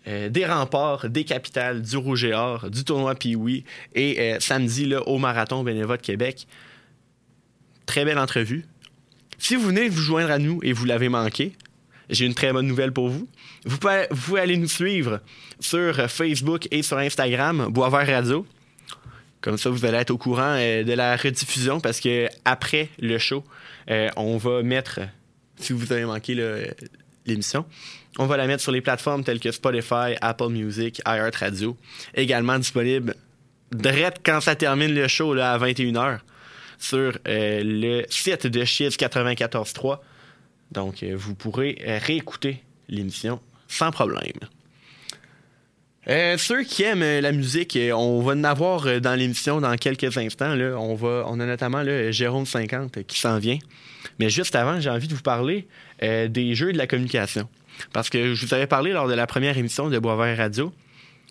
euh, 0.08 0.30
des 0.30 0.46
remparts, 0.46 1.10
des 1.10 1.26
capitales, 1.26 1.82
du 1.82 1.98
Rouge 1.98 2.24
et 2.24 2.34
Or, 2.34 2.70
du 2.70 2.84
tournoi 2.84 3.16
Pee-Wee 3.16 3.66
et 3.94 4.36
samedi 4.40 4.86
là, 4.86 5.06
au 5.08 5.18
Marathon 5.18 5.64
Bénévole 5.64 5.98
de 5.98 6.02
Québec. 6.02 6.48
Très 7.86 8.06
belle 8.06 8.18
entrevue. 8.18 8.66
Si 9.38 9.56
vous 9.56 9.68
venez 9.68 9.90
vous 9.90 10.02
joindre 10.02 10.32
à 10.32 10.40
nous 10.40 10.60
et 10.64 10.74
vous 10.74 10.86
l'avez 10.86 11.10
manqué, 11.10 11.54
j'ai 12.10 12.26
une 12.26 12.34
très 12.34 12.52
bonne 12.54 12.68
nouvelle 12.68 12.92
pour 12.92 13.10
vous. 13.10 13.28
Vous 13.66 13.78
pouvez, 13.78 14.40
aller 14.40 14.58
nous 14.58 14.68
suivre 14.68 15.20
sur 15.60 16.10
Facebook 16.10 16.68
et 16.72 16.82
sur 16.82 16.98
Instagram, 16.98 17.68
Boisvert 17.70 18.08
Radio. 18.08 18.46
Comme 19.42 19.58
ça, 19.58 19.70
vous 19.70 19.86
allez 19.86 19.98
être 19.98 20.12
au 20.12 20.18
courant 20.18 20.56
euh, 20.58 20.84
de 20.84 20.94
la 20.94 21.16
rediffusion 21.16 21.80
parce 21.80 22.00
que 22.00 22.28
après 22.46 22.90
le 23.00 23.18
show, 23.18 23.44
euh, 23.90 24.10
on 24.18 24.38
va 24.38 24.64
mettre, 24.64 25.00
si 25.58 25.74
vous 25.74 25.92
avez 25.92 26.06
manqué 26.06 26.36
l'émission, 27.26 27.66
on 28.18 28.26
va 28.26 28.38
la 28.38 28.48
mettre 28.48 28.62
sur 28.64 28.72
les 28.72 28.82
plateformes 28.82 29.24
telles 29.24 29.40
que 29.40 29.52
Spotify, 29.52 30.16
Apple 30.22 30.50
Music, 30.50 31.02
iHeartRadio. 31.06 31.78
Également 32.16 32.58
disponible 32.60 33.16
direct 33.72 34.22
quand 34.26 34.42
ça 34.42 34.56
termine 34.56 34.94
le 34.94 35.08
show 35.08 35.34
à 35.34 35.58
21h 35.58 36.20
sur 36.78 37.18
euh, 37.28 37.62
le 37.64 38.06
site 38.10 38.48
de 38.48 38.66
Chiz 38.66 38.96
94.3. 38.98 40.00
Donc, 40.72 41.04
vous 41.04 41.36
pourrez 41.36 41.78
réécouter 42.06 42.64
l'émission 42.90 43.40
sans 43.70 43.92
problème. 43.92 44.34
Euh, 46.10 46.38
ceux 46.38 46.64
qui 46.64 46.84
aiment 46.84 47.04
euh, 47.04 47.22
la 47.22 47.32
musique, 47.32 47.76
euh, 47.76 47.92
on 47.92 48.22
va 48.22 48.34
en 48.34 48.44
avoir 48.44 49.00
dans 49.00 49.14
l'émission 49.14 49.62
dans 49.62 49.76
quelques 49.76 50.18
instants. 50.18 50.58
On, 50.58 50.96
va, 50.96 51.24
on 51.28 51.40
a 51.40 51.46
notamment 51.46 51.84
Jérôme 52.12 52.48
50 52.48 52.98
euh, 52.98 53.04
qui 53.04 53.20
s'en 53.20 53.38
vient. 53.38 53.60
Mais 54.18 54.30
juste 54.30 54.56
avant, 54.56 54.80
j'ai 54.80 54.90
envie 54.90 55.08
de 55.08 55.14
vous 55.14 55.22
parler 55.22 55.68
des 56.02 56.56
jeux 56.56 56.72
de 56.72 56.78
la 56.78 56.88
communication. 56.88 57.50
Parce 57.92 58.10
que 58.10 58.34
je 58.34 58.46
vous 58.46 58.54
avais 58.54 58.66
parlé 58.66 58.92
lors 58.92 59.10
de 59.10 59.14
la 59.14 59.28
première 59.28 59.58
émission 59.58 59.90
de 59.90 60.00
Boisvert 60.00 60.38
Radio 60.38 60.74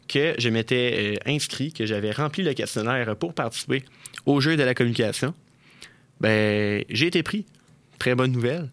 que 0.07 0.35
je 0.39 0.49
m'étais 0.51 1.19
inscrit, 1.27 1.73
que 1.73 1.87
j'avais 1.87 2.11
rempli 2.11 2.43
le 2.43 2.53
questionnaire 2.53 3.17
pour 3.17 3.33
participer 3.33 3.85
aux 4.27 4.41
jeux 4.41 4.57
de 4.57 4.63
la 4.63 4.75
communication. 4.75 5.35
Ben, 6.21 6.85
j'ai 6.91 7.07
été 7.07 7.23
pris. 7.23 7.47
Très 7.99 8.15
bonne 8.15 8.33
nouvelle. 8.33 8.69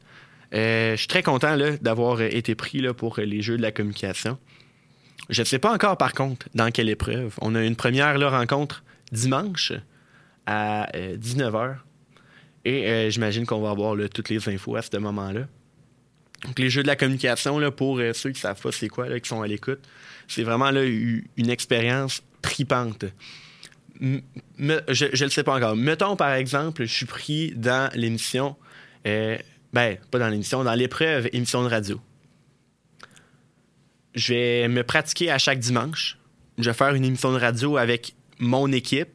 Euh, 0.53 0.91
je 0.91 0.97
suis 0.97 1.07
très 1.07 1.23
content 1.23 1.57
d'avoir 1.81 2.19
euh, 2.19 2.27
été 2.29 2.55
pris 2.55 2.79
là, 2.79 2.93
pour 2.93 3.19
euh, 3.19 3.23
les 3.23 3.41
jeux 3.41 3.57
de 3.57 3.61
la 3.61 3.71
communication. 3.71 4.37
Je 5.29 5.41
ne 5.41 5.45
sais 5.45 5.59
pas 5.59 5.73
encore, 5.73 5.97
par 5.97 6.13
contre, 6.13 6.47
dans 6.53 6.69
quelle 6.71 6.89
épreuve. 6.89 7.33
On 7.41 7.55
a 7.55 7.63
une 7.63 7.75
première 7.75 8.17
là, 8.17 8.29
rencontre 8.29 8.83
dimanche 9.11 9.73
à 10.45 10.87
19h. 10.93 11.77
Et 12.63 13.09
j'imagine 13.09 13.45
qu'on 13.45 13.61
va 13.61 13.71
avoir 13.71 13.95
là, 13.95 14.07
toutes 14.07 14.29
les 14.29 14.49
infos 14.49 14.75
à 14.75 14.83
ce 14.83 14.97
moment-là. 14.97 15.47
Donc, 16.43 16.59
les 16.59 16.69
jeux 16.69 16.83
de 16.83 16.87
la 16.87 16.95
communication, 16.95 17.57
là, 17.57 17.71
pour 17.71 17.99
ceux 18.13 18.31
qui 18.31 18.39
savent 18.39 18.61
pas 18.61 18.71
c'est 18.71 18.87
quoi, 18.87 19.19
qui 19.19 19.27
sont 19.27 19.41
à 19.41 19.47
l'écoute, 19.47 19.79
c'est 20.27 20.43
vraiment 20.43 20.69
une 20.69 21.49
expérience 21.49 22.21
tripante. 22.43 23.05
Je 23.99 24.19
ne 24.59 25.23
le 25.23 25.29
sais 25.29 25.43
pas 25.43 25.55
encore. 25.55 25.75
Mettons, 25.75 26.15
par 26.15 26.33
exemple, 26.33 26.85
je 26.85 26.93
suis 26.93 27.07
pris 27.07 27.53
dans 27.55 27.89
l'émission, 27.95 28.55
ben, 29.75 29.97
pas 30.09 30.19
dans 30.19 30.29
l'émission, 30.29 30.63
dans 30.63 30.73
l'épreuve 30.73 31.27
émission 31.33 31.61
de 31.61 31.67
radio. 31.67 31.99
Je 34.13 34.33
vais 34.33 34.67
me 34.69 34.83
pratiquer 34.83 35.29
à 35.29 35.37
chaque 35.37 35.59
dimanche. 35.59 36.17
Je 36.57 36.63
vais 36.63 36.73
faire 36.73 36.93
une 36.93 37.03
émission 37.03 37.33
de 37.33 37.37
radio 37.37 37.75
avec 37.75 38.15
mon 38.39 38.71
équipe, 38.71 39.09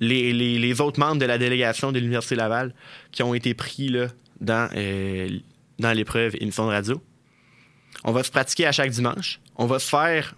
les, 0.00 0.32
les- 0.32 0.58
les 0.58 0.80
autres 0.80 0.98
membres 0.98 1.20
de 1.20 1.26
la 1.26 1.36
délégation 1.36 1.92
de 1.92 1.98
l'Université 1.98 2.36
Laval 2.36 2.74
qui 3.12 3.22
ont 3.22 3.34
été 3.34 3.52
pris 3.52 3.88
là, 3.88 4.06
dans, 4.40 4.70
euh, 4.74 5.28
dans 5.78 5.92
l'épreuve 5.92 6.34
émission 6.40 6.64
de 6.66 6.70
radio. 6.72 7.02
On 8.04 8.12
va 8.12 8.22
se 8.22 8.30
pratiquer 8.30 8.64
à 8.66 8.72
chaque 8.72 8.90
dimanche. 8.90 9.40
On 9.56 9.66
va 9.66 9.78
se 9.78 9.88
faire, 9.90 10.34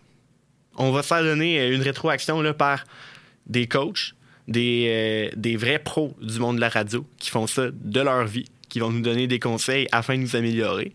on 0.77 0.91
va 0.91 1.03
se 1.03 1.09
faire 1.09 1.23
donner 1.23 1.61
euh, 1.61 1.75
une 1.77 1.83
rétroaction 1.83 2.41
là, 2.43 2.55
par 2.55 2.85
des 3.47 3.69
coachs, 3.69 4.15
des, 4.49 4.87
euh, 4.89 5.37
des 5.37 5.57
vrais 5.57 5.79
pros 5.79 6.17
du 6.21 6.41
monde 6.41 6.57
de 6.57 6.61
la 6.61 6.71
radio 6.71 7.07
qui 7.21 7.31
font 7.31 7.47
ça 7.47 7.69
de 7.73 8.01
leur 8.01 8.25
vie, 8.27 8.47
qui 8.71 8.79
vont 8.79 8.91
nous 8.91 9.03
donner 9.03 9.27
des 9.27 9.39
conseils 9.39 9.87
afin 9.93 10.17
de 10.17 10.23
nous 10.23 10.37
améliorer. 10.37 10.95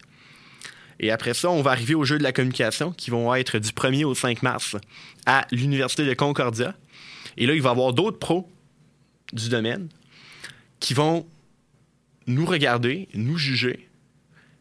Et 0.99 1.11
après 1.11 1.33
ça, 1.33 1.51
on 1.51 1.61
va 1.61 1.71
arriver 1.71 1.93
aux 1.93 2.05
Jeux 2.05 2.17
de 2.17 2.23
la 2.23 2.31
communication 2.31 2.91
qui 2.91 3.11
vont 3.11 3.35
être 3.35 3.59
du 3.59 3.69
1er 3.69 4.05
au 4.05 4.15
5 4.15 4.41
mars 4.41 4.75
à 5.25 5.45
l'Université 5.51 6.05
de 6.05 6.13
Concordia. 6.13 6.73
Et 7.37 7.45
là, 7.45 7.53
il 7.53 7.61
va 7.61 7.69
y 7.69 7.71
avoir 7.71 7.93
d'autres 7.93 8.17
pros 8.17 8.49
du 9.33 9.49
domaine 9.49 9.89
qui 10.79 10.93
vont 10.93 11.27
nous 12.27 12.45
regarder, 12.45 13.07
nous 13.13 13.37
juger. 13.37 13.87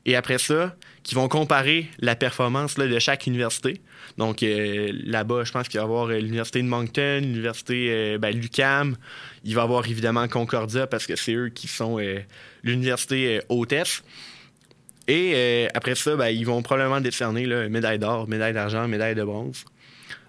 Et 0.07 0.17
après 0.17 0.39
ça, 0.39 0.75
qui 1.05 1.15
vont 1.15 1.29
comparer 1.29 1.89
la 1.99 2.17
performance 2.17 2.79
là, 2.79 2.87
de 2.87 2.99
chaque 2.99 3.27
université. 3.27 3.81
Donc 4.19 4.43
euh, 4.43 4.91
là-bas, 5.05 5.45
je 5.45 5.53
pense 5.53 5.69
qu'il 5.69 5.79
va 5.79 5.85
y 5.85 5.87
avoir 5.87 6.09
euh, 6.09 6.19
l'Université 6.19 6.63
de 6.63 6.67
Moncton, 6.67 7.21
l'Université 7.23 7.89
euh, 7.91 8.19
ben, 8.19 8.35
l'UCAM. 8.35 8.97
Il 9.45 9.55
va 9.55 9.63
y 9.63 9.65
avoir 9.65 9.87
évidemment 9.87 10.27
Concordia 10.29 10.87
parce 10.87 11.07
que 11.07 11.17
c'est 11.17 11.35
eux 11.35 11.49
qui 11.49 11.69
sont 11.69 11.99
euh, 11.99 12.21
l'université 12.63 13.41
hôtesse. 13.49 14.03
Et 15.07 15.69
après 15.75 15.95
ça, 15.95 16.17
ben, 16.17 16.29
ils 16.29 16.47
vont 16.47 16.63
probablement 16.63 17.03
décerner 17.03 17.45
là, 17.45 17.69
médaille 17.69 17.99
d'or, 17.99 18.27
médaille 18.27 18.55
d'argent, 18.55 18.89
médaille 18.89 19.15
de 19.15 19.23
bronze. 19.23 19.67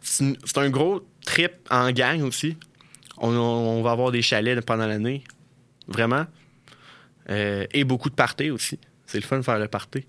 C'est 0.02 0.58
un 0.58 0.70
gros 0.70 1.08
trip 1.26 1.54
en 1.70 1.92
gang 1.92 2.22
aussi. 2.24 2.58
On, 3.18 3.82
va 3.82 3.92
avoir 3.92 4.12
des 4.12 4.22
chalets 4.22 4.60
pendant 4.66 4.86
l'année, 4.86 5.24
vraiment. 5.88 6.26
Et 7.30 7.86
beaucoup 7.86 8.10
de 8.10 8.16
parties 8.16 8.52
aussi. 8.52 8.78
C'est 9.06 9.20
le 9.20 9.24
fun 9.26 9.38
de 9.38 9.44
faire 9.44 9.60
le 9.60 9.68
party. 9.68 10.06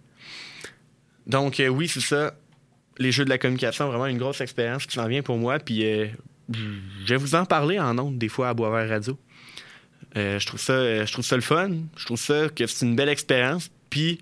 Donc, 1.27 1.61
euh, 1.61 1.69
oui, 1.69 1.89
c'est 1.89 2.01
ça. 2.01 2.35
Les 2.99 3.13
jeux 3.13 3.25
de 3.25 3.31
la 3.31 3.39
communication, 3.39 3.89
vraiment 3.89 4.07
une 4.07 4.19
grosse 4.19 4.41
expérience 4.41 4.87
qui 4.87 4.95
s'en 4.95 5.07
vient 5.07 5.23
pour 5.23 5.37
moi. 5.37 5.59
Puis, 5.59 5.85
euh, 5.85 6.07
je 6.51 7.15
vais 7.15 7.17
vous 7.17 7.35
en 7.35 7.45
parler 7.45 7.79
en 7.79 7.99
ondes 7.99 8.19
des 8.19 8.29
fois 8.29 8.49
à 8.49 8.55
Boisvert 8.55 8.89
Radio. 8.89 9.19
Euh, 10.17 10.39
je, 10.39 10.47
trouve 10.47 10.61
ça, 10.61 11.05
je 11.05 11.13
trouve 11.13 11.25
ça 11.25 11.37
le 11.37 11.43
fun. 11.43 11.71
Je 11.97 12.07
trouve 12.07 12.19
ça 12.19 12.49
que 12.49 12.67
c'est 12.67 12.87
une 12.87 12.97
belle 12.97 13.09
expérience. 13.09 13.71
Puis, 13.91 14.21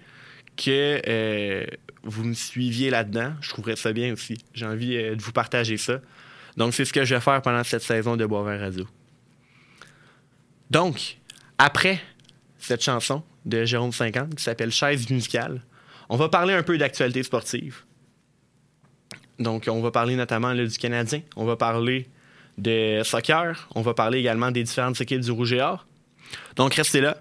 que 0.56 1.66
vous 2.02 2.24
me 2.24 2.34
suiviez 2.34 2.90
là-dedans, 2.90 3.32
je 3.40 3.48
trouverais 3.48 3.76
ça 3.76 3.92
bien 3.92 4.12
aussi. 4.12 4.38
J'ai 4.54 4.66
envie 4.66 4.96
de 4.96 5.22
vous 5.22 5.32
partager 5.32 5.76
ça. 5.76 6.00
Donc, 6.56 6.74
c'est 6.74 6.84
ce 6.84 6.92
que 6.92 7.04
je 7.04 7.14
vais 7.14 7.20
faire 7.20 7.42
pendant 7.42 7.64
cette 7.64 7.82
saison 7.82 8.16
de 8.16 8.24
Boisvert 8.24 8.60
Radio. 8.60 8.86
Donc, 10.70 11.18
après 11.58 12.00
cette 12.58 12.82
chanson 12.82 13.22
de 13.44 13.64
Jérôme 13.64 13.92
50 13.92 14.34
qui 14.34 14.42
s'appelle 14.42 14.70
Chaise 14.70 15.08
musicale, 15.10 15.62
on 16.08 16.16
va 16.16 16.28
parler 16.28 16.54
un 16.54 16.62
peu 16.62 16.78
d'actualité 16.78 17.22
sportive. 17.22 17.82
Donc, 19.38 19.64
on 19.68 19.80
va 19.80 19.90
parler 19.90 20.16
notamment 20.16 20.54
du 20.54 20.78
Canadien, 20.78 21.20
on 21.36 21.44
va 21.44 21.56
parler 21.56 22.08
de 22.56 23.02
soccer, 23.02 23.68
on 23.74 23.82
va 23.82 23.94
parler 23.94 24.18
également 24.18 24.50
des 24.50 24.62
différentes 24.62 25.00
équipes 25.00 25.20
du 25.20 25.30
Rouge 25.30 25.52
et 25.52 25.60
Or. 25.60 25.86
Donc, 26.56 26.74
restez 26.74 27.00
là. 27.00 27.18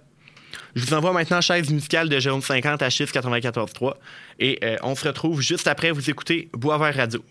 Je 0.76 0.86
vous 0.86 0.94
envoie 0.94 1.14
maintenant 1.14 1.42
Chaise 1.42 1.70
musicale 1.72 2.10
de 2.10 2.20
Jérôme 2.20 2.42
50 2.42 2.82
à 2.82 2.90
chiffre 2.90 3.14
94.3 3.14 3.96
et 4.40 4.60
euh, 4.64 4.78
on 4.82 4.96
se 4.96 5.08
retrouve 5.08 5.42
juste 5.42 5.68
après 5.68 5.92
vous 5.92 6.10
écouter 6.10 6.50
Boisvert 6.54 6.96
Radio. 6.96 7.24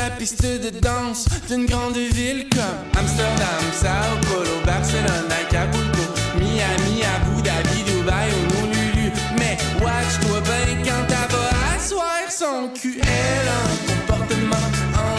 La 0.00 0.10
piste 0.10 0.42
de 0.42 0.70
danse 0.80 1.26
d'une 1.48 1.66
grande 1.66 1.96
ville 1.96 2.48
comme 2.48 2.80
Amsterdam, 2.98 3.62
Sao 3.72 4.16
Paulo, 4.28 4.56
Barcelone, 4.64 5.28
Acapulco, 5.40 6.04
Miami, 6.38 7.02
Abu 7.16 7.42
Dhabi, 7.42 7.82
Dubaï 7.84 8.30
ou 8.36 8.64
Honolulu. 8.64 9.12
Mais 9.38 9.58
watch-toi 9.82 10.40
bien 10.40 10.76
quand 10.86 11.06
elle 11.08 11.30
va 11.36 11.76
asseoir 11.76 12.24
son 12.30 12.70
cul. 12.80 12.98
Elle 13.02 13.48
un 13.60 13.76
comportement 13.92 14.66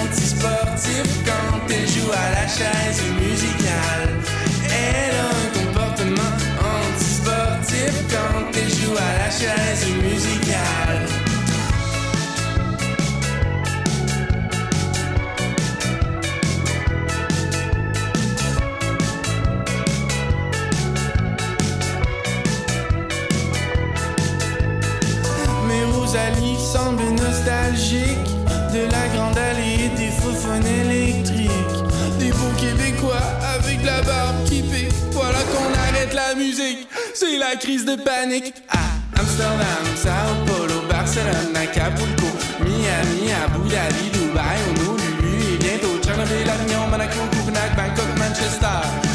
antisportif 0.02 1.06
quand 1.28 1.60
elle 1.70 1.88
joue 1.88 2.12
à 2.12 2.28
la 2.38 2.48
chaise 2.48 3.02
musicale. 3.22 4.10
Elle 4.66 5.16
a 5.16 5.30
un 5.42 5.50
comportement 5.60 6.32
antisportif 6.82 7.94
quand 8.10 8.58
elle 8.60 8.74
joue 8.80 8.98
à 8.98 9.12
la 9.26 9.30
chaise 9.30 9.86
musicale. 9.86 9.91
Mais 26.14 26.20
Rosalie 26.20 26.58
semble 26.60 27.04
nostalgique 27.12 28.30
de 28.74 28.92
la 28.92 29.08
grande 29.16 29.38
allée 29.38 29.90
des 29.96 30.10
faux 30.10 30.32
électriques. 30.66 31.50
Des 32.20 32.32
beaux 32.32 32.54
Québécois 32.58 33.22
avec 33.56 33.84
la 33.86 34.02
barbe 34.02 34.44
qui 34.46 34.62
pique. 34.62 34.94
Voilà 35.12 35.40
qu'on 35.40 35.74
arrête 35.74 36.14
la 36.14 36.36
musique, 36.36 36.88
c'est 37.14 37.38
la 37.38 37.56
crise 37.56 37.86
de 37.86 37.96
panique. 37.96 38.54
À 38.70 39.20
Amsterdam, 39.20 39.86
Sao 39.96 40.36
Paulo, 40.46 40.82
Barcelone, 40.90 41.56
Acapulco, 41.56 42.28
Miami, 42.60 43.32
Abu 43.46 43.70
Dhabi, 43.70 44.10
Dubaï, 44.14 44.60
Honolulu 44.70 45.60
et 45.66 46.04
Tchernobyl, 46.04 46.50
Avignon, 46.50 46.88
Monaco, 46.90 47.20
Copenhague, 47.32 47.76
Bangkok, 47.76 48.18
Manchester. 48.18 49.11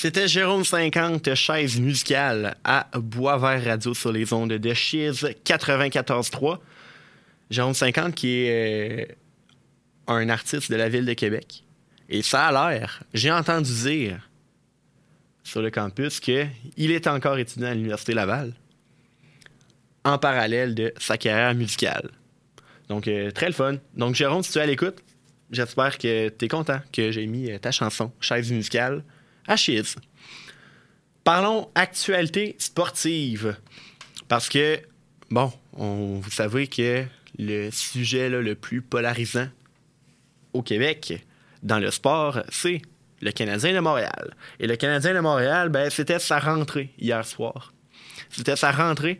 C'était 0.00 0.28
Jérôme 0.28 0.64
50, 0.64 1.34
chaise 1.34 1.80
musicale 1.80 2.56
à 2.62 2.86
Boisvert 2.94 3.64
Radio 3.64 3.94
sur 3.94 4.12
les 4.12 4.32
ondes 4.32 4.52
de 4.52 4.72
Chiz 4.72 5.26
94.3. 5.44 6.60
Jérôme 7.50 7.74
50 7.74 8.14
qui 8.14 8.44
est 8.44 9.10
euh, 9.10 9.14
un 10.06 10.28
artiste 10.28 10.70
de 10.70 10.76
la 10.76 10.88
ville 10.88 11.04
de 11.04 11.14
Québec. 11.14 11.64
Et 12.08 12.22
ça 12.22 12.46
a 12.46 12.70
l'air, 12.70 13.02
j'ai 13.12 13.32
entendu 13.32 13.72
dire 13.72 14.30
sur 15.42 15.62
le 15.62 15.70
campus 15.72 16.20
qu'il 16.20 16.46
est 16.76 17.08
encore 17.08 17.36
étudiant 17.36 17.66
à 17.66 17.74
l'Université 17.74 18.14
Laval 18.14 18.52
en 20.04 20.16
parallèle 20.16 20.76
de 20.76 20.94
sa 20.98 21.18
carrière 21.18 21.56
musicale. 21.56 22.08
Donc, 22.88 23.08
euh, 23.08 23.32
très 23.32 23.46
le 23.46 23.52
fun. 23.52 23.78
Donc, 23.96 24.14
Jérôme, 24.14 24.44
si 24.44 24.52
tu 24.52 24.58
es 24.58 24.62
à 24.62 24.66
l'écoute, 24.66 25.02
j'espère 25.50 25.98
que 25.98 26.28
tu 26.28 26.44
es 26.44 26.48
content 26.48 26.78
que 26.92 27.10
j'ai 27.10 27.26
mis 27.26 27.50
euh, 27.50 27.58
ta 27.58 27.72
chanson, 27.72 28.12
Chaise 28.20 28.52
musicale, 28.52 29.02
à 29.48 29.56
Chiz. 29.56 29.96
Parlons 31.24 31.68
actualité 31.74 32.54
sportive. 32.58 33.56
Parce 34.28 34.48
que, 34.48 34.78
bon, 35.30 35.52
on, 35.72 36.20
vous 36.20 36.30
savez 36.30 36.68
que 36.68 37.04
le 37.38 37.70
sujet 37.70 38.28
le 38.28 38.54
plus 38.54 38.82
polarisant 38.82 39.48
au 40.52 40.62
Québec 40.62 41.26
dans 41.62 41.78
le 41.78 41.90
sport, 41.90 42.42
c'est 42.50 42.82
le 43.20 43.32
Canadien 43.32 43.72
de 43.74 43.80
Montréal. 43.80 44.34
Et 44.60 44.66
le 44.66 44.76
Canadien 44.76 45.14
de 45.14 45.20
Montréal, 45.20 45.70
ben, 45.70 45.90
c'était 45.90 46.18
sa 46.18 46.38
rentrée 46.38 46.90
hier 46.98 47.24
soir. 47.26 47.72
C'était 48.30 48.56
sa 48.56 48.70
rentrée. 48.70 49.18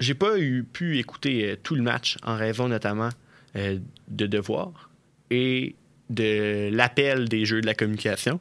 J'ai 0.00 0.14
pas 0.14 0.38
eu, 0.38 0.64
pu 0.64 0.98
écouter 0.98 1.50
euh, 1.50 1.56
tout 1.56 1.74
le 1.74 1.82
match 1.82 2.16
en 2.22 2.36
raison 2.36 2.68
notamment 2.68 3.10
euh, 3.56 3.78
de 4.08 4.26
devoirs 4.26 4.90
et 5.30 5.74
de 6.08 6.70
l'appel 6.72 7.28
des 7.28 7.44
jeux 7.44 7.60
de 7.60 7.66
la 7.66 7.74
communication. 7.74 8.40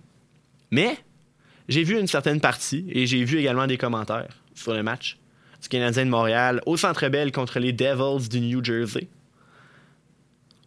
Mais 0.71 0.97
j'ai 1.67 1.83
vu 1.83 1.99
une 1.99 2.07
certaine 2.07 2.41
partie 2.41 2.85
et 2.91 3.07
j'ai 3.07 3.23
vu 3.23 3.39
également 3.39 3.67
des 3.67 3.77
commentaires 3.77 4.41
sur 4.53 4.73
le 4.73 4.83
match 4.83 5.17
du 5.61 5.69
Canadien 5.69 6.05
de 6.05 6.09
Montréal 6.09 6.61
au 6.65 6.77
Centre 6.77 7.07
Bell 7.09 7.31
contre 7.31 7.59
les 7.59 7.73
Devils 7.73 8.29
du 8.29 8.39
New 8.41 8.63
Jersey. 8.63 9.07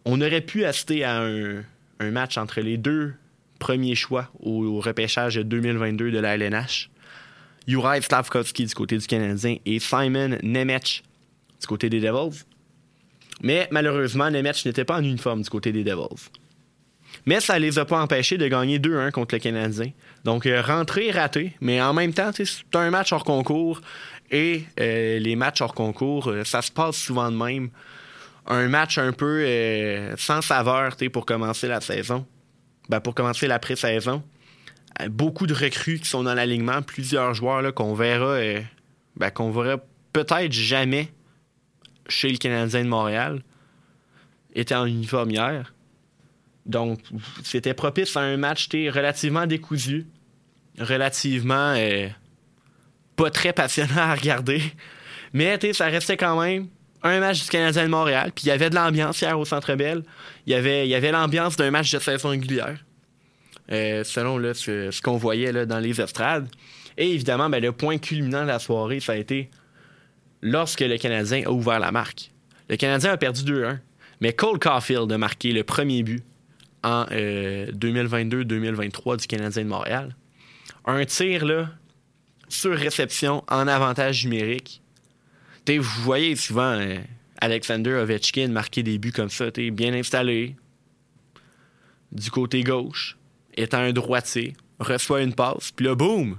On 0.05 0.19
aurait 0.21 0.41
pu 0.41 0.65
assister 0.65 1.03
à 1.03 1.21
un, 1.21 1.63
match 1.99 2.37
entre 2.37 2.61
les 2.61 2.77
deux 2.77 3.13
premiers 3.59 3.93
choix 3.93 4.31
au, 4.39 4.79
repêchage 4.79 5.35
2022 5.35 6.11
de 6.11 6.17
la 6.17 6.35
LNH. 6.35 6.89
Juraj 7.67 8.05
Slavkovski 8.05 8.65
du 8.65 8.73
côté 8.73 8.97
du 8.97 9.05
Canadien 9.05 9.57
et 9.65 9.77
Simon 9.77 10.39
Nemec 10.41 11.03
du 11.59 11.67
côté 11.67 11.89
des 11.89 11.99
Devils. 11.99 12.43
Mais 13.43 13.67
malheureusement, 13.69 14.31
Nemec 14.31 14.65
n'était 14.65 14.83
pas 14.83 14.97
en 14.97 15.03
uniforme 15.03 15.43
du 15.43 15.49
côté 15.49 15.71
des 15.71 15.83
Devils. 15.83 16.29
Mais 17.25 17.39
ça 17.39 17.55
ne 17.55 17.59
les 17.59 17.79
a 17.79 17.85
pas 17.85 18.01
empêchés 18.01 18.37
de 18.37 18.47
gagner 18.47 18.79
2-1 18.79 19.11
contre 19.11 19.35
le 19.35 19.39
Canadien. 19.39 19.91
Donc, 20.23 20.45
euh, 20.45 20.61
rentrée 20.61 21.11
ratée, 21.11 21.55
mais 21.61 21.81
en 21.81 21.93
même 21.93 22.13
temps, 22.13 22.31
c'est 22.33 22.45
un 22.73 22.89
match 22.89 23.11
hors 23.11 23.23
concours. 23.23 23.81
Et 24.31 24.63
euh, 24.79 25.19
les 25.19 25.35
matchs 25.35 25.61
hors 25.61 25.73
concours, 25.73 26.29
euh, 26.29 26.43
ça 26.43 26.61
se 26.61 26.71
passe 26.71 26.95
souvent 26.95 27.31
de 27.31 27.37
même. 27.37 27.69
Un 28.47 28.67
match 28.69 28.97
un 28.97 29.11
peu 29.13 29.45
sans 30.17 30.41
saveur 30.41 30.95
pour 31.13 31.27
commencer 31.27 31.67
la 31.67 31.79
saison. 31.79 32.25
Ben, 32.89 32.99
pour 32.99 33.13
commencer 33.13 33.47
la 33.47 33.59
pré-saison. 33.59 34.23
beaucoup 35.09 35.45
de 35.45 35.53
recrues 35.53 35.99
qui 35.99 36.09
sont 36.09 36.23
dans 36.23 36.33
l'alignement, 36.33 36.81
plusieurs 36.81 37.35
joueurs 37.35 37.71
qu'on 37.73 37.93
verra, 37.93 38.39
ben, 39.15 39.29
qu'on 39.29 39.51
verra 39.51 39.77
peut-être 40.11 40.51
jamais 40.51 41.11
chez 42.09 42.29
le 42.29 42.37
Canadien 42.37 42.83
de 42.83 42.89
Montréal 42.89 43.43
étaient 44.55 44.75
en 44.75 44.85
uniforme 44.85 45.29
hier. 45.29 45.73
Donc, 46.65 46.99
c'était 47.43 47.73
propice 47.73 48.15
à 48.15 48.21
un 48.21 48.37
match 48.37 48.69
relativement 48.71 49.47
décousu, 49.47 50.05
relativement 50.79 51.73
euh, 51.75 52.07
pas 53.15 53.31
très 53.31 53.53
passionnant 53.53 53.97
à 53.97 54.15
regarder. 54.15 54.61
Mais 55.33 55.59
ça 55.73 55.85
restait 55.85 56.17
quand 56.17 56.39
même 56.39 56.67
un 57.03 57.19
match 57.19 57.43
du 57.43 57.49
Canadien 57.49 57.83
de 57.83 57.89
Montréal. 57.89 58.31
Puis 58.35 58.45
il 58.45 58.47
y 58.49 58.51
avait 58.51 58.69
de 58.69 58.75
l'ambiance 58.75 59.21
hier 59.21 59.37
au 59.39 59.45
Centre 59.45 59.75
Bell. 59.75 60.03
Il 60.45 60.51
y 60.51 60.55
avait, 60.55 61.11
l'ambiance 61.11 61.55
d'un 61.55 61.71
match 61.71 61.91
de 61.91 61.99
saison 61.99 62.29
régulière, 62.29 62.77
euh, 63.71 64.03
selon 64.03 64.37
ce, 64.53 65.01
qu'on 65.01 65.17
voyait 65.17 65.65
dans 65.65 65.79
les 65.79 65.99
estrades. 65.99 66.47
Et 66.97 67.11
évidemment, 67.11 67.49
ben, 67.49 67.61
le 67.61 67.71
point 67.71 67.97
culminant 67.97 68.43
de 68.43 68.47
la 68.47 68.59
soirée, 68.59 68.99
ça 68.99 69.13
a 69.13 69.15
été 69.15 69.49
lorsque 70.41 70.81
le 70.81 70.97
Canadien 70.97 71.43
a 71.45 71.49
ouvert 71.49 71.79
la 71.79 71.91
marque. 71.91 72.31
Le 72.69 72.75
Canadien 72.75 73.11
a 73.13 73.17
perdu 73.17 73.43
2-1, 73.43 73.79
mais 74.19 74.33
Cole 74.33 74.59
Caulfield 74.59 75.11
a 75.11 75.17
marqué 75.17 75.51
le 75.51 75.63
premier 75.63 76.03
but 76.03 76.23
en 76.83 77.05
2022-2023 77.05 79.13
euh, 79.13 79.17
du 79.17 79.27
Canadien 79.27 79.63
de 79.63 79.67
Montréal. 79.67 80.15
Un 80.85 81.05
tir 81.05 81.45
là, 81.45 81.69
sur 82.49 82.75
réception 82.75 83.43
en 83.49 83.67
avantage 83.67 84.25
numérique. 84.25 84.81
vous 85.67 86.01
voyez 86.01 86.35
souvent 86.35 86.79
euh, 86.79 86.97
Alexander 87.39 87.93
Ovechkin 87.93 88.49
marquer 88.49 88.83
des 88.83 88.97
buts 88.97 89.11
comme 89.11 89.29
ça, 89.29 89.51
bien 89.51 89.93
installé, 89.93 90.55
du 92.11 92.29
côté 92.29 92.63
gauche, 92.63 93.17
étant 93.55 93.79
un 93.79 93.93
droitier, 93.93 94.53
reçoit 94.79 95.21
une 95.21 95.33
passe, 95.33 95.71
puis 95.71 95.85
là, 95.85 95.95
boum! 95.95 96.37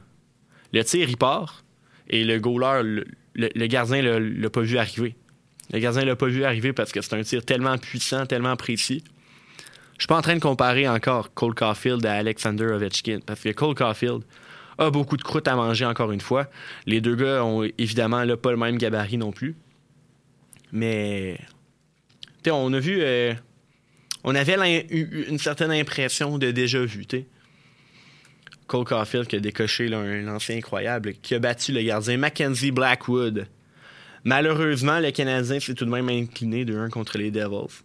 Le 0.72 0.84
tir, 0.84 1.08
il 1.08 1.16
part, 1.16 1.64
et 2.08 2.24
le 2.24 2.38
goaler, 2.38 2.82
le, 2.82 3.06
le 3.34 3.66
gardien 3.66 4.02
l'a 4.02 4.50
pas 4.50 4.60
vu 4.60 4.78
arriver. 4.78 5.16
Le 5.72 5.78
gardien 5.78 6.04
l'a 6.04 6.16
pas 6.16 6.26
vu 6.26 6.44
arriver 6.44 6.72
parce 6.72 6.92
que 6.92 7.00
c'est 7.00 7.14
un 7.14 7.22
tir 7.22 7.44
tellement 7.44 7.78
puissant, 7.78 8.26
tellement 8.26 8.56
précis. 8.56 9.02
Je 10.02 10.06
suis 10.06 10.08
pas 10.08 10.18
en 10.18 10.22
train 10.22 10.34
de 10.34 10.40
comparer 10.40 10.88
encore 10.88 11.32
Cole 11.32 11.54
Caulfield 11.54 12.04
à 12.04 12.14
Alexander 12.14 12.64
Ovechkin 12.64 13.20
parce 13.24 13.38
que 13.38 13.50
Cole 13.50 13.76
Caulfield 13.76 14.24
a 14.76 14.90
beaucoup 14.90 15.16
de 15.16 15.22
croûte 15.22 15.46
à 15.46 15.54
manger 15.54 15.84
encore 15.84 16.10
une 16.10 16.20
fois. 16.20 16.50
Les 16.86 17.00
deux 17.00 17.14
gars 17.14 17.44
ont 17.44 17.62
évidemment 17.78 18.26
pas 18.36 18.50
le 18.50 18.56
même 18.56 18.78
gabarit 18.78 19.16
non 19.16 19.30
plus. 19.30 19.54
Mais 20.72 21.38
on 22.48 22.72
a 22.72 22.80
vu 22.80 22.98
euh, 23.00 23.32
on 24.24 24.34
avait 24.34 24.88
une 24.90 25.38
certaine 25.38 25.70
impression 25.70 26.36
de 26.36 26.50
déjà 26.50 26.84
vu, 26.84 27.06
Cole 28.66 28.84
Caulfield 28.84 29.28
qui 29.28 29.36
a 29.36 29.38
décoché 29.38 29.86
un 29.94 30.22
lancé 30.22 30.58
incroyable, 30.58 31.12
qui 31.22 31.36
a 31.36 31.38
battu 31.38 31.70
le 31.70 31.80
gardien 31.80 32.16
Mackenzie 32.16 32.72
Blackwood. 32.72 33.46
Malheureusement, 34.24 34.98
le 34.98 35.12
Canadien 35.12 35.60
s'est 35.60 35.74
tout 35.74 35.84
de 35.84 35.90
même 35.90 36.08
incliné 36.08 36.64
de 36.64 36.76
1 36.76 36.90
contre 36.90 37.18
les 37.18 37.30
Devils. 37.30 37.84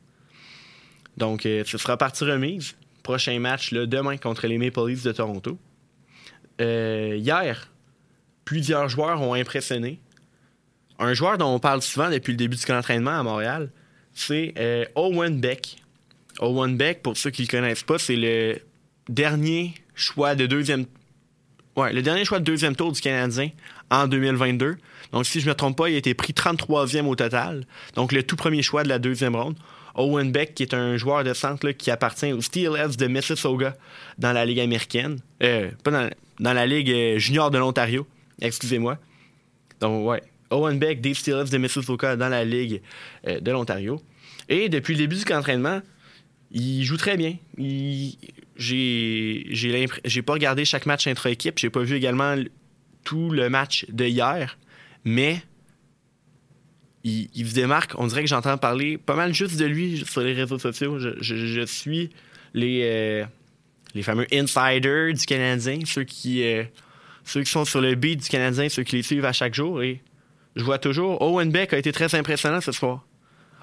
Donc, 1.18 1.46
euh, 1.46 1.64
ce 1.66 1.78
sera 1.78 1.98
partie 1.98 2.24
remise. 2.24 2.76
Prochain 3.04 3.40
match 3.40 3.72
là, 3.72 3.86
demain 3.86 4.18
contre 4.18 4.48
les 4.48 4.58
Maple 4.58 4.88
Leafs 4.88 5.04
de 5.04 5.12
Toronto. 5.12 5.58
Euh, 6.62 7.16
hier, 7.18 7.70
plusieurs 8.46 8.88
joueurs 8.90 9.22
ont 9.22 9.34
impressionné. 9.34 10.00
Un 11.00 11.14
joueur 11.14 11.38
dont 11.38 11.54
on 11.54 11.60
parle 11.60 11.82
souvent 11.82 12.10
depuis 12.10 12.32
le 12.32 12.38
début 12.38 12.56
du 12.56 12.66
camp 12.66 12.82
à 12.82 13.24
Montréal, 13.24 13.70
c'est 14.14 14.54
euh, 14.58 14.86
Owen 14.96 15.40
Beck. 15.40 15.78
Owen 16.40 16.78
Beck, 16.78 17.02
pour 17.04 17.18
ceux 17.18 17.30
qui 17.30 17.44
ne 17.44 17.48
le 17.48 17.52
connaissent 17.52 17.84
pas, 17.84 18.00
c'est 18.00 18.16
le 18.16 18.60
dernier 19.10 19.74
choix 19.96 20.36
de 20.36 20.46
deuxième. 20.46 20.86
Ouais, 21.76 21.94
le 21.94 22.02
dernier 22.02 22.26
choix 22.26 22.40
de 22.40 22.44
deuxième 22.44 22.76
tour 22.76 22.92
du 22.92 23.00
Canadien 23.00 23.52
en 23.92 24.08
2022. 24.08 24.78
Donc, 25.12 25.26
si 25.26 25.40
je 25.40 25.46
ne 25.46 25.52
me 25.52 25.56
trompe 25.56 25.78
pas, 25.78 25.90
il 25.90 25.96
a 25.96 25.98
été 25.98 26.14
pris 26.16 26.34
33e 26.34 27.06
au 27.06 27.16
total. 27.16 27.66
Donc, 27.96 28.12
le 28.12 28.24
tout 28.24 28.36
premier 28.36 28.64
choix 28.64 28.84
de 28.84 28.90
la 28.90 29.00
deuxième 29.00 29.36
ronde. 29.36 29.56
Owen 29.98 30.32
Beck, 30.32 30.54
qui 30.54 30.64
est 30.64 30.74
un 30.74 30.96
joueur 30.96 31.24
de 31.24 31.34
centre 31.34 31.72
qui 31.72 31.92
appartient 31.92 32.32
aux 32.32 32.42
Steelers 32.42 32.96
de 32.98 33.08
Mississauga 33.08 33.76
dans 34.18 34.32
la 34.32 34.46
Ligue 34.46 34.60
américaine. 34.60 35.20
Euh, 35.44 35.72
pas 35.84 35.92
dans, 36.40 36.54
la 36.54 36.66
Ligue 36.66 36.92
euh, 36.92 37.18
junior 37.18 37.52
de 37.52 37.58
l'Ontario. 37.58 38.08
Excusez-moi. 38.42 38.98
Donc, 39.82 40.08
ouais. 40.08 40.22
Owen 40.50 40.80
Beck 40.80 41.02
des 41.02 41.14
Steelers 41.14 41.50
de 41.50 41.58
Mississauga 41.58 42.16
dans 42.16 42.30
la 42.30 42.46
Ligue 42.46 42.82
euh, 43.28 43.40
de 43.40 43.52
l'Ontario. 43.52 44.02
Et 44.48 44.70
depuis 44.70 44.94
le 44.94 45.00
début 45.00 45.16
du 45.16 45.34
entraînement, 45.34 45.82
il 46.52 46.84
joue 46.84 46.98
très 46.98 47.18
bien. 47.18 47.36
J'ai 48.56 50.22
pas 50.26 50.34
regardé 50.34 50.64
chaque 50.64 50.86
match 50.86 51.08
intra-équipe. 51.08 51.58
J'ai 51.58 51.70
pas 51.70 51.82
vu 51.82 51.96
également 51.96 52.36
tout 53.04 53.32
le 53.32 53.50
match 53.50 53.86
de 53.90 54.06
hier. 54.06 54.58
Mais 55.04 55.42
il, 57.04 57.48
se 57.48 57.54
démarque. 57.54 57.94
On 57.98 58.08
dirait 58.08 58.22
que 58.22 58.30
j'entends 58.30 58.58
parler 58.58 58.98
pas 58.98 59.16
mal 59.16 59.34
juste 59.34 59.58
de 59.58 59.66
lui 59.66 60.04
sur 60.06 60.22
les 60.22 60.34
réseaux 60.34 60.60
sociaux. 60.60 61.00
Je, 61.00 61.66
suis 61.66 62.10
les, 62.54 62.82
euh, 62.84 63.26
les 63.94 64.04
fameux 64.04 64.28
insiders 64.32 65.14
du 65.14 65.26
Canadien, 65.26 65.80
ceux 65.86 66.04
qui, 66.04 66.44
euh, 66.44 66.64
ceux 67.24 67.44
qui 67.44 67.52
sont 67.52 67.66
sur 67.66 67.82
le 67.82 67.96
beat 67.96 68.24
du 68.24 68.30
Canadien, 68.30 68.70
ceux 68.70 68.84
qui 68.84 68.98
les 68.98 69.04
suivent 69.04 69.26
à 69.26 69.34
chaque 69.34 69.54
jour. 69.54 69.82
Et 69.82 70.02
je 70.56 70.64
vois 70.64 70.80
toujours, 70.80 71.22
Owen 71.22 71.52
Beck 71.52 71.74
a 71.74 71.78
été 71.78 71.92
très 71.92 72.14
impressionnant 72.16 72.62
ce 72.62 72.72
soir. 72.72 73.06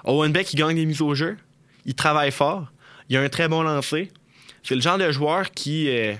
Owen 0.05 0.31
Beck, 0.31 0.53
il 0.53 0.57
gagne 0.57 0.75
des 0.75 0.85
mises 0.85 1.01
au 1.01 1.13
jeu. 1.13 1.37
Il 1.85 1.95
travaille 1.95 2.31
fort. 2.31 2.71
Il 3.09 3.17
a 3.17 3.21
un 3.21 3.29
très 3.29 3.47
bon 3.47 3.61
lancer. 3.61 4.11
C'est 4.63 4.75
le 4.75 4.81
genre 4.81 4.97
de 4.97 5.11
joueur 5.11 5.51
qui, 5.51 5.89
euh, 5.89 6.15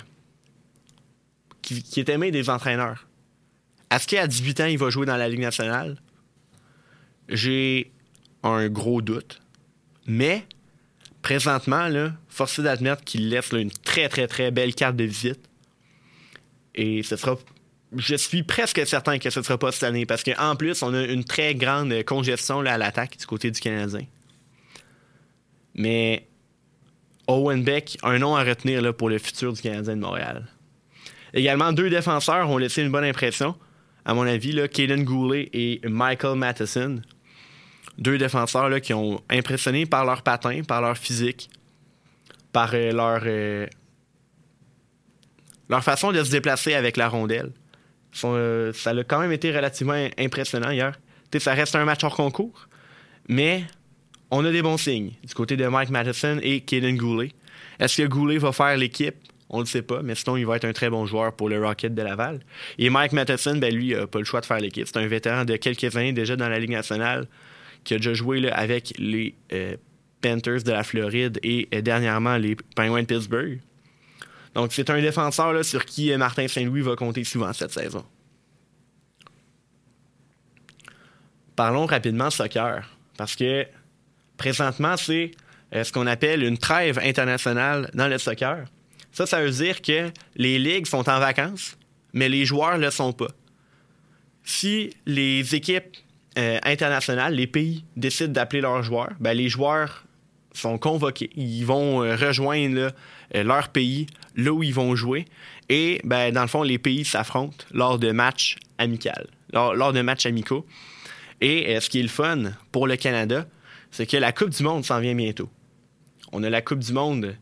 qui, 1.61 1.81
qui, 1.81 1.99
est 1.99 2.09
aimé 2.09 2.29
des 2.29 2.49
entraîneurs. 2.49 3.07
Est-ce 3.89 4.07
qu'à 4.07 4.27
18 4.27 4.61
ans, 4.61 4.65
il 4.65 4.77
va 4.77 4.89
jouer 4.89 5.05
dans 5.05 5.17
la 5.17 5.27
Ligue 5.27 5.39
nationale? 5.39 5.97
J'ai 7.29 7.91
un 8.43 8.67
gros 8.69 9.01
doute. 9.01 9.41
Mais, 10.07 10.45
présentement, 11.21 11.87
là, 11.87 12.13
force 12.27 12.59
d'admettre 12.59 13.03
qu'il 13.03 13.29
laisse 13.29 13.51
une 13.51 13.71
très, 13.71 14.09
très, 14.09 14.27
très 14.27 14.51
belle 14.51 14.75
carte 14.75 14.95
de 14.95 15.03
visite. 15.03 15.39
Et 16.75 17.03
ce 17.03 17.15
sera. 17.15 17.37
Je 17.95 18.15
suis 18.15 18.43
presque 18.43 18.85
certain 18.85 19.19
que 19.19 19.29
ce 19.29 19.39
ne 19.39 19.43
sera 19.45 19.57
pas 19.57 19.71
cette 19.71 19.83
année 19.83 20.05
parce 20.05 20.23
qu'en 20.23 20.55
plus, 20.55 20.81
on 20.83 20.93
a 20.93 21.03
une 21.03 21.23
très 21.23 21.55
grande 21.55 22.03
congestion 22.03 22.61
là, 22.61 22.73
à 22.73 22.77
l'attaque 22.77 23.17
du 23.17 23.25
côté 23.25 23.51
du 23.51 23.59
Canadien. 23.61 24.05
Mais 25.75 26.27
Owen 27.27 27.63
Beck, 27.63 27.97
un 28.03 28.19
nom 28.19 28.35
à 28.35 28.43
retenir 28.43 28.81
là, 28.81 28.91
pour 28.91 29.09
le 29.09 29.17
futur 29.17 29.53
du 29.53 29.61
Canadien 29.61 29.95
de 29.95 30.01
Montréal. 30.01 30.45
Également, 31.33 31.71
deux 31.71 31.89
défenseurs 31.89 32.49
ont 32.49 32.57
laissé 32.57 32.81
une 32.81 32.91
bonne 32.91 33.03
impression, 33.05 33.55
à 34.05 34.13
mon 34.13 34.21
avis, 34.21 34.51
là, 34.51 34.67
Kaden 34.67 35.03
Goulet 35.03 35.49
et 35.51 35.81
Michael 35.83 36.37
Matheson 36.37 37.01
Deux 37.97 38.17
défenseurs 38.17 38.69
là, 38.69 38.79
qui 38.79 38.93
ont 38.93 39.21
impressionné 39.29 39.85
par 39.85 40.05
leur 40.05 40.21
patin, 40.21 40.61
par 40.67 40.81
leur 40.81 40.97
physique, 40.97 41.49
par 42.51 42.71
euh, 42.73 42.91
leur, 42.91 43.21
euh, 43.25 43.67
leur 45.69 45.83
façon 45.83 46.11
de 46.11 46.23
se 46.23 46.31
déplacer 46.31 46.73
avec 46.73 46.97
la 46.97 47.07
rondelle. 47.07 47.51
Euh, 48.23 48.71
ça 48.73 48.91
a 48.91 49.03
quand 49.03 49.19
même 49.19 49.31
été 49.31 49.51
relativement 49.51 50.07
impressionnant 50.17 50.71
hier. 50.71 50.97
T'sais, 51.31 51.39
ça 51.39 51.53
reste 51.53 51.75
un 51.75 51.85
match 51.85 52.03
hors 52.03 52.15
concours, 52.15 52.67
mais 53.27 53.63
on 54.31 54.43
a 54.45 54.51
des 54.51 54.61
bons 54.61 54.77
signes 54.77 55.11
du 55.23 55.33
côté 55.33 55.57
de 55.57 55.67
Mike 55.67 55.89
Matheson 55.89 56.39
et 56.41 56.61
Kaden 56.61 56.97
Goulet. 56.97 57.31
Est-ce 57.79 58.01
que 58.01 58.07
Goulet 58.07 58.37
va 58.37 58.51
faire 58.51 58.77
l'équipe? 58.77 59.15
On 59.49 59.57
ne 59.57 59.63
le 59.63 59.67
sait 59.67 59.81
pas, 59.81 60.01
mais 60.01 60.15
sinon, 60.15 60.37
il 60.37 60.45
va 60.45 60.55
être 60.55 60.65
un 60.65 60.73
très 60.73 60.89
bon 60.89 61.05
joueur 61.05 61.33
pour 61.33 61.49
le 61.49 61.63
Rocket 61.63 61.93
de 61.93 62.01
Laval. 62.01 62.39
Et 62.79 62.89
Mike 62.89 63.11
Matheson, 63.11 63.57
ben, 63.57 63.73
lui, 63.73 63.93
n'a 63.93 64.07
pas 64.07 64.19
le 64.19 64.25
choix 64.25 64.41
de 64.41 64.45
faire 64.45 64.59
l'équipe. 64.59 64.87
C'est 64.87 64.97
un 64.97 65.07
vétéran 65.07 65.45
de 65.45 65.55
quelques 65.57 65.95
années 65.95 66.13
déjà 66.13 66.35
dans 66.35 66.49
la 66.49 66.57
Ligue 66.57 66.71
nationale 66.71 67.27
qui 67.85 67.93
a 67.93 67.97
déjà 67.97 68.13
joué 68.13 68.51
avec 68.51 68.93
les 68.97 69.35
euh, 69.53 69.77
Panthers 70.21 70.63
de 70.63 70.71
la 70.71 70.83
Floride 70.83 71.39
et 71.43 71.69
euh, 71.73 71.81
dernièrement 71.81 72.35
les 72.35 72.55
Penguins 72.75 73.03
de 73.03 73.05
Pittsburgh. 73.05 73.61
Donc, 74.53 74.73
c'est 74.73 74.89
un 74.89 74.99
défenseur 74.99 75.63
sur 75.63 75.85
qui 75.85 76.11
euh, 76.11 76.17
Martin 76.17 76.47
Saint-Louis 76.47 76.81
va 76.81 76.95
compter 76.95 77.23
souvent 77.23 77.53
cette 77.53 77.71
saison. 77.71 78.03
Parlons 81.55 81.85
rapidement 81.85 82.29
soccer, 82.29 82.89
parce 83.15 83.35
que 83.35 83.65
présentement, 84.35 84.97
c'est 84.97 85.31
ce 85.71 85.89
qu'on 85.91 86.05
appelle 86.05 86.43
une 86.43 86.57
trêve 86.57 86.99
internationale 86.99 87.89
dans 87.93 88.09
le 88.09 88.17
soccer. 88.17 88.65
Ça, 89.13 89.25
ça 89.25 89.41
veut 89.41 89.51
dire 89.51 89.81
que 89.81 90.11
les 90.35 90.59
ligues 90.59 90.85
sont 90.85 91.09
en 91.09 91.19
vacances, 91.19 91.77
mais 92.11 92.27
les 92.27 92.43
joueurs 92.43 92.77
ne 92.77 92.83
le 92.83 92.91
sont 92.91 93.13
pas. 93.13 93.29
Si 94.43 94.93
les 95.05 95.55
équipes 95.55 95.95
euh, 96.37 97.29
les 97.31 97.47
pays 97.47 97.85
décident 97.95 98.31
d'appeler 98.31 98.61
leurs 98.61 98.83
joueurs, 98.83 99.13
ben, 99.19 99.35
les 99.35 99.49
joueurs 99.49 100.05
sont 100.53 100.77
convoqués. 100.77 101.29
Ils 101.35 101.63
vont 101.63 102.03
euh, 102.03 102.15
rejoindre 102.15 102.91
euh, 103.35 103.43
leur 103.43 103.69
pays, 103.69 104.07
là 104.35 104.51
où 104.51 104.63
ils 104.63 104.73
vont 104.73 104.95
jouer. 104.95 105.25
Et 105.69 106.01
ben, 106.03 106.33
dans 106.33 106.41
le 106.41 106.47
fond, 106.47 106.63
les 106.63 106.77
pays 106.77 107.05
s'affrontent 107.05 107.65
lors 107.71 107.99
de 107.99 108.11
matchs 108.11 108.57
amicaux. 108.77 109.09
Lors, 109.53 109.75
lors 109.75 109.93
de 109.93 110.01
matchs 110.01 110.25
amicaux. 110.25 110.65
Et 111.41 111.79
ce 111.79 111.89
qui 111.89 111.99
est 111.99 112.03
le 112.03 112.07
fun 112.07 112.53
pour 112.71 112.87
le 112.87 112.95
Canada, 112.95 113.45
c'est 113.91 114.05
que 114.05 114.15
la 114.15 114.31
Coupe 114.31 114.49
du 114.49 114.63
Monde 114.63 114.85
s'en 114.85 114.99
vient 114.99 115.15
bientôt. 115.15 115.49
On 116.31 116.43
a 116.43 116.49
la 116.49 116.61
Coupe 116.61 116.79
du 116.79 116.93
Monde 116.93 117.35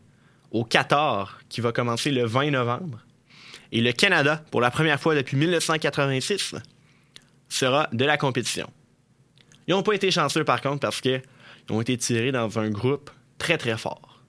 au 0.50 0.64
Qatar 0.64 1.40
qui 1.48 1.60
va 1.60 1.72
commencer 1.72 2.10
le 2.10 2.24
20 2.24 2.50
novembre. 2.50 2.98
Et 3.72 3.80
le 3.80 3.92
Canada, 3.92 4.42
pour 4.50 4.60
la 4.60 4.70
première 4.70 5.00
fois 5.00 5.14
depuis 5.14 5.36
1986, 5.36 6.54
sera 7.48 7.88
de 7.92 8.04
la 8.04 8.16
compétition. 8.16 8.70
Ils 9.66 9.72
n'ont 9.72 9.82
pas 9.82 9.94
été 9.94 10.10
chanceux 10.10 10.44
par 10.44 10.60
contre 10.60 10.80
parce 10.80 11.00
qu'ils 11.00 11.22
ont 11.70 11.80
été 11.80 11.96
tirés 11.96 12.32
dans 12.32 12.58
un 12.58 12.70
groupe 12.70 13.10
très 13.38 13.58
très 13.58 13.76
fort. 13.76 14.22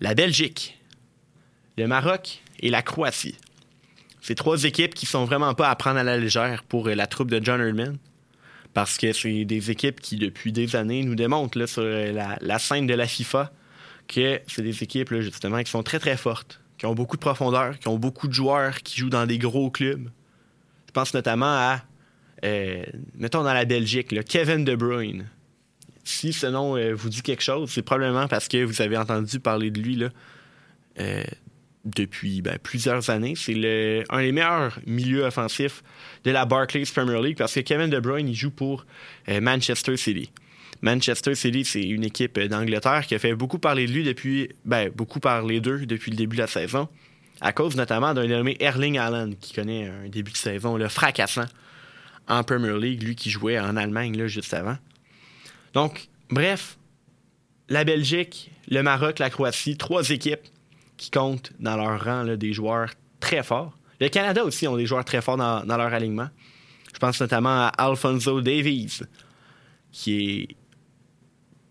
La 0.00 0.14
Belgique, 0.14 0.80
le 1.78 1.86
Maroc 1.86 2.42
et 2.60 2.70
la 2.70 2.82
Croatie. 2.82 3.36
Ces 4.20 4.34
trois 4.34 4.64
équipes 4.64 4.94
qui 4.94 5.06
sont 5.06 5.24
vraiment 5.24 5.54
pas 5.54 5.70
à 5.70 5.76
prendre 5.76 5.98
à 5.98 6.02
la 6.02 6.16
légère 6.16 6.64
pour 6.64 6.88
la 6.88 7.06
troupe 7.06 7.30
de 7.30 7.44
John 7.44 7.60
Herdman 7.60 7.98
parce 8.74 8.98
que 8.98 9.12
c'est 9.12 9.44
des 9.44 9.70
équipes 9.70 10.00
qui, 10.00 10.16
depuis 10.16 10.52
des 10.52 10.74
années, 10.76 11.04
nous 11.04 11.14
démontrent 11.14 11.64
sur 11.66 11.84
la, 11.84 12.36
la, 12.40 12.58
scène 12.58 12.86
de 12.86 12.94
la 12.94 13.06
FIFA 13.06 13.52
que 14.08 14.40
c'est 14.48 14.62
des 14.62 14.82
équipes, 14.82 15.14
justement, 15.20 15.62
qui 15.62 15.70
sont 15.70 15.84
très, 15.84 16.00
très 16.00 16.16
fortes, 16.16 16.60
qui 16.76 16.84
ont 16.86 16.94
beaucoup 16.94 17.16
de 17.16 17.20
profondeur, 17.20 17.78
qui 17.78 17.88
ont 17.88 17.98
beaucoup 17.98 18.26
de 18.26 18.32
joueurs 18.32 18.82
qui 18.82 19.00
jouent 19.00 19.10
dans 19.10 19.26
des 19.26 19.38
gros 19.38 19.70
clubs. 19.70 20.10
Je 20.88 20.92
pense 20.92 21.14
notamment 21.14 21.46
à, 21.46 21.82
euh, 22.44 22.84
mettons, 23.14 23.42
dans 23.42 23.54
la 23.54 23.64
Belgique, 23.64 24.14
Kevin 24.24 24.64
De 24.64 24.76
Bruyne. 24.76 25.26
Si 26.04 26.32
ce 26.34 26.46
nom 26.46 26.76
euh, 26.76 26.92
vous 26.94 27.08
dit 27.08 27.22
quelque 27.22 27.42
chose, 27.42 27.70
c'est 27.70 27.82
probablement 27.82 28.28
parce 28.28 28.48
que 28.48 28.62
vous 28.62 28.82
avez 28.82 28.98
entendu 28.98 29.40
parler 29.40 29.70
de 29.70 29.80
lui 29.80 30.04
euh, 31.00 31.24
depuis 31.86 32.42
ben, 32.42 32.58
plusieurs 32.62 33.08
années. 33.08 33.34
C'est 33.36 34.04
un 34.10 34.20
des 34.20 34.32
meilleurs 34.32 34.78
milieux 34.86 35.24
offensifs 35.24 35.82
de 36.24 36.30
la 36.30 36.44
Barclays 36.44 36.84
Premier 36.84 37.22
League 37.22 37.38
parce 37.38 37.54
que 37.54 37.60
Kevin 37.60 37.88
De 37.88 38.00
Bruyne, 38.00 38.28
il 38.28 38.34
joue 38.34 38.50
pour 38.50 38.84
Manchester 39.28 39.96
City. 39.96 40.30
Manchester 40.82 41.34
City, 41.34 41.64
c'est 41.64 41.82
une 41.82 42.04
équipe 42.04 42.38
d'Angleterre 42.38 43.06
qui 43.06 43.14
a 43.14 43.18
fait 43.18 43.34
beaucoup 43.34 43.58
parler 43.58 43.86
de 43.86 43.92
lui 43.92 44.04
depuis, 44.04 44.50
ben, 44.66 44.90
beaucoup 44.90 45.20
parler 45.20 45.60
d'eux 45.60 45.86
depuis 45.86 46.10
le 46.10 46.18
début 46.18 46.36
de 46.36 46.42
la 46.42 46.46
saison, 46.46 46.88
à 47.40 47.52
cause 47.52 47.76
notamment 47.76 48.12
d'un 48.12 48.26
nommé 48.26 48.58
Erling 48.60 48.98
Haaland 48.98 49.30
qui 49.40 49.54
connaît 49.54 49.88
un 49.88 50.08
début 50.10 50.32
de 50.32 50.36
saison 50.36 50.76
le 50.76 50.88
fracassant 50.88 51.46
en 52.28 52.42
Premier 52.42 52.78
League, 52.78 53.02
lui 53.02 53.14
qui 53.14 53.30
jouait 53.30 53.58
en 53.58 53.76
Allemagne 53.76 54.16
là, 54.16 54.26
juste 54.26 54.54
avant. 54.54 54.76
Donc, 55.72 56.08
bref, 56.30 56.78
la 57.68 57.84
Belgique, 57.84 58.50
le 58.68 58.82
Maroc, 58.82 59.18
la 59.18 59.30
Croatie, 59.30 59.76
trois 59.76 60.08
équipes 60.10 60.46
qui 60.96 61.10
comptent 61.10 61.52
dans 61.58 61.76
leur 61.76 62.02
rang 62.02 62.24
des 62.36 62.52
joueurs 62.52 62.90
très 63.20 63.42
forts. 63.42 63.76
Le 64.00 64.08
Canada 64.08 64.44
aussi 64.44 64.66
ont 64.68 64.76
des 64.76 64.86
joueurs 64.86 65.04
très 65.04 65.20
forts 65.20 65.36
dans, 65.36 65.64
leur 65.64 65.92
alignement. 65.92 66.28
Je 66.92 66.98
pense 66.98 67.20
notamment 67.20 67.66
à 67.66 67.72
Alfonso 67.78 68.40
Davies, 68.40 69.00
qui 69.90 70.30
est 70.30 70.56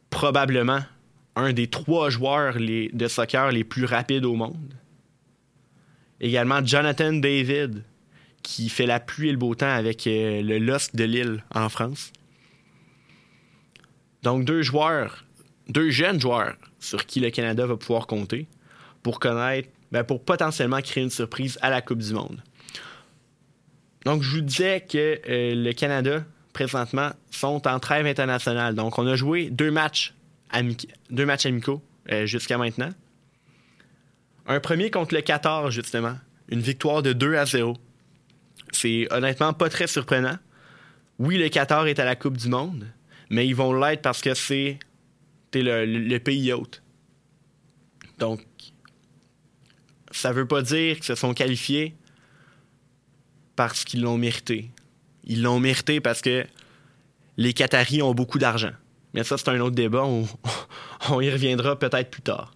probablement 0.09 0.81
un 1.35 1.53
des 1.53 1.67
trois 1.67 2.09
joueurs 2.09 2.55
de 2.57 3.07
soccer 3.07 3.51
les 3.51 3.63
plus 3.63 3.85
rapides 3.85 4.25
au 4.25 4.35
monde. 4.35 4.73
Également 6.19 6.63
Jonathan 6.63 7.13
David, 7.13 7.83
qui 8.43 8.69
fait 8.69 8.85
la 8.85 8.99
pluie 8.99 9.29
et 9.29 9.31
le 9.31 9.37
beau 9.37 9.55
temps 9.55 9.73
avec 9.73 10.05
euh, 10.05 10.41
le 10.41 10.59
LOSC 10.59 10.95
de 10.95 11.03
Lille 11.03 11.43
en 11.55 11.69
France. 11.69 12.11
Donc 14.21 14.45
deux 14.45 14.61
joueurs, 14.61 15.25
deux 15.69 15.89
jeunes 15.89 16.19
joueurs 16.19 16.55
sur 16.79 17.05
qui 17.05 17.19
le 17.19 17.29
Canada 17.29 17.65
va 17.65 17.77
pouvoir 17.77 18.05
compter 18.07 18.47
pour 19.01 19.19
connaître, 19.19 19.69
ben 19.91 20.03
pour 20.03 20.23
potentiellement 20.23 20.81
créer 20.81 21.03
une 21.03 21.09
surprise 21.09 21.57
à 21.61 21.69
la 21.69 21.81
Coupe 21.81 21.99
du 21.99 22.13
Monde. 22.13 22.41
Donc, 24.05 24.21
je 24.21 24.35
vous 24.35 24.41
disais 24.41 24.81
que 24.81 25.19
euh, 25.29 25.55
le 25.55 25.71
Canada, 25.73 26.23
présentement, 26.51 27.11
sont 27.31 27.67
en 27.67 27.79
trêve 27.79 28.05
internationale. 28.05 28.75
Donc, 28.75 28.97
on 28.99 29.07
a 29.07 29.15
joué 29.15 29.49
deux 29.49 29.71
matchs, 29.71 30.13
amicaux 30.51 31.81
euh, 32.11 32.25
jusqu'à 32.25 32.57
maintenant. 32.57 32.89
Un 34.45 34.59
premier 34.59 34.91
contre 34.91 35.15
le 35.15 35.21
14, 35.21 35.73
justement. 35.73 36.15
Une 36.49 36.59
victoire 36.59 37.01
de 37.01 37.13
2 37.13 37.35
à 37.35 37.45
0. 37.45 37.77
C'est 38.73 39.07
honnêtement 39.11 39.53
pas 39.53 39.69
très 39.69 39.87
surprenant. 39.87 40.37
Oui, 41.19 41.37
le 41.37 41.47
Qatar 41.47 41.87
est 41.87 41.99
à 41.99 42.05
la 42.05 42.15
Coupe 42.15 42.37
du 42.37 42.49
Monde, 42.49 42.87
mais 43.29 43.47
ils 43.47 43.55
vont 43.55 43.73
l'être 43.73 44.01
parce 44.01 44.21
que 44.21 44.33
c'est 44.33 44.79
le, 45.53 46.17
pays 46.17 46.51
hôte. 46.51 46.81
Donc, 48.19 48.41
ça 50.11 50.31
veut 50.31 50.47
pas 50.47 50.61
dire 50.61 50.95
qu'ils 50.95 51.05
se 51.05 51.15
sont 51.15 51.33
qualifiés 51.33 51.95
parce 53.55 53.83
qu'ils 53.83 54.01
l'ont 54.01 54.17
mérité. 54.17 54.71
Ils 55.23 55.41
l'ont 55.41 55.59
mérité 55.59 56.01
parce 56.01 56.21
que 56.21 56.45
les 57.37 57.53
Qataris 57.53 58.01
ont 58.01 58.13
beaucoup 58.13 58.39
d'argent. 58.39 58.73
Mais 59.13 59.23
ça, 59.23 59.37
c'est 59.37 59.49
un 59.49 59.59
autre 59.59 59.75
débat. 59.75 60.03
On 60.03 61.21
y 61.21 61.29
reviendra 61.29 61.77
peut-être 61.77 62.09
plus 62.09 62.23
tard. 62.23 62.53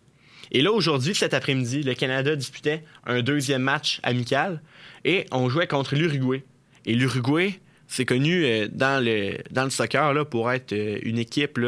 Et 0.52 0.62
là, 0.62 0.72
aujourd'hui, 0.72 1.14
cet 1.14 1.34
après-midi, 1.34 1.84
le 1.84 1.94
Canada 1.94 2.36
disputait 2.36 2.84
un 3.06 3.22
deuxième 3.22 3.62
match 3.62 4.00
amical 4.04 4.62
et 5.08 5.26
on 5.32 5.50
jouait 5.50 5.68
contre 5.68 5.96
l'Uruguay. 5.96 6.44
Et 6.86 6.94
l'Uruguay, 6.94 7.60
c'est 7.88 8.06
connu 8.06 8.44
euh, 8.44 8.68
dans, 8.70 9.04
le, 9.04 9.38
dans 9.52 9.64
le 9.64 9.70
soccer 9.70 10.14
là, 10.14 10.26
pour 10.26 10.52
être 10.52 10.74
euh, 10.74 11.00
une 11.02 11.18
équipe 11.18 11.60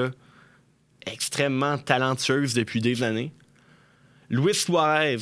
extrêmement 1.05 1.77
talentueuse 1.77 2.53
depuis 2.53 2.81
des 2.81 3.01
années. 3.01 3.31
Luis 4.29 4.53
Suarez 4.53 5.17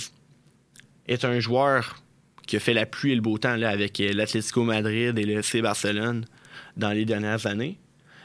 est 1.08 1.24
un 1.24 1.40
joueur 1.40 2.04
qui 2.48 2.56
a 2.56 2.60
fait 2.60 2.74
la 2.74 2.88
pluie 2.88 3.12
et 3.12 3.16
le 3.16 3.22
beau 3.22 3.38
temps 3.38 3.56
là, 3.56 3.70
avec 3.70 4.00
euh, 4.00 4.12
l'Atlético 4.14 4.64
Madrid 4.64 5.18
et 5.18 5.24
le 5.24 5.40
FC 5.40 5.62
Barcelone 5.62 6.26
dans 6.76 6.92
les 6.92 7.06
dernières 7.06 7.46
années. 7.46 7.78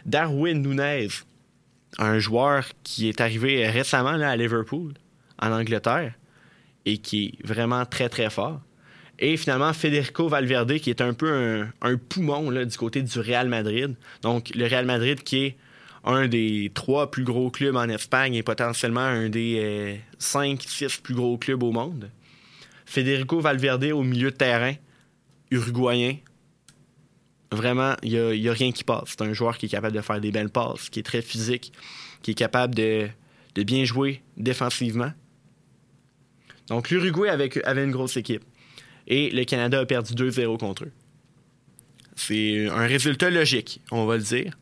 Darwin 0.07 0.63
Nunez, 0.63 1.09
un 1.99 2.19
joueur 2.19 2.65
qui 2.83 3.11
est 3.11 3.21
arrivé 3.21 3.69
récemment 3.69 4.13
là, 4.13 4.31
à 4.31 4.37
Liverpool, 4.37 4.95
en 5.39 5.53
Angleterre, 5.53 6.15
et 6.87 6.97
qui 6.97 7.27
est 7.27 7.47
vraiment 7.47 7.85
très, 7.85 8.09
très 8.09 8.31
fort. 8.31 8.61
Et 9.19 9.37
finalement, 9.37 9.73
Federico 9.73 10.29
Valverde, 10.29 10.79
qui 10.79 10.91
est 10.91 11.01
un 11.01 11.15
peu 11.15 11.65
un, 11.81 11.97
poumon 11.97 12.51
du 12.51 12.77
côté 12.77 13.03
du 13.03 13.19
Real 13.21 13.49
Madrid. 13.49 13.95
Donc, 14.23 14.51
le 14.55 14.67
Real 14.67 14.87
Madrid 14.87 15.23
qui 15.23 15.45
est 15.45 15.57
un 16.05 16.27
des 16.27 16.71
trois 16.75 17.11
plus 17.11 17.25
gros 17.25 17.51
clubs 17.51 17.77
en 17.77 17.89
Espagne 17.89 18.35
et 18.35 18.43
potentiellement 18.43 19.01
un 19.01 19.29
des 19.29 19.61
euh, 19.63 19.97
cinq, 20.19 20.63
six 20.63 20.97
plus 20.97 21.15
gros 21.15 21.39
clubs 21.39 21.63
au 21.63 21.71
monde. 21.71 22.11
Federico 22.85 23.41
Valverde 23.41 23.85
au 23.85 24.03
milieu 24.03 24.31
de 24.31 24.37
terrain, 24.37 24.75
uruguayen. 25.51 26.17
Vraiment, 27.53 27.95
il 28.03 28.41
n'y 28.41 28.49
a, 28.49 28.53
rien 28.53 28.73
qui 28.73 28.83
passe. 28.83 29.11
C'est 29.11 29.23
un 29.23 29.33
joueur 29.33 29.59
qui 29.59 29.67
est 29.67 29.69
capable 29.69 29.95
de 29.95 30.01
faire 30.01 30.21
des 30.21 30.33
belles 30.33 30.51
passes, 30.51 30.89
qui 30.89 31.01
est 31.01 31.05
très 31.05 31.23
physique, 31.23 31.73
qui 32.23 32.33
est 32.33 32.35
capable 32.35 32.75
de, 32.75 33.09
bien 33.57 33.85
jouer 33.85 34.23
défensivement. 34.37 35.13
Donc, 36.69 36.91
l'Uruguay 36.91 37.29
avait 37.29 37.85
une 37.85 37.91
grosse 37.91 38.17
équipe. 38.17 38.45
Et 39.07 39.31
le 39.31 39.45
Canada 39.45 39.81
a 39.81 39.87
perdu 39.87 40.15
2-0 40.15 40.59
contre 40.59 40.85
eux. 40.85 40.93
C'est 42.17 42.69
un 42.69 42.87
résultat 42.87 43.31
logique, 43.31 43.81
on 43.91 44.07
va 44.07 44.17
le 44.17 44.23
dire. 44.23 44.57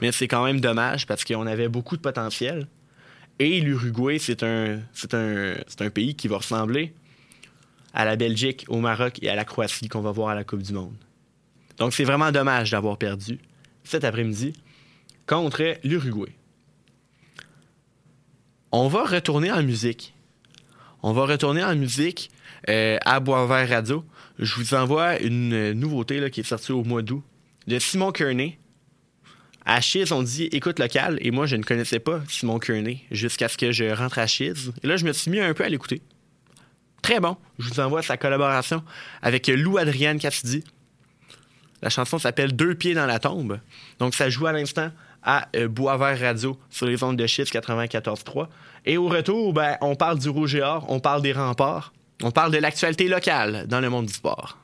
mais 0.00 0.10
c'est 0.10 0.28
quand 0.28 0.44
même 0.44 0.60
dommage 0.60 1.06
parce 1.06 1.24
qu'on 1.24 1.46
avait 1.46 1.68
beaucoup 1.68 1.96
de 1.96 2.02
potentiel. 2.02 2.66
Et 3.38 3.60
l'Uruguay, 3.60 4.18
c'est 4.18 4.42
un, 4.42 4.80
pays 5.92 6.14
qui 6.14 6.28
va 6.28 6.38
ressembler 6.38 6.94
à 7.92 8.04
la 8.04 8.16
Belgique, 8.16 8.64
au 8.68 8.80
Maroc 8.80 9.18
et 9.22 9.28
à 9.28 9.34
la 9.34 9.44
Croatie 9.44 9.88
qu'on 9.88 10.00
va 10.00 10.10
voir 10.10 10.30
à 10.30 10.34
la 10.34 10.44
Coupe 10.44 10.62
du 10.62 10.72
Monde. 10.72 10.94
Donc 11.78 11.92
c'est 11.92 12.04
vraiment 12.04 12.32
dommage 12.32 12.70
d'avoir 12.70 12.96
perdu 12.96 13.38
cet 13.82 14.04
après-midi 14.04 14.52
contre 15.26 15.76
l'Uruguay. 15.84 16.32
On 18.72 18.88
va 18.88 19.04
retourner 19.04 19.52
en 19.52 19.62
musique. 19.62 20.14
On 21.02 21.12
va 21.12 21.26
retourner 21.26 21.62
en 21.62 21.76
musique 21.76 22.30
euh, 22.68 22.98
à 23.04 23.20
Boisvert 23.20 23.68
Radio. 23.68 24.04
Je 24.38 24.54
vous 24.56 24.74
envoie 24.74 25.18
une 25.20 25.72
nouveauté 25.72 26.20
là, 26.20 26.30
qui 26.30 26.40
est 26.40 26.44
sortie 26.44 26.72
au 26.72 26.84
mois 26.84 27.02
d'août 27.02 27.22
de 27.66 27.78
Simon 27.78 28.12
Kearney. 28.12 28.58
À 29.66 29.80
Chiz, 29.80 30.12
on 30.12 30.22
dit 30.22 30.44
écoute 30.52 30.78
local, 30.78 31.18
et 31.22 31.30
moi 31.30 31.46
je 31.46 31.56
ne 31.56 31.62
connaissais 31.62 31.98
pas 31.98 32.20
Simon 32.28 32.58
Kearney 32.58 33.02
jusqu'à 33.10 33.48
ce 33.48 33.56
que 33.56 33.72
je 33.72 33.84
rentre 33.84 34.18
à 34.18 34.26
Chiz. 34.26 34.72
Et 34.82 34.86
là, 34.86 34.96
je 34.96 35.06
me 35.06 35.12
suis 35.12 35.30
mis 35.30 35.40
un 35.40 35.54
peu 35.54 35.64
à 35.64 35.68
l'écouter. 35.68 36.02
Très 37.00 37.20
bon. 37.20 37.36
Je 37.58 37.68
vous 37.68 37.80
envoie 37.80 38.02
sa 38.02 38.16
collaboration 38.16 38.82
avec 39.22 39.46
Lou 39.48 39.78
Adrienne 39.78 40.18
Cassidy. 40.18 40.64
La 41.82 41.90
chanson 41.90 42.18
s'appelle 42.18 42.54
Deux 42.54 42.74
pieds 42.74 42.94
dans 42.94 43.06
la 43.06 43.18
tombe. 43.18 43.58
Donc, 43.98 44.14
ça 44.14 44.28
joue 44.30 44.46
à 44.46 44.52
l'instant 44.52 44.90
à 45.22 45.48
euh, 45.56 45.68
Boisvert 45.68 46.20
Radio 46.20 46.58
sur 46.70 46.86
les 46.86 47.02
ondes 47.02 47.16
de 47.16 47.26
Chiz 47.26 47.44
94.3. 47.44 48.48
Et 48.84 48.98
au 48.98 49.08
retour, 49.08 49.54
ben, 49.54 49.76
on 49.80 49.96
parle 49.96 50.18
du 50.18 50.28
Rouge 50.28 50.54
et 50.54 50.62
Or, 50.62 50.84
on 50.88 51.00
parle 51.00 51.22
des 51.22 51.32
remparts, 51.32 51.93
on 52.22 52.30
parle 52.30 52.52
de 52.52 52.58
l'actualité 52.58 53.08
locale 53.08 53.66
dans 53.66 53.80
le 53.80 53.90
monde 53.90 54.06
du 54.06 54.12
sport. 54.12 54.58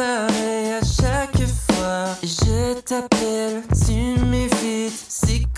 À 0.00 0.80
chaque 0.82 1.46
fois. 1.46 2.16
Je 2.22 2.80
t'appelle, 2.80 3.62
tu 3.86 4.19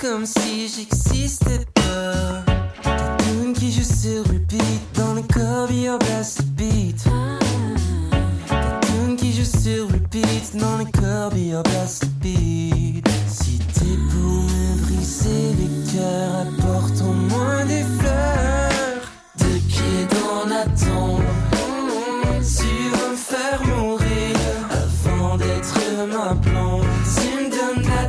comme 0.03 0.27
si 0.27 0.69
j'existais 0.69 1.65
pas. 1.75 2.43
Ta 2.83 3.17
tune 3.19 3.53
qui 3.53 3.71
joue 3.71 3.85
sur 3.85 4.25
repeat 4.25 4.83
dans 4.95 5.15
le 5.15 5.23
or 5.89 5.99
Blast 6.01 6.43
Beat. 6.57 7.05
Ta 8.49 8.81
tune 8.81 9.17
qui 9.17 9.33
joue 9.33 9.45
sur 9.45 9.87
repeat 9.87 10.57
dans 10.57 10.79
le 10.79 11.57
or 11.57 11.63
Blast 11.63 12.07
Beat. 12.21 13.07
Si 13.29 13.59
t'es 13.75 13.97
pour 14.11 14.43
me 14.43 14.83
briser 14.83 15.55
les 15.61 15.93
cœurs, 15.93 16.47
apporte 16.49 17.01
au 17.01 17.13
moins 17.13 17.65
des 17.67 17.85
fleurs. 17.99 19.03
Deux 19.39 19.61
pieds 19.69 20.07
dans 20.11 20.49
la 20.49 20.65
tombe, 20.65 21.23
tu 22.41 22.91
vas 22.91 23.11
me 23.11 23.17
faire 23.17 23.63
mourir 23.67 24.37
avant 24.73 25.37
d'être 25.37 25.79
ma 26.09 26.35
blonde. 26.35 26.87
Tu 27.15 27.45
me 27.45 27.51
donnes 27.51 27.85
la 27.89 28.09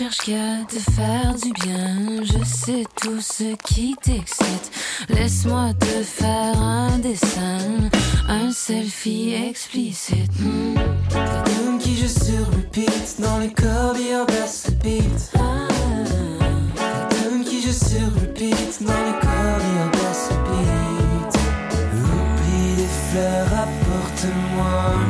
Cherches 0.00 0.16
qu'à 0.24 0.64
te 0.66 0.78
faire 0.92 1.34
du 1.34 1.52
bien. 1.52 2.22
Je 2.22 2.42
sais 2.42 2.84
tout 3.02 3.20
ce 3.20 3.54
qui 3.66 3.94
t'excite. 4.02 4.72
Laisse-moi 5.10 5.74
te 5.78 6.02
faire 6.02 6.58
un 6.58 6.96
dessin, 7.00 7.58
un 8.26 8.50
selfie 8.50 9.34
explicite. 9.34 10.32
Hmm. 10.40 10.74
Ta 11.10 11.42
tune 11.42 11.78
qui 11.78 11.98
joue 11.98 12.08
sur 12.08 12.46
repeat 12.46 13.16
dans 13.18 13.40
le 13.40 13.48
Corby 13.48 14.14
or 14.14 14.24
Blast 14.24 14.70
Beat. 14.82 15.32
Tune 17.10 17.44
qui 17.44 17.60
joue 17.60 17.70
sur 17.70 18.06
repeat 18.22 18.82
dans 18.82 19.04
le 19.04 19.12
Corby 19.20 19.70
or 19.82 19.90
Blast 19.92 20.32
Beat. 20.46 21.40
Oublie 21.92 22.76
les 22.78 22.88
fleurs, 23.10 23.48
apporte-moi 23.52 25.09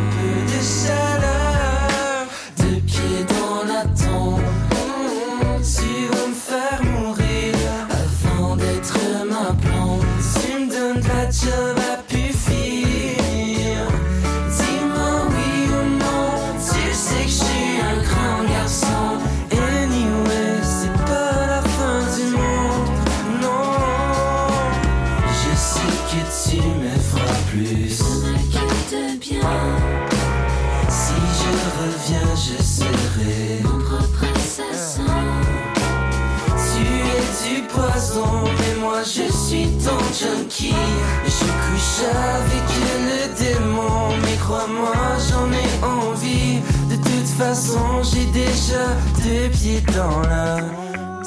couche 42.00 42.08
avec 42.08 42.68
le 43.08 43.20
démon, 43.38 44.16
mais 44.22 44.36
crois-moi, 44.36 44.94
j'en 45.28 45.52
ai 45.52 45.68
envie. 45.84 46.60
De 46.88 46.96
toute 46.96 47.28
façon, 47.38 48.02
j'ai 48.02 48.26
déjà 48.26 48.96
deux 49.24 49.48
pieds 49.50 49.82
dans 49.94 50.20
la 50.20 50.60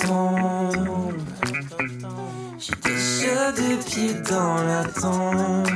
tombe. 0.06 1.14
J'ai 2.58 2.74
déjà 2.84 3.52
deux 3.52 3.78
pieds 3.86 4.14
dans 4.30 4.56
la 4.64 4.84
tombe. 4.86 5.73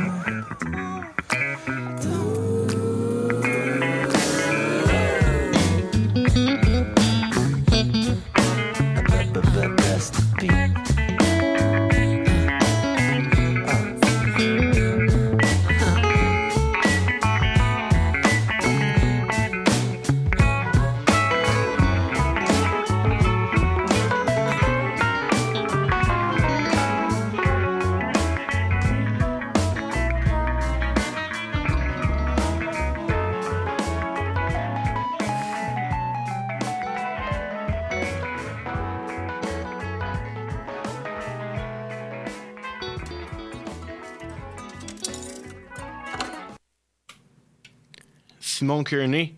Simon 48.57 48.83
Kearney, 48.83 49.35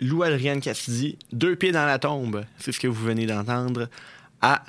Lou 0.00 0.22
Adrienne 0.22 0.60
Cassidy, 0.60 1.16
Deux 1.32 1.56
pieds 1.56 1.72
dans 1.72 1.86
la 1.86 1.98
tombe. 1.98 2.44
C'est 2.58 2.72
ce 2.72 2.78
que 2.78 2.86
vous 2.86 3.02
venez 3.02 3.24
d'entendre 3.24 3.88
à 4.42 4.66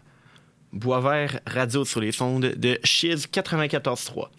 Boisvert 0.72 1.42
Radio 1.46 1.84
sur 1.84 2.00
les 2.00 2.14
sondes 2.14 2.54
de 2.56 2.80
Chiz 2.86 3.28
94.3. 3.30 4.30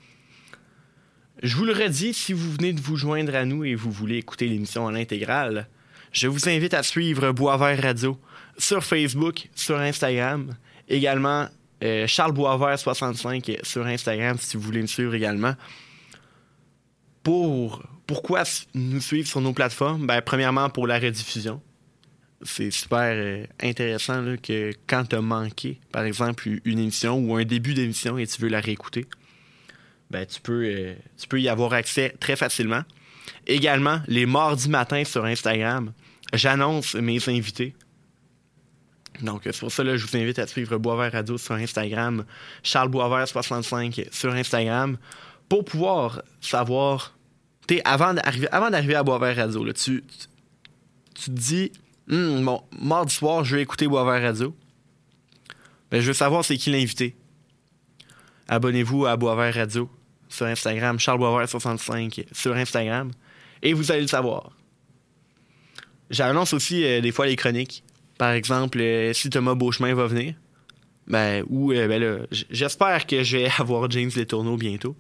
Je 1.43 1.55
vous 1.55 1.66
le 1.66 1.74
redis, 1.74 2.14
si 2.14 2.32
vous 2.32 2.51
venez 2.51 2.72
de 2.72 2.80
vous 2.80 2.97
joindre 2.97 3.34
à 3.34 3.45
nous 3.45 3.62
et 3.62 3.74
vous 3.74 3.91
voulez 3.91 4.16
écouter 4.16 4.49
l'émission 4.49 4.87
en 4.87 4.95
intégrale, 4.95 5.68
je 6.12 6.28
vous 6.28 6.49
invite 6.49 6.72
à 6.72 6.82
suivre 6.82 7.30
Boisvert 7.32 7.82
Radio 7.82 8.18
sur 8.57 8.82
Facebook, 8.82 9.51
sur 9.55 9.78
Instagram, 9.78 10.57
également 10.89 11.47
euh, 11.84 12.07
Charles 12.07 12.32
Boisvert 12.32 12.78
65 12.78 13.59
sur 13.62 13.84
Instagram 13.84 14.39
si 14.41 14.57
vous 14.57 14.62
voulez 14.62 14.80
me 14.80 14.87
suivre 14.87 15.14
également. 15.14 15.53
Pour 17.27 17.83
pourquoi 18.07 18.45
nous 18.72 19.01
suivre 19.01 19.27
sur 19.27 19.41
nos 19.41 19.53
plateformes? 19.53 20.07
Ben, 20.07 20.22
premièrement 20.22 20.70
pour 20.70 20.87
la 20.87 21.01
rediffusion. 21.01 21.61
c'est 22.43 22.70
super 22.70 23.01
euh, 23.01 23.45
intéressant 23.61 24.37
que 24.41 24.70
quand 24.87 25.07
tu 25.07 25.16
as 25.16 25.20
manqué, 25.20 25.81
par 25.91 26.05
exemple, 26.05 26.49
une 26.64 26.79
émission 26.79 27.18
ou 27.18 27.35
un 27.35 27.45
début 27.45 27.74
d'émission 27.74 28.16
et 28.16 28.29
tu 28.29 28.41
veux 28.41 28.49
la 28.49 28.61
réécouter, 28.61 29.07
ben, 30.09 30.24
tu, 30.24 30.41
peux, 30.41 30.66
euh, 30.66 30.95
tu 31.18 31.27
peux 31.27 31.41
y 31.41 31.49
avoir 31.49 31.72
accès 31.72 32.14
très 32.20 32.37
facilement. 32.37 32.83
Également, 33.49 33.99
les 34.07 34.24
mardis 34.24 34.68
matins 34.68 35.03
sur 35.03 35.24
Instagram, 35.24 35.93
j'annonce 36.33 36.95
mes 36.95 37.29
invités. 37.29 37.74
Donc, 39.20 39.41
c'est 39.47 39.59
pour 39.59 39.72
ça 39.72 39.83
que 39.83 39.97
je 39.97 40.07
vous 40.07 40.16
invite 40.16 40.39
à 40.39 40.47
suivre 40.47 40.79
Boisvert 40.79 41.11
Radio 41.11 41.39
sur 41.39 41.57
Instagram, 41.57 42.24
Charles 42.62 42.91
Boisvert65 42.91 44.12
sur 44.12 44.33
Instagram, 44.33 44.97
pour 45.49 45.64
pouvoir 45.64 46.22
savoir, 46.41 47.16
avant 47.85 48.14
d'arriver, 48.14 48.49
avant 48.53 48.71
d'arriver 48.71 48.95
à 48.95 49.03
Boisvert 49.03 49.37
Radio, 49.37 49.73
tu, 49.73 50.05
tu, 51.14 51.25
te 51.25 51.31
dis, 51.31 51.73
Hum, 52.11 52.45
bon, 52.45 52.62
mardi 52.81 53.12
soir, 53.12 53.45
je 53.45 53.57
vais 53.57 53.62
écouter 53.62 53.89
Boisvert 53.89 54.23
Radio. 54.23 54.55
Ben, 55.91 56.01
je 56.01 56.07
veux 56.07 56.14
savoir 56.14 56.45
c'est 56.45 56.57
qui 56.57 56.71
l'invité. 56.71 57.17
Abonnez-vous 58.49 59.07
à 59.07 59.17
Boisvert 59.17 59.55
Radio 59.55 59.91
sur 60.29 60.47
Instagram, 60.47 61.01
Charles 61.01 61.21
Boisvert65 61.21 62.27
sur 62.33 62.55
Instagram, 62.55 63.11
et 63.62 63.73
vous 63.73 63.91
allez 63.91 64.03
le 64.03 64.07
savoir. 64.07 64.53
J'annonce 66.11 66.53
aussi 66.53 66.85
euh, 66.85 67.01
des 67.01 67.11
fois 67.11 67.27
les 67.27 67.37
chroniques. 67.37 67.83
Par 68.19 68.31
exemple, 68.31 68.81
euh, 68.81 69.12
si 69.12 69.29
Thomas 69.29 69.55
Beauchemin 69.55 69.95
va 69.95 70.07
venir, 70.07 70.35
ben, 71.09 71.45
ou, 71.49 71.73
euh, 71.73 71.89
ben 71.89 72.01
là, 72.01 72.19
j'espère 72.51 73.07
que 73.07 73.25
je 73.25 73.39
vais 73.39 73.51
avoir 73.59 73.91
James 73.91 74.11
Letourneau 74.14 74.57
bientôt. 74.57 74.97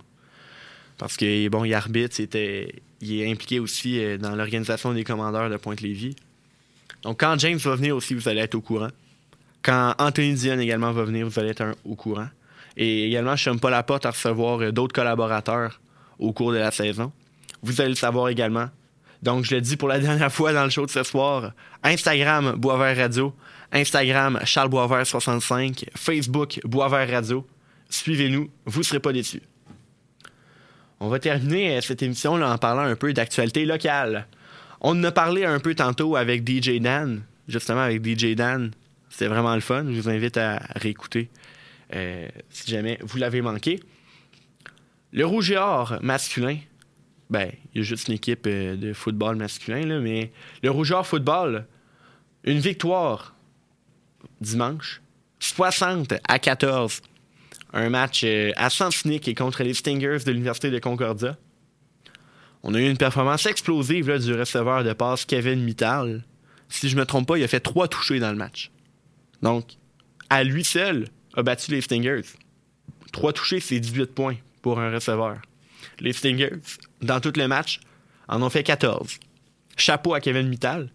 Parce 0.98 1.16
que, 1.16 1.48
bon, 1.48 1.64
il 1.64 1.74
arbitre, 1.74 2.14
c'était, 2.14 2.74
il 3.00 3.20
est 3.20 3.30
impliqué 3.30 3.60
aussi 3.60 4.00
dans 4.18 4.34
l'organisation 4.34 4.92
des 4.94 5.04
commandeurs 5.04 5.50
de 5.50 5.56
Pointe-Lévis. 5.56 6.16
Donc, 7.02 7.20
quand 7.20 7.38
James 7.38 7.58
va 7.58 7.76
venir 7.76 7.94
aussi, 7.94 8.14
vous 8.14 8.28
allez 8.28 8.40
être 8.40 8.54
au 8.54 8.60
courant. 8.60 8.88
Quand 9.62 9.94
Anthony 9.98 10.34
Dion 10.34 10.58
également 10.58 10.92
va 10.92 11.04
venir, 11.04 11.28
vous 11.28 11.38
allez 11.38 11.50
être 11.50 11.74
au 11.84 11.94
courant. 11.94 12.28
Et 12.76 13.06
également, 13.06 13.36
je 13.36 13.50
ne 13.50 13.58
pas 13.58 13.70
la 13.70 13.82
porte 13.82 14.06
à 14.06 14.10
recevoir 14.10 14.60
euh, 14.60 14.70
d'autres 14.70 14.94
collaborateurs 14.94 15.80
au 16.18 16.32
cours 16.32 16.52
de 16.52 16.58
la 16.58 16.70
saison. 16.70 17.12
Vous 17.62 17.80
allez 17.80 17.90
le 17.90 17.96
savoir 17.96 18.28
également. 18.28 18.68
Donc, 19.22 19.44
je 19.44 19.54
le 19.54 19.60
dis 19.60 19.76
pour 19.76 19.88
la 19.88 19.98
dernière 20.00 20.32
fois 20.32 20.52
dans 20.52 20.64
le 20.64 20.70
show 20.70 20.86
de 20.86 20.90
ce 20.90 21.02
soir. 21.02 21.52
Instagram, 21.82 22.54
Boisvert 22.56 22.96
Radio. 22.96 23.34
Instagram, 23.72 24.40
Charles 24.44 24.68
Boisvert 24.68 25.06
65. 25.06 25.86
Facebook, 25.94 26.60
Boisvert 26.64 27.10
Radio. 27.10 27.46
Suivez-nous, 27.88 28.50
vous 28.66 28.80
ne 28.80 28.84
serez 28.84 29.00
pas 29.00 29.12
déçus. 29.12 29.42
On 31.00 31.08
va 31.08 31.18
terminer 31.18 31.76
euh, 31.76 31.80
cette 31.80 32.02
émission 32.02 32.34
en 32.34 32.58
parlant 32.58 32.82
un 32.82 32.96
peu 32.96 33.12
d'actualité 33.12 33.64
locale. 33.66 34.26
On 34.80 34.98
en 34.98 35.04
a 35.04 35.12
parlé 35.12 35.44
un 35.44 35.60
peu 35.60 35.74
tantôt 35.74 36.16
avec 36.16 36.48
DJ 36.48 36.80
Dan, 36.80 37.22
justement 37.48 37.82
avec 37.82 38.04
DJ 38.04 38.34
Dan. 38.34 38.70
C'était 39.10 39.28
vraiment 39.28 39.54
le 39.54 39.60
fun. 39.60 39.84
Je 39.88 40.00
vous 40.00 40.08
invite 40.08 40.36
à 40.36 40.58
réécouter 40.74 41.30
euh, 41.94 42.28
si 42.50 42.70
jamais 42.70 42.98
vous 43.02 43.18
l'avez 43.18 43.42
manqué. 43.42 43.80
Le 45.12 45.24
Rouge 45.24 45.54
masculin, 46.02 46.58
ben, 47.30 47.50
il 47.74 47.78
y 47.78 47.80
a 47.80 47.84
juste 47.84 48.08
une 48.08 48.14
équipe 48.14 48.46
euh, 48.46 48.76
de 48.76 48.92
football 48.92 49.36
masculin, 49.36 49.86
là, 49.86 50.00
mais 50.00 50.32
le 50.62 50.70
Rouge 50.70 50.94
football, 51.04 51.66
une 52.44 52.58
victoire 52.58 53.34
dimanche, 54.40 55.00
60 55.40 56.14
à 56.26 56.38
14. 56.38 57.02
Un 57.72 57.90
match 57.90 58.22
euh, 58.24 58.52
à 58.56 58.70
Saint-Nick 58.70 59.36
contre 59.36 59.62
les 59.62 59.74
Stingers 59.74 60.18
de 60.24 60.30
l'Université 60.30 60.70
de 60.70 60.78
Concordia. 60.78 61.36
On 62.62 62.74
a 62.74 62.80
eu 62.80 62.88
une 62.88 62.96
performance 62.96 63.46
explosive 63.46 64.18
du 64.18 64.34
receveur 64.34 64.82
de 64.82 64.92
passe 64.92 65.24
Kevin 65.24 65.62
Mittal. 65.62 66.24
Si 66.68 66.88
je 66.88 66.96
me 66.96 67.04
trompe 67.04 67.28
pas, 67.28 67.38
il 67.38 67.44
a 67.44 67.48
fait 67.48 67.60
trois 67.60 67.88
touchés 67.88 68.18
dans 68.18 68.30
le 68.30 68.36
match. 68.36 68.70
Donc, 69.42 69.76
à 70.30 70.42
lui 70.42 70.64
seul, 70.64 71.08
a 71.34 71.42
battu 71.42 71.70
les 71.70 71.80
Stingers. 71.80 72.22
Trois 73.12 73.32
touchés, 73.32 73.60
c'est 73.60 73.78
18 73.78 74.06
points 74.06 74.36
pour 74.62 74.80
un 74.80 74.92
receveur. 74.92 75.36
Les 76.00 76.12
Stingers, 76.12 76.56
dans 77.02 77.20
tout 77.20 77.32
le 77.36 77.46
match, 77.46 77.80
en 78.28 78.42
ont 78.42 78.50
fait 78.50 78.62
14. 78.62 79.18
Chapeau 79.76 80.14
à 80.14 80.20
Kevin 80.20 80.48
Mittal. 80.48 80.90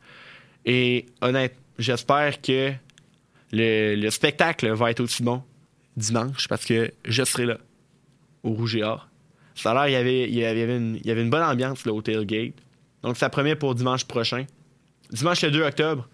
Et 0.66 1.06
honnête, 1.22 1.56
j'espère 1.80 2.42
que 2.42 2.74
le, 3.52 4.10
spectacle 4.10 4.72
va 4.74 4.92
être 4.92 5.00
aussi 5.00 5.24
bon 5.24 5.44
dimanche 5.98 6.48
parce 6.48 6.66
que 6.66 6.92
je 7.06 7.24
serai 7.24 7.46
là, 7.46 7.58
au 8.44 8.52
Rouge 8.52 8.76
et 8.76 8.84
Or. 8.84 9.08
Ça 9.56 9.72
a 9.72 9.88
l'air, 9.88 10.06
il 10.06 10.34
y 10.34 10.46
avait, 10.46 10.78
une, 10.78 11.30
bonne 11.30 11.44
ambiance 11.44 11.86
au 11.86 12.02
tailgate. 12.02 12.54
Donc, 13.04 13.18
ça 13.18 13.30
promet 13.30 13.56
pour 13.56 13.76
dimanche 13.76 14.06
prochain. 14.06 14.46
Dimanche 15.12 15.42
le 15.44 15.52
2 15.52 15.64
octobre, 15.64 16.08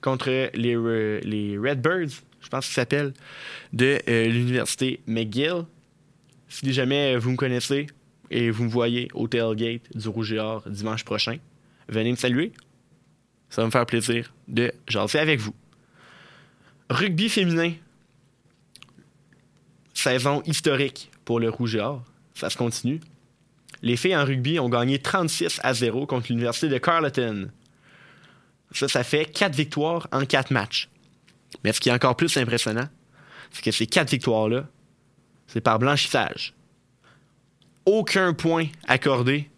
contre 0.00 0.28
les, 0.54 1.20
les 1.22 1.58
Redbirds, 1.58 2.22
je 2.40 2.48
pense 2.48 2.66
qu'ils 2.66 2.74
s'appellent, 2.74 3.14
de 3.72 3.98
euh, 4.08 4.26
l'université 4.26 5.00
McGill. 5.06 5.64
Si 6.48 6.72
jamais 6.72 7.16
vous 7.16 7.30
me 7.30 7.36
connaissez 7.36 7.86
et 8.30 8.50
vous 8.50 8.64
me 8.64 8.68
voyez 8.68 9.08
au 9.14 9.26
tailgate 9.26 9.96
du 9.96 10.08
Rouge 10.08 10.32
et 10.32 10.38
Or 10.38 10.62
dimanche 10.68 11.04
prochain, 11.04 11.38
venez 11.88 12.10
me 12.10 12.16
saluer. 12.16 12.52
Ça 13.48 13.62
va 13.62 13.66
me 13.66 13.70
faire 13.70 13.86
plaisir 13.86 14.32
de 14.48 14.72
jaser 14.86 15.18
avec 15.18 15.40
vous. 15.40 15.54
Rugby 16.90 17.28
féminin. 17.28 17.72
Saison 20.02 20.42
historique 20.46 21.12
pour 21.24 21.38
le 21.38 21.48
Rouge 21.48 21.76
et 21.76 21.80
Or 21.80 22.02
ça 22.34 22.50
se 22.50 22.56
continue. 22.56 23.00
Les 23.82 23.96
filles 23.96 24.16
en 24.16 24.24
rugby 24.24 24.58
ont 24.58 24.68
gagné 24.68 24.98
36 24.98 25.60
à 25.62 25.74
0 25.74 26.06
contre 26.06 26.26
l'Université 26.28 26.68
de 26.68 26.78
Carleton. 26.78 27.50
Ça, 28.72 28.88
ça 28.88 29.04
fait 29.04 29.26
4 29.26 29.54
victoires 29.54 30.08
en 30.10 30.24
4 30.24 30.50
matchs. 30.50 30.88
Mais 31.62 31.72
ce 31.72 31.80
qui 31.80 31.88
est 31.88 31.92
encore 31.92 32.16
plus 32.16 32.36
impressionnant, 32.36 32.88
c'est 33.52 33.62
que 33.62 33.70
ces 33.70 33.86
4 33.86 34.10
victoires-là, 34.10 34.66
c'est 35.46 35.60
par 35.60 35.78
blanchissage. 35.78 36.54
Aucun 37.86 38.32
point 38.32 38.66
accordé 38.88 39.50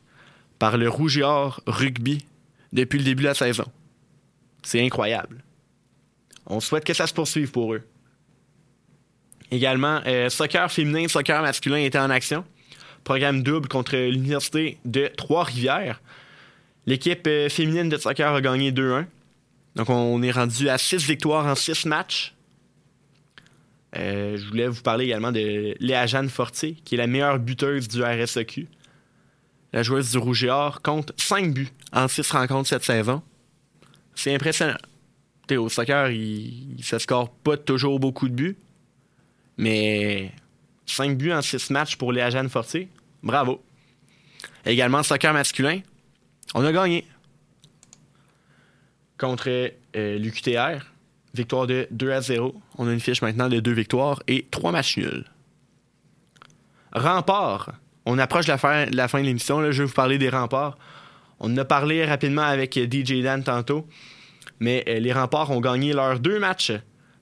par 0.59 0.77
le 0.77 0.91
Rouge 0.91 1.17
et 1.17 1.23
Or 1.23 1.63
rugby 1.67 2.27
depuis 2.73 2.99
le 2.99 3.05
début 3.05 3.23
de 3.23 3.29
la 3.29 3.35
saison. 3.35 3.67
C'est 4.63 4.85
incroyable. 4.85 5.43
On 6.47 6.61
souhaite 6.61 6.85
que 6.85 6.93
ça 6.93 7.07
se 7.07 7.15
poursuive 7.15 7.51
pour 7.51 7.73
eux. 7.73 7.83
Également, 9.51 10.01
euh, 10.07 10.29
soccer 10.29 10.71
féminin, 10.71 11.07
soccer 11.09 11.41
masculin 11.43 11.79
étaient 11.79 11.99
en 11.99 12.11
action 12.11 12.45
programme 13.05 13.43
double 13.43 13.69
contre 13.69 13.97
l'Université 13.97 14.79
de 14.85 15.11
Trois-Rivières. 15.17 16.01
L'équipe 16.87 17.27
euh, 17.27 17.49
féminine 17.49 17.89
de 17.89 17.97
soccer 17.97 18.35
a 18.35 18.41
gagné 18.41 18.73
2-1. 18.73 19.05
Donc, 19.77 19.91
on 19.91 20.23
est 20.23 20.31
rendu 20.31 20.69
à 20.69 20.79
6 20.79 21.05
victoires 21.05 21.47
en 21.47 21.55
6 21.55 21.87
matchs. 21.87 22.35
Euh, 23.97 24.37
je 24.37 24.49
voulais 24.49 24.67
vous 24.67 24.83
parler 24.83 25.05
également 25.05 25.31
de 25.31 25.77
Léa 25.79 26.07
Jeanne 26.07 26.29
Fortier, 26.29 26.77
qui 26.85 26.97
est 26.97 26.99
la 26.99 27.07
meilleure 27.07 27.39
buteuse 27.39 27.87
du 27.87 28.03
RSEQ. 28.03 28.67
La 29.73 29.83
joueuse 29.83 30.13
du 30.13 30.19
Rouge 30.19 30.45
et 30.45 30.51
Or 30.51 30.83
compte 30.83 31.13
5 31.17 31.53
buts 31.53 31.73
en 31.93 32.09
6 32.09 32.31
rencontres 32.31 32.69
cette 32.69 32.85
saison. 32.85 33.23
C'est 34.15 34.35
impressionnant. 34.35 34.79
au 35.53 35.69
soccer, 35.69 36.11
il, 36.11 36.77
ne 36.79 36.83
se 36.83 36.99
score 36.99 37.31
pas 37.31 37.57
toujours 37.57 37.99
beaucoup 37.99 38.29
de 38.29 38.35
buts, 38.35 38.57
mais 39.57 40.33
5 40.87 41.17
buts 41.17 41.33
en 41.33 41.43
6 41.43 41.71
matchs 41.71 41.97
pour 41.97 42.13
Léa 42.13 42.31
Jeanne 42.31 42.49
Fortier. 42.49 42.89
Bravo. 43.23 43.63
Également, 44.67 45.03
soccer 45.03 45.33
masculin, 45.33 45.81
on 46.55 46.65
a 46.65 46.73
gagné 46.73 47.07
contre 49.19 49.49
euh, 49.49 50.19
l'UQTR. 50.19 50.85
Victoire 51.35 51.67
de 51.67 51.89
2 51.91 52.13
à 52.13 52.21
0. 52.21 52.55
On 52.79 52.87
a 52.87 52.93
une 52.93 53.01
fiche 53.01 53.21
maintenant 53.21 53.49
de 53.49 53.59
2 53.59 53.73
victoires 53.73 54.23
et 54.29 54.47
3 54.51 54.71
matchs 54.71 54.99
nuls. 54.99 55.25
Rempart. 56.93 57.73
On 58.07 58.19
approche 58.19 58.47
la 58.47 58.59
fin, 58.59 58.87
de, 58.87 58.97
la 58.97 59.09
fin 59.09 59.21
de 59.21 59.27
l'émission. 59.27 59.61
Je 59.73 59.83
vais 59.83 59.89
vous 59.89 59.95
parler 59.95 60.19
des 60.19 60.29
remparts. 60.29 60.79
On 61.41 61.53
en 61.53 61.57
a 61.57 61.65
parlé 61.65 62.05
rapidement 62.05 62.43
avec 62.43 62.75
DJ 62.75 63.23
Dan 63.23 63.43
tantôt. 63.43 63.87
Mais 64.61 64.85
euh, 64.89 65.01
les 65.01 65.13
remparts 65.13 65.51
ont 65.51 65.61
gagné 65.61 65.93
leurs 65.93 66.21
deux 66.21 66.39
matchs 66.39 66.73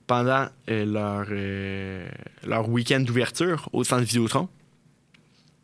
pendant 0.07 0.49
euh, 0.69 0.85
leur, 0.85 1.27
euh, 1.31 2.09
leur 2.45 2.69
week-end 2.69 3.01
d'ouverture 3.01 3.69
au 3.73 3.85
centre 3.85 4.03
Vidéotron. 4.03 4.49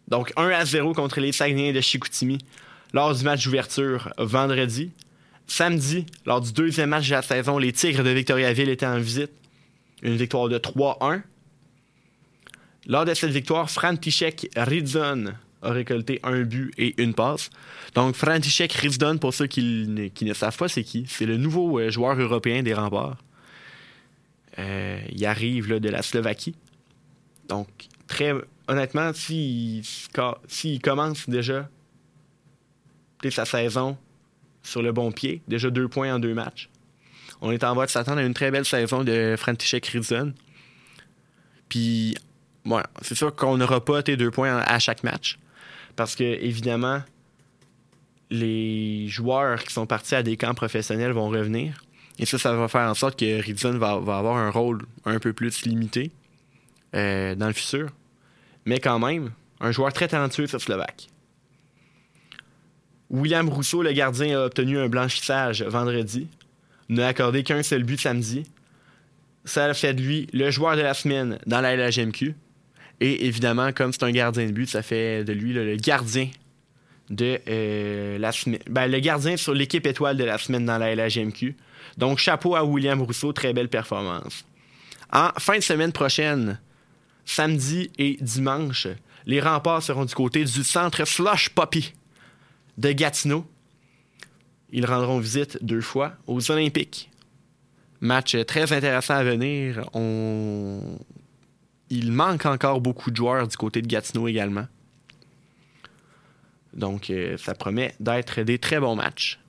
Donc 0.09 0.32
1 0.36 0.49
à 0.49 0.64
0 0.64 0.95
contre 0.95 1.20
les 1.20 1.32
Saguenayens 1.32 1.72
de 1.72 1.80
Chicoutimi 1.80 2.39
lors 2.93 3.14
du 3.14 3.24
match 3.24 3.45
d'ouverture 3.45 4.12
vendredi. 4.18 4.91
Samedi, 5.47 6.07
lors 6.26 6.41
du 6.41 6.53
deuxième 6.53 6.91
match 6.91 7.09
de 7.09 7.14
la 7.14 7.22
saison, 7.22 7.59
les 7.59 7.72
Tigres 7.72 8.05
de 8.05 8.11
Victoriaville 8.11 8.68
étaient 8.68 8.86
en 8.86 8.99
visite. 8.99 9.30
Une 10.03 10.16
victoire 10.16 10.49
de 10.49 10.59
3-1. 10.59 11.22
Lors 12.86 13.05
de 13.05 13.14
cette 13.14 13.30
victoire, 13.30 13.70
František 13.70 14.49
Ridzon 14.57 15.32
a 15.62 15.70
récolté 15.70 16.20
un 16.22 16.43
but 16.43 16.72
et 16.78 16.95
une 17.03 17.14
passe. 17.14 17.51
Donc, 17.95 18.14
František 18.14 18.72
Ridzon, 18.72 19.18
pour 19.18 19.34
ceux 19.34 19.47
qui, 19.47 19.89
ne 20.20 20.34
savent 20.34 20.57
pas, 20.57 20.68
c'est 20.68 20.84
qui? 20.84 21.05
C'est 21.09 21.26
le 21.26 21.36
nouveau 21.36 21.78
euh, 21.78 21.91
joueur 21.91 22.18
européen 22.18 22.62
des 22.62 22.74
remparts. 22.74 23.16
Euh, 24.59 25.00
il 25.11 25.24
arrive 25.24 25.78
de 25.78 25.88
la 25.88 26.02
Slovaquie. 26.02 26.54
Donc, 27.48 27.68
très 28.06 28.32
honnêtement, 28.66 29.12
s'il 29.14 29.82
commence 30.82 31.28
déjà 31.28 31.68
sa 33.30 33.44
saison 33.44 33.96
sur 34.62 34.82
le 34.82 34.92
bon 34.92 35.12
pied, 35.12 35.42
déjà 35.48 35.70
deux 35.70 35.88
points 35.88 36.14
en 36.14 36.18
deux 36.18 36.34
matchs, 36.34 36.68
On 37.40 37.52
est 37.52 37.62
en 37.62 37.72
voie 37.74 37.86
de 37.86 37.90
s'attendre 37.90 38.18
à 38.18 38.24
une 38.24 38.34
très 38.34 38.50
belle 38.50 38.64
saison 38.64 39.04
de 39.04 39.36
František 39.38 39.86
Rizon. 39.86 40.34
Puis, 41.68 42.16
c'est 43.02 43.14
sûr 43.14 43.34
qu'on 43.34 43.56
n'aura 43.56 43.84
pas 43.84 44.02
tes 44.02 44.16
deux 44.16 44.30
points 44.30 44.59
à 44.59 44.78
chaque 44.80 45.04
match. 45.04 45.38
Parce 45.94 46.16
que, 46.16 46.24
évidemment, 46.24 47.00
les 48.30 49.06
joueurs 49.09 49.62
qui 49.62 49.72
sont 49.72 49.86
partis 49.86 50.14
à 50.14 50.22
des 50.22 50.36
camps 50.36 50.54
professionnels 50.54 51.12
vont 51.12 51.28
revenir. 51.28 51.84
Et 52.19 52.27
ça, 52.27 52.39
ça 52.39 52.53
va 52.55 52.69
faire 52.69 52.89
en 52.89 52.95
sorte 52.95 53.19
que 53.19 53.79
va, 53.79 53.99
va 53.99 54.19
avoir 54.19 54.37
un 54.37 54.51
rôle 54.51 54.85
un 55.05 55.19
peu 55.19 55.33
plus 55.33 55.64
limité 55.64 56.11
euh, 56.95 57.35
dans 57.35 57.47
le 57.47 57.53
futur. 57.53 57.91
Mais 58.64 58.81
quand 58.81 58.99
même, 58.99 59.31
un 59.61 59.73
joueur 59.73 59.93
très 59.93 60.09
talentueux 60.09 60.47
sur 60.47 60.61
Slovaque. 60.61 61.09
William 63.11 63.49
Rousseau, 63.49 63.83
le 63.83 63.93
gardien, 63.93 64.39
a 64.39 64.45
obtenu 64.47 64.79
un 64.79 64.89
blanchissage 64.89 65.62
vendredi. 65.62 66.29
N'a 66.89 67.09
accordé 67.09 67.43
qu'un 67.43 67.62
seul 67.62 67.85
but 67.85 68.01
samedi. 68.01 68.45
Ça 69.45 69.64
a 69.64 69.75
fait 69.75 69.95
de 69.95 70.03
lui 70.03 70.27
le 70.33 70.51
joueur 70.51 70.77
de 70.77 70.83
la 70.83 70.95
semaine 70.95 71.39
dans 71.47 71.61
la 71.61 71.77
LHMQ. 71.77 72.35
Et 73.01 73.27
évidemment, 73.27 73.73
comme 73.73 73.93
c'est 73.93 74.03
un 74.03 74.11
gardien 74.11 74.47
de 74.47 74.53
but, 74.53 74.69
ça 74.69 74.83
fait 74.83 75.25
de 75.25 75.33
lui 75.33 75.53
le 75.53 75.77
gardien 75.77 76.29
de 77.11 77.39
euh, 77.49 78.19
la 78.19 78.33
semaine. 78.33 78.61
Ben, 78.69 78.87
le 78.87 78.99
gardien 78.99 79.37
sur 79.37 79.55
l'équipe 79.55 79.87
étoile 79.87 80.16
de 80.16 80.25
la 80.25 80.37
semaine 80.37 80.66
dans 80.66 80.79
la 80.79 80.95
LHMQ. 80.95 81.57
Donc, 81.97 82.18
chapeau 82.18 82.55
à 82.55 82.64
William 82.64 83.01
Rousseau, 83.01 83.32
très 83.32 83.53
belle 83.53 83.68
performance. 83.68 84.45
En 85.12 85.30
fin 85.39 85.57
de 85.57 85.62
semaine 85.62 85.93
prochaine, 85.93 86.61
samedi 87.24 87.91
et 87.99 88.18
dimanche, 88.20 88.86
les 89.26 89.41
remparts 89.41 89.82
seront 89.82 90.05
du 90.05 90.14
côté 90.14 90.45
du 90.45 90.64
centre 90.64 91.05
Slush 91.05 91.51
Poppy 91.51 91.93
de 92.76 92.93
Gatineau. 92.93 93.47
Ils 94.70 94.86
rendront 94.86 95.18
visite 95.18 95.59
deux 95.62 95.80
fois 95.80 96.12
aux 96.26 96.51
Olympiques. 96.51 97.11
Match 98.01 98.36
très 98.47 98.72
intéressant 98.72 99.14
à 99.14 99.24
venir. 99.24 99.89
Il 101.91 102.12
manque 102.12 102.47
encore 102.47 102.80
beaucoup 102.80 103.11
de 103.11 103.16
joueurs 103.16 103.49
du 103.49 103.57
côté 103.57 103.82
de 103.82 103.86
Gatineau 103.86 104.28
également. 104.28 104.66
Donc, 106.74 107.11
euh, 107.11 107.36
ça 107.39 107.55
promet 107.55 107.95
d'être 107.99 108.43
des 108.43 108.59
très 108.59 108.78
bons 108.78 108.95
matchs. 108.95 109.41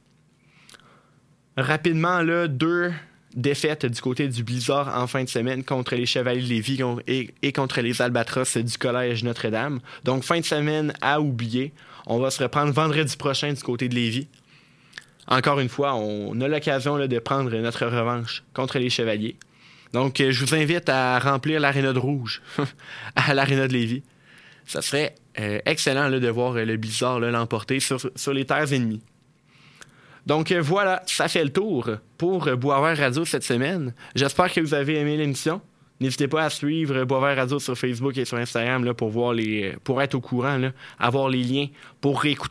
Rapidement, 1.57 2.21
là, 2.21 2.47
deux 2.47 2.91
défaites 3.35 3.85
du 3.85 4.01
côté 4.01 4.27
du 4.27 4.43
Blizzard 4.43 4.95
en 4.97 5.07
fin 5.07 5.23
de 5.23 5.29
semaine 5.29 5.63
contre 5.63 5.95
les 5.95 6.05
Chevaliers 6.05 6.41
de 6.41 6.47
Lévis 6.47 6.79
et, 7.07 7.51
contre 7.51 7.81
les 7.81 8.01
Albatros 8.01 8.57
du 8.57 8.77
Collège 8.77 9.23
Notre-Dame. 9.23 9.79
Donc, 10.03 10.23
fin 10.23 10.39
de 10.39 10.45
semaine 10.45 10.93
à 11.01 11.21
oublier. 11.21 11.73
On 12.07 12.19
va 12.19 12.31
se 12.31 12.41
reprendre 12.41 12.71
vendredi 12.71 13.15
prochain 13.17 13.53
du 13.53 13.61
côté 13.61 13.87
de 13.87 13.95
Lévis. 13.95 14.27
Encore 15.27 15.59
une 15.59 15.69
fois, 15.69 15.93
on 15.93 16.39
a 16.41 16.47
l'occasion 16.47 16.97
de 16.97 17.19
prendre 17.19 17.55
notre 17.55 17.85
revanche 17.85 18.43
contre 18.53 18.79
les 18.79 18.89
Chevaliers. 18.89 19.35
Donc, 19.93 20.21
euh, 20.21 20.31
je 20.31 20.45
vous 20.45 20.55
invite 20.55 20.89
à 20.89 21.19
remplir 21.19 21.59
l'aréna 21.59 21.93
de 21.93 21.99
rouge 21.99 22.41
à 23.15 23.33
l'aréna 23.33 23.67
de 23.67 23.73
Lévis. 23.73 24.03
Ça 24.65 24.81
serait 24.81 25.15
euh, 25.39 25.59
excellent 25.65 26.07
là, 26.09 26.19
de 26.19 26.27
voir 26.29 26.55
euh, 26.55 26.65
le 26.65 26.77
Blizzard 26.77 27.19
l'emporter 27.19 27.79
sur, 27.79 27.99
sur 28.15 28.33
les 28.33 28.45
terres 28.45 28.71
ennemies. 28.71 29.01
Donc 30.25 30.51
euh, 30.51 30.61
voilà, 30.61 31.01
ça 31.05 31.27
fait 31.27 31.43
le 31.43 31.51
tour 31.51 31.89
pour 32.17 32.49
Boisvert 32.55 32.97
Radio 32.97 33.25
cette 33.25 33.43
semaine. 33.43 33.93
J'espère 34.15 34.51
que 34.51 34.61
vous 34.61 34.73
avez 34.73 34.99
aimé 34.99 35.17
l'émission. 35.17 35.61
N'hésitez 36.01 36.29
pas 36.29 36.45
à 36.45 36.49
suivre 36.49 37.03
Boisvert 37.03 37.35
Radio 37.35 37.59
sur 37.59 37.77
Facebook 37.77 38.17
et 38.17 38.25
sur 38.25 38.37
Instagram 38.37 38.85
là, 38.85 38.93
pour 38.93 39.09
voir 39.09 39.33
les 39.33 39.75
pour 39.83 40.01
être 40.01 40.15
au 40.15 40.21
courant, 40.21 40.71
avoir 40.97 41.29
les 41.29 41.43
liens 41.43 41.67
pour 41.99 42.21
réécouter 42.21 42.47